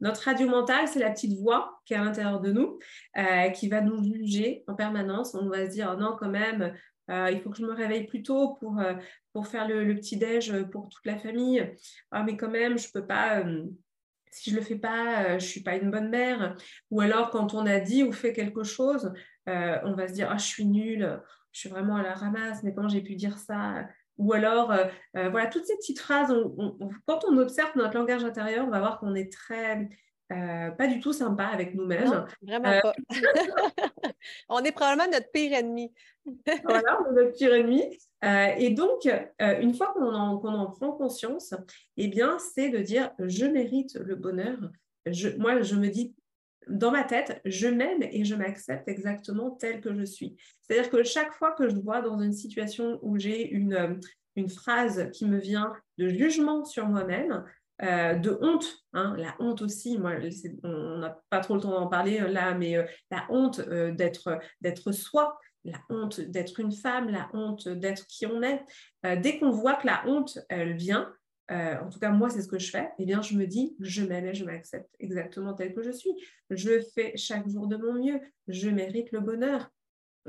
Notre 0.00 0.22
radio 0.22 0.48
mentale, 0.48 0.86
c'est 0.86 1.00
la 1.00 1.10
petite 1.10 1.36
voix 1.40 1.80
qui 1.84 1.94
est 1.94 1.96
à 1.96 2.04
l'intérieur 2.04 2.40
de 2.40 2.52
nous, 2.52 2.78
euh, 3.18 3.48
qui 3.50 3.68
va 3.68 3.80
nous 3.80 4.00
juger 4.04 4.62
en 4.68 4.74
permanence. 4.74 5.34
On 5.34 5.48
va 5.48 5.66
se 5.66 5.72
dire, 5.72 5.96
non, 5.98 6.14
quand 6.16 6.28
même, 6.28 6.72
il 7.08 7.40
faut 7.42 7.50
que 7.50 7.56
je 7.56 7.66
me 7.66 7.72
réveille 7.72 8.06
plus 8.06 8.22
tôt 8.22 8.54
pour, 8.54 8.80
pour 9.32 9.46
faire 9.46 9.68
le, 9.68 9.94
petit-déj 9.94 10.62
pour 10.70 10.88
toute 10.88 11.04
la 11.04 11.18
famille. 11.18 11.74
Ah, 12.10 12.22
mais 12.22 12.36
quand 12.36 12.50
même, 12.50 12.78
je 12.78 12.86
ne 12.88 12.92
peux 12.92 13.06
pas 13.06 13.44
si 14.30 14.50
je 14.50 14.56
le 14.56 14.62
fais 14.62 14.76
pas, 14.76 15.30
je 15.30 15.34
ne 15.34 15.50
suis 15.50 15.62
pas 15.62 15.76
une 15.76 15.90
bonne 15.90 16.10
mère. 16.10 16.56
Ou 16.90 17.00
alors, 17.00 17.30
quand 17.30 17.54
on 17.54 17.66
a 17.66 17.78
dit 17.78 18.04
ou 18.04 18.12
fait 18.12 18.32
quelque 18.32 18.64
chose, 18.64 19.12
on 19.46 19.94
va 19.94 20.08
se 20.08 20.12
dire, 20.12 20.28
ah, 20.30 20.38
je 20.38 20.46
suis 20.46 20.66
nulle, 20.66 21.20
je 21.52 21.60
suis 21.60 21.68
vraiment 21.68 21.96
à 21.96 22.02
la 22.02 22.14
ramasse, 22.14 22.62
mais 22.62 22.74
comment 22.74 22.88
j'ai 22.88 23.02
pu 23.02 23.16
dire 23.16 23.38
ça? 23.38 23.86
Ou 24.18 24.32
alors, 24.32 24.70
euh, 24.70 24.84
euh, 25.16 25.28
voilà, 25.30 25.48
toutes 25.48 25.66
ces 25.66 25.76
petites 25.76 26.00
phrases, 26.00 26.32
quand 27.06 27.20
on 27.28 27.38
observe 27.38 27.72
notre 27.76 27.96
langage 27.96 28.24
intérieur, 28.24 28.66
on 28.66 28.70
va 28.70 28.80
voir 28.80 28.98
qu'on 28.98 29.14
est 29.14 29.32
très, 29.32 29.88
pas 30.28 30.86
du 30.86 31.00
tout 31.00 31.12
sympa 31.12 31.44
avec 31.44 31.74
nous-mêmes. 31.74 32.26
vraiment 32.42 32.80
pas. 32.80 32.94
on 34.48 34.64
est 34.64 34.72
probablement 34.72 35.10
notre 35.10 35.30
pire 35.30 35.52
ennemi. 35.52 35.92
voilà, 36.64 37.00
on 37.02 37.12
est 37.12 37.24
notre 37.24 37.36
pire 37.36 37.54
ennemi. 37.54 37.82
et 38.22 38.70
donc, 38.70 39.08
une 39.40 39.74
fois 39.74 39.92
qu'on 39.94 40.14
en, 40.14 40.42
en, 40.42 40.70
prend 40.70 40.92
conscience, 40.92 41.54
eh 41.96 42.08
bien, 42.08 42.38
c'est 42.38 42.70
de 42.70 42.78
dire 42.78 43.10
je 43.18 43.46
mérite 43.46 43.94
le 43.96 44.16
bonheur. 44.16 44.58
Je, 45.06 45.28
moi, 45.36 45.60
je 45.60 45.74
me 45.76 45.88
dis 45.88 46.14
dans 46.68 46.90
ma 46.90 47.04
tête, 47.04 47.40
je 47.44 47.68
m'aime 47.68 48.02
et 48.02 48.24
je 48.24 48.34
m'accepte 48.34 48.88
exactement 48.88 49.50
tel 49.50 49.80
que 49.80 49.94
je 49.94 50.04
suis. 50.04 50.36
C'est-à-dire 50.62 50.90
que 50.90 51.02
chaque 51.02 51.32
fois 51.32 51.52
que 51.52 51.68
je 51.68 51.76
vois 51.76 52.00
dans 52.00 52.20
une 52.20 52.32
situation 52.32 52.98
où 53.02 53.18
j'ai 53.18 53.48
une, 53.48 53.74
euh, 53.74 53.94
une 54.36 54.48
phrase 54.48 55.10
qui 55.12 55.26
me 55.26 55.38
vient 55.38 55.72
de 55.98 56.08
jugement 56.08 56.64
sur 56.64 56.86
moi-même, 56.86 57.44
euh, 57.82 58.14
de 58.14 58.38
honte, 58.40 58.72
hein, 58.92 59.14
la 59.18 59.34
honte 59.40 59.62
aussi, 59.62 59.98
moi, 59.98 60.12
on 60.62 60.98
n'a 60.98 61.20
pas 61.28 61.40
trop 61.40 61.56
le 61.56 61.60
temps 61.60 61.72
d'en 61.72 61.88
parler 61.88 62.20
euh, 62.20 62.28
là, 62.28 62.54
mais 62.54 62.76
la 63.10 63.26
honte 63.28 63.60
d'être, 63.60 64.38
d'être 64.60 64.92
soi, 64.92 65.38
la 65.64 65.78
honte 65.88 66.20
d'être 66.20 66.60
une 66.60 66.72
femme, 66.72 67.08
la 67.08 67.28
honte 67.32 67.68
d'être 67.68 68.06
qui 68.06 68.26
on 68.26 68.42
est. 68.42 68.62
dès 69.16 69.38
qu'on 69.38 69.50
voit 69.50 69.74
que 69.74 69.86
la 69.86 70.04
honte, 70.06 70.38
elle 70.48 70.76
vient, 70.76 71.12
euh, 71.50 71.76
en 71.78 71.90
tout 71.90 71.98
cas 71.98 72.10
moi 72.10 72.30
c'est 72.30 72.42
ce 72.42 72.48
que 72.48 72.58
je 72.58 72.70
fais, 72.70 72.90
eh 72.98 73.04
bien 73.04 73.20
je 73.20 73.36
me 73.36 73.46
dis 73.46 73.76
je 73.80 74.02
m'aime 74.02 74.26
et 74.26 74.34
je 74.34 74.44
m'accepte 74.44 74.88
exactement 74.98 75.54
tel 75.54 75.74
que 75.74 75.82
je 75.82 75.90
suis. 75.90 76.12
Je 76.50 76.80
fais 76.94 77.16
chaque 77.16 77.48
jour 77.48 77.66
de 77.66 77.76
mon 77.76 77.94
mieux, 77.94 78.20
je 78.48 78.70
mérite 78.70 79.12
le 79.12 79.20
bonheur. 79.20 79.70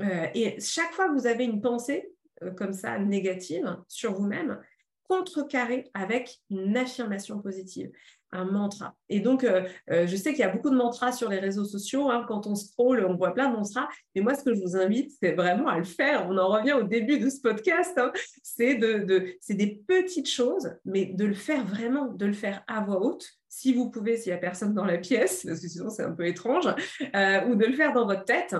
Euh, 0.00 0.26
et 0.34 0.60
chaque 0.60 0.92
fois 0.92 1.08
que 1.08 1.14
vous 1.14 1.26
avez 1.26 1.44
une 1.44 1.62
pensée 1.62 2.12
euh, 2.42 2.50
comme 2.50 2.74
ça 2.74 2.98
négative 2.98 3.76
sur 3.88 4.12
vous-même, 4.12 4.60
contrecarrez 5.08 5.90
avec 5.94 6.38
une 6.50 6.76
affirmation 6.76 7.40
positive 7.40 7.90
un 8.32 8.44
mantra. 8.44 8.94
Et 9.08 9.20
donc, 9.20 9.44
euh, 9.44 9.62
euh, 9.90 10.06
je 10.06 10.16
sais 10.16 10.30
qu'il 10.30 10.40
y 10.40 10.44
a 10.44 10.48
beaucoup 10.48 10.70
de 10.70 10.76
mantras 10.76 11.12
sur 11.12 11.28
les 11.28 11.38
réseaux 11.38 11.64
sociaux. 11.64 12.10
Hein. 12.10 12.24
quand 12.28 12.46
on 12.46 12.54
scroll, 12.54 13.04
on 13.08 13.16
voit 13.16 13.34
plein 13.34 13.48
de 13.50 13.56
mantras. 13.56 13.88
Mais 14.14 14.22
moi, 14.22 14.34
ce 14.34 14.44
que 14.44 14.54
je 14.54 14.60
vous 14.60 14.76
invite, 14.76 15.12
c'est 15.20 15.32
vraiment 15.32 15.68
à 15.68 15.78
le 15.78 15.84
faire. 15.84 16.26
On 16.28 16.36
en 16.36 16.48
revient 16.48 16.72
au 16.72 16.82
début 16.82 17.18
de 17.18 17.30
ce 17.30 17.40
podcast. 17.40 17.96
Hein. 17.96 18.12
C'est 18.42 18.74
de, 18.76 19.36
c'est 19.40 19.54
des 19.54 19.82
petites 19.86 20.28
choses, 20.28 20.70
mais 20.84 21.06
de 21.06 21.24
le 21.24 21.34
faire 21.34 21.64
vraiment, 21.64 22.06
de 22.06 22.26
le 22.26 22.32
faire 22.32 22.62
à 22.66 22.80
voix 22.80 23.00
haute. 23.00 23.26
Si 23.48 23.72
vous 23.72 23.90
pouvez, 23.90 24.16
s'il 24.16 24.32
n'y 24.32 24.36
a 24.36 24.40
personne 24.40 24.74
dans 24.74 24.84
la 24.84 24.98
pièce, 24.98 25.44
parce 25.46 25.60
que 25.60 25.68
sinon 25.68 25.88
c'est 25.88 26.02
un 26.02 26.12
peu 26.12 26.26
étrange, 26.26 26.66
euh, 26.66 27.46
ou 27.46 27.54
de 27.54 27.64
le 27.64 27.72
faire 27.72 27.92
dans 27.94 28.06
votre 28.06 28.24
tête, 28.24 28.54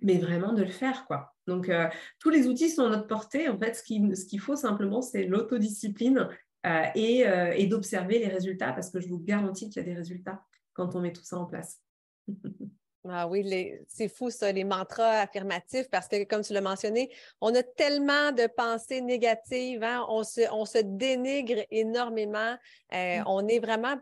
mais 0.00 0.18
vraiment 0.18 0.52
de 0.52 0.62
le 0.62 0.70
faire, 0.70 1.04
quoi. 1.06 1.34
Donc, 1.48 1.70
tous 2.20 2.30
les 2.30 2.46
outils 2.46 2.70
sont 2.70 2.84
à 2.84 2.90
notre 2.90 3.08
portée. 3.08 3.48
En 3.48 3.58
fait, 3.58 3.74
ce 3.74 3.82
qu'il 3.82 4.16
ce 4.16 4.26
qu'il 4.26 4.38
faut 4.38 4.54
simplement, 4.54 5.02
c'est 5.02 5.24
l'autodiscipline 5.24 6.28
euh, 6.66 6.86
euh, 6.96 7.52
et, 7.54 7.66
d'observer 7.68 8.18
les 8.18 8.26
résultats 8.26 8.72
parce 8.72 8.90
que 8.90 9.00
je 9.00 9.08
vous 9.08 9.20
garantis 9.20 9.70
qu'il 9.70 9.80
y 9.80 9.84
a 9.86 9.88
des 9.88 9.94
résultats 9.94 10.42
quand 10.72 10.96
on 10.96 11.00
met 11.00 11.12
tout 11.12 11.24
ça 11.24 11.38
en 11.38 11.46
place. 11.46 11.80
Ah 13.10 13.26
oui, 13.26 13.48
c'est 13.86 14.08
fou 14.08 14.28
ça, 14.28 14.52
les 14.52 14.64
mantras 14.64 15.20
affirmatifs, 15.20 15.88
parce 15.88 16.08
que 16.08 16.24
comme 16.24 16.42
tu 16.42 16.52
l'as 16.52 16.60
mentionné, 16.60 17.10
on 17.40 17.54
a 17.54 17.62
tellement 17.62 18.32
de 18.32 18.46
pensées 18.48 19.00
négatives, 19.00 19.82
hein, 19.82 20.04
on, 20.08 20.24
se, 20.24 20.42
on, 20.52 20.66
se, 20.66 20.78
dénigre 20.82 21.64
énormément, 21.70 22.56
euh, 22.92 23.20
mm. 23.20 23.24
on 23.26 23.42
n'est 23.42 23.60
vraiment 23.60 23.96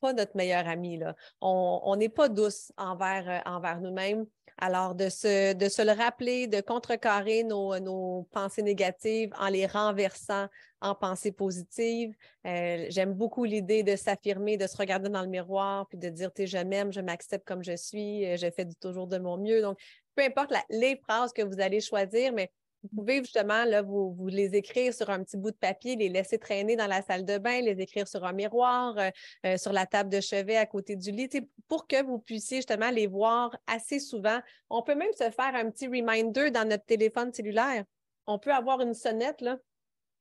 pas 0.00 0.12
notre 0.12 0.36
meilleur 0.36 0.66
ami. 0.68 0.98
Là. 0.98 1.14
On 1.40 1.94
n'est 1.96 2.08
pas 2.08 2.28
douce 2.28 2.72
envers, 2.76 3.42
envers 3.46 3.80
nous-mêmes. 3.80 4.26
Alors, 4.58 4.94
de 4.94 5.10
se, 5.10 5.52
de 5.52 5.68
se 5.68 5.82
le 5.82 5.92
rappeler, 5.92 6.46
de 6.46 6.62
contrecarrer 6.62 7.44
nos, 7.44 7.78
nos 7.78 8.26
pensées 8.32 8.62
négatives 8.62 9.30
en 9.38 9.48
les 9.48 9.66
renversant 9.66 10.46
en 10.80 10.94
pensées 10.94 11.32
positives. 11.32 12.14
Euh, 12.46 12.86
j'aime 12.88 13.12
beaucoup 13.12 13.44
l'idée 13.44 13.82
de 13.82 13.96
s'affirmer, 13.96 14.56
de 14.56 14.66
se 14.66 14.76
regarder 14.78 15.10
dans 15.10 15.20
le 15.20 15.28
miroir, 15.28 15.86
puis 15.88 15.98
de 15.98 16.08
dire, 16.08 16.32
tu 16.32 16.46
je 16.46 16.56
m'aime, 16.58 16.90
je 16.90 17.00
m'accepte 17.00 17.46
comme 17.46 17.62
je 17.62 17.76
suis, 17.76 18.24
euh, 18.24 18.36
je 18.38 18.50
fais 18.50 18.66
toujours 18.80 19.06
de 19.06 19.18
mon 19.18 19.36
mieux. 19.36 19.60
Donc, 19.60 19.78
peu 20.14 20.22
importe 20.22 20.52
les 20.70 20.96
phrases 20.96 21.34
que 21.34 21.42
vous 21.42 21.60
allez 21.60 21.80
choisir, 21.80 22.32
mais 22.32 22.50
vous 22.92 23.02
pouvez 23.02 23.18
justement 23.18 23.64
là, 23.64 23.82
vous, 23.82 24.14
les 24.28 24.54
écrire 24.54 24.94
sur 24.94 25.10
un 25.10 25.22
petit 25.22 25.36
bout 25.36 25.50
de 25.50 25.56
papier, 25.56 25.96
les 25.96 26.08
laisser 26.08 26.38
traîner 26.38 26.76
dans 26.76 26.86
la 26.86 27.02
salle 27.02 27.24
de 27.24 27.38
bain, 27.38 27.60
les 27.60 27.80
écrire 27.80 28.06
sur 28.06 28.24
un 28.24 28.32
miroir, 28.32 28.96
euh, 28.98 29.10
euh, 29.44 29.56
sur 29.56 29.72
la 29.72 29.86
table 29.86 30.10
de 30.10 30.20
chevet 30.20 30.56
à 30.56 30.66
côté 30.66 30.96
du 30.96 31.10
lit, 31.10 31.28
pour 31.68 31.86
que 31.86 32.02
vous 32.02 32.18
puissiez 32.18 32.58
justement 32.58 32.90
les 32.90 33.06
voir 33.06 33.56
assez 33.66 33.98
souvent. 33.98 34.40
On 34.70 34.82
peut 34.82 34.94
même 34.94 35.12
se 35.12 35.30
faire 35.30 35.54
un 35.54 35.70
petit 35.70 35.86
reminder 35.86 36.50
dans 36.50 36.68
notre 36.68 36.84
téléphone 36.84 37.32
cellulaire. 37.32 37.84
On 38.26 38.38
peut 38.38 38.52
avoir 38.52 38.80
une 38.80 38.94
sonnette 38.94 39.40
là, 39.40 39.58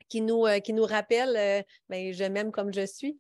qui, 0.10 0.22
nous, 0.22 0.46
euh, 0.46 0.60
qui 0.60 0.74
nous 0.74 0.86
rappelle 0.86 1.66
ben, 1.90 2.14
je 2.14 2.24
m'aime 2.26 2.52
comme 2.52 2.74
je 2.74 2.86
suis 2.86 3.20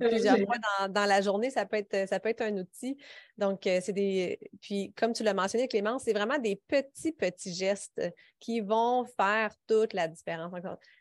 plusieurs 0.00 0.38
fois 0.38 0.56
dans, 0.88 1.04
la 1.06 1.20
journée, 1.20 1.50
ça 1.50 1.66
peut 1.66 1.76
être, 1.76 2.08
ça 2.08 2.20
peut 2.20 2.28
être 2.28 2.42
un 2.42 2.56
outil. 2.56 2.96
Donc, 3.36 3.66
euh, 3.66 3.80
c'est 3.82 3.92
des. 3.92 4.38
Puis, 4.60 4.92
comme 4.96 5.12
tu 5.12 5.22
l'as 5.22 5.34
mentionné, 5.34 5.68
Clément, 5.68 5.98
c'est 5.98 6.12
vraiment 6.12 6.38
des 6.38 6.56
petits, 6.56 7.12
petits 7.12 7.54
gestes 7.54 8.02
qui 8.40 8.60
vont 8.60 9.04
faire 9.16 9.54
toute 9.66 9.92
la 9.92 10.08
différence. 10.08 10.52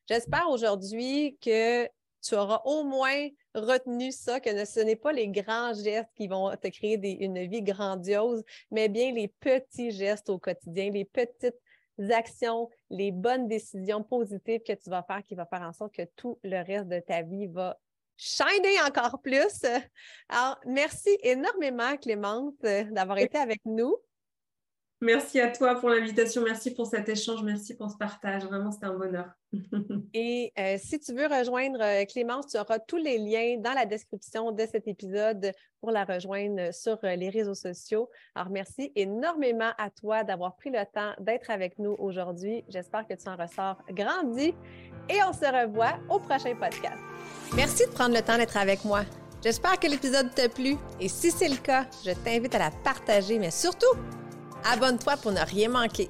J'espère 0.07 0.49
aujourd'hui 0.49 1.37
que 1.41 1.87
tu 2.21 2.35
auras 2.35 2.61
au 2.65 2.83
moins 2.83 3.27
retenu 3.55 4.11
ça, 4.11 4.39
que 4.39 4.65
ce 4.65 4.79
n'est 4.79 4.95
pas 4.95 5.11
les 5.11 5.27
grands 5.29 5.73
gestes 5.73 6.09
qui 6.15 6.27
vont 6.27 6.51
te 6.55 6.67
créer 6.67 7.23
une 7.23 7.47
vie 7.47 7.61
grandiose, 7.61 8.43
mais 8.71 8.89
bien 8.89 9.11
les 9.11 9.27
petits 9.27 9.91
gestes 9.91 10.29
au 10.29 10.37
quotidien, 10.37 10.91
les 10.91 11.05
petites 11.05 11.55
actions, 12.09 12.69
les 12.89 13.11
bonnes 13.11 13.47
décisions 13.47 14.03
positives 14.03 14.61
que 14.61 14.73
tu 14.73 14.89
vas 14.89 15.03
faire 15.03 15.23
qui 15.23 15.35
vont 15.35 15.45
faire 15.49 15.61
en 15.61 15.73
sorte 15.73 15.93
que 15.93 16.03
tout 16.15 16.39
le 16.43 16.63
reste 16.63 16.87
de 16.87 16.99
ta 16.99 17.21
vie 17.21 17.47
va 17.47 17.79
shiner 18.17 18.81
encore 18.85 19.21
plus. 19.21 19.63
Alors, 20.29 20.59
merci 20.65 21.17
énormément, 21.23 21.95
Clémente, 21.97 22.55
d'avoir 22.61 23.17
été 23.19 23.37
avec 23.37 23.61
nous. 23.65 23.95
Merci 24.99 25.39
à 25.39 25.49
toi 25.49 25.75
pour 25.75 25.89
l'invitation, 25.89 26.41
merci 26.43 26.73
pour 26.73 26.87
cet 26.87 27.07
échange, 27.07 27.43
merci 27.43 27.75
pour 27.75 27.91
ce 27.91 27.97
partage. 27.97 28.43
Vraiment, 28.45 28.71
c'était 28.71 28.87
un 28.87 28.97
bonheur. 28.97 29.29
Et 30.13 30.51
euh, 30.57 30.77
si 30.79 30.99
tu 30.99 31.13
veux 31.13 31.27
rejoindre 31.27 31.79
euh, 31.81 32.03
Clémence, 32.05 32.47
tu 32.47 32.57
auras 32.57 32.79
tous 32.79 32.97
les 32.97 33.19
liens 33.19 33.57
dans 33.59 33.73
la 33.73 33.85
description 33.85 34.51
de 34.51 34.65
cet 34.65 34.87
épisode 34.87 35.51
pour 35.79 35.91
la 35.91 36.03
rejoindre 36.03 36.73
sur 36.73 36.97
euh, 37.03 37.15
les 37.15 37.29
réseaux 37.29 37.53
sociaux. 37.53 38.09
Alors, 38.33 38.49
merci 38.49 38.91
énormément 38.95 39.69
à 39.77 39.91
toi 39.91 40.23
d'avoir 40.23 40.55
pris 40.55 40.71
le 40.71 40.83
temps 40.91 41.13
d'être 41.19 41.51
avec 41.51 41.77
nous 41.77 41.95
aujourd'hui. 41.99 42.63
J'espère 42.67 43.07
que 43.07 43.13
tu 43.13 43.29
en 43.29 43.35
ressors 43.35 43.77
grandi 43.91 44.55
et 45.09 45.23
on 45.23 45.31
se 45.31 45.45
revoit 45.45 45.99
au 46.09 46.17
prochain 46.17 46.55
podcast. 46.55 46.97
Merci 47.55 47.85
de 47.85 47.91
prendre 47.91 48.15
le 48.15 48.21
temps 48.23 48.37
d'être 48.37 48.57
avec 48.57 48.83
moi. 48.83 49.01
J'espère 49.43 49.79
que 49.79 49.87
l'épisode 49.87 50.33
t'a 50.33 50.49
plu 50.49 50.75
et 50.99 51.07
si 51.07 51.29
c'est 51.29 51.49
le 51.49 51.57
cas, 51.57 51.85
je 52.03 52.11
t'invite 52.11 52.55
à 52.55 52.59
la 52.59 52.71
partager, 52.83 53.37
mais 53.37 53.51
surtout, 53.51 53.95
Abonne-toi 54.65 55.17
pour 55.17 55.31
ne 55.31 55.41
rien 55.41 55.69
manquer. 55.69 56.09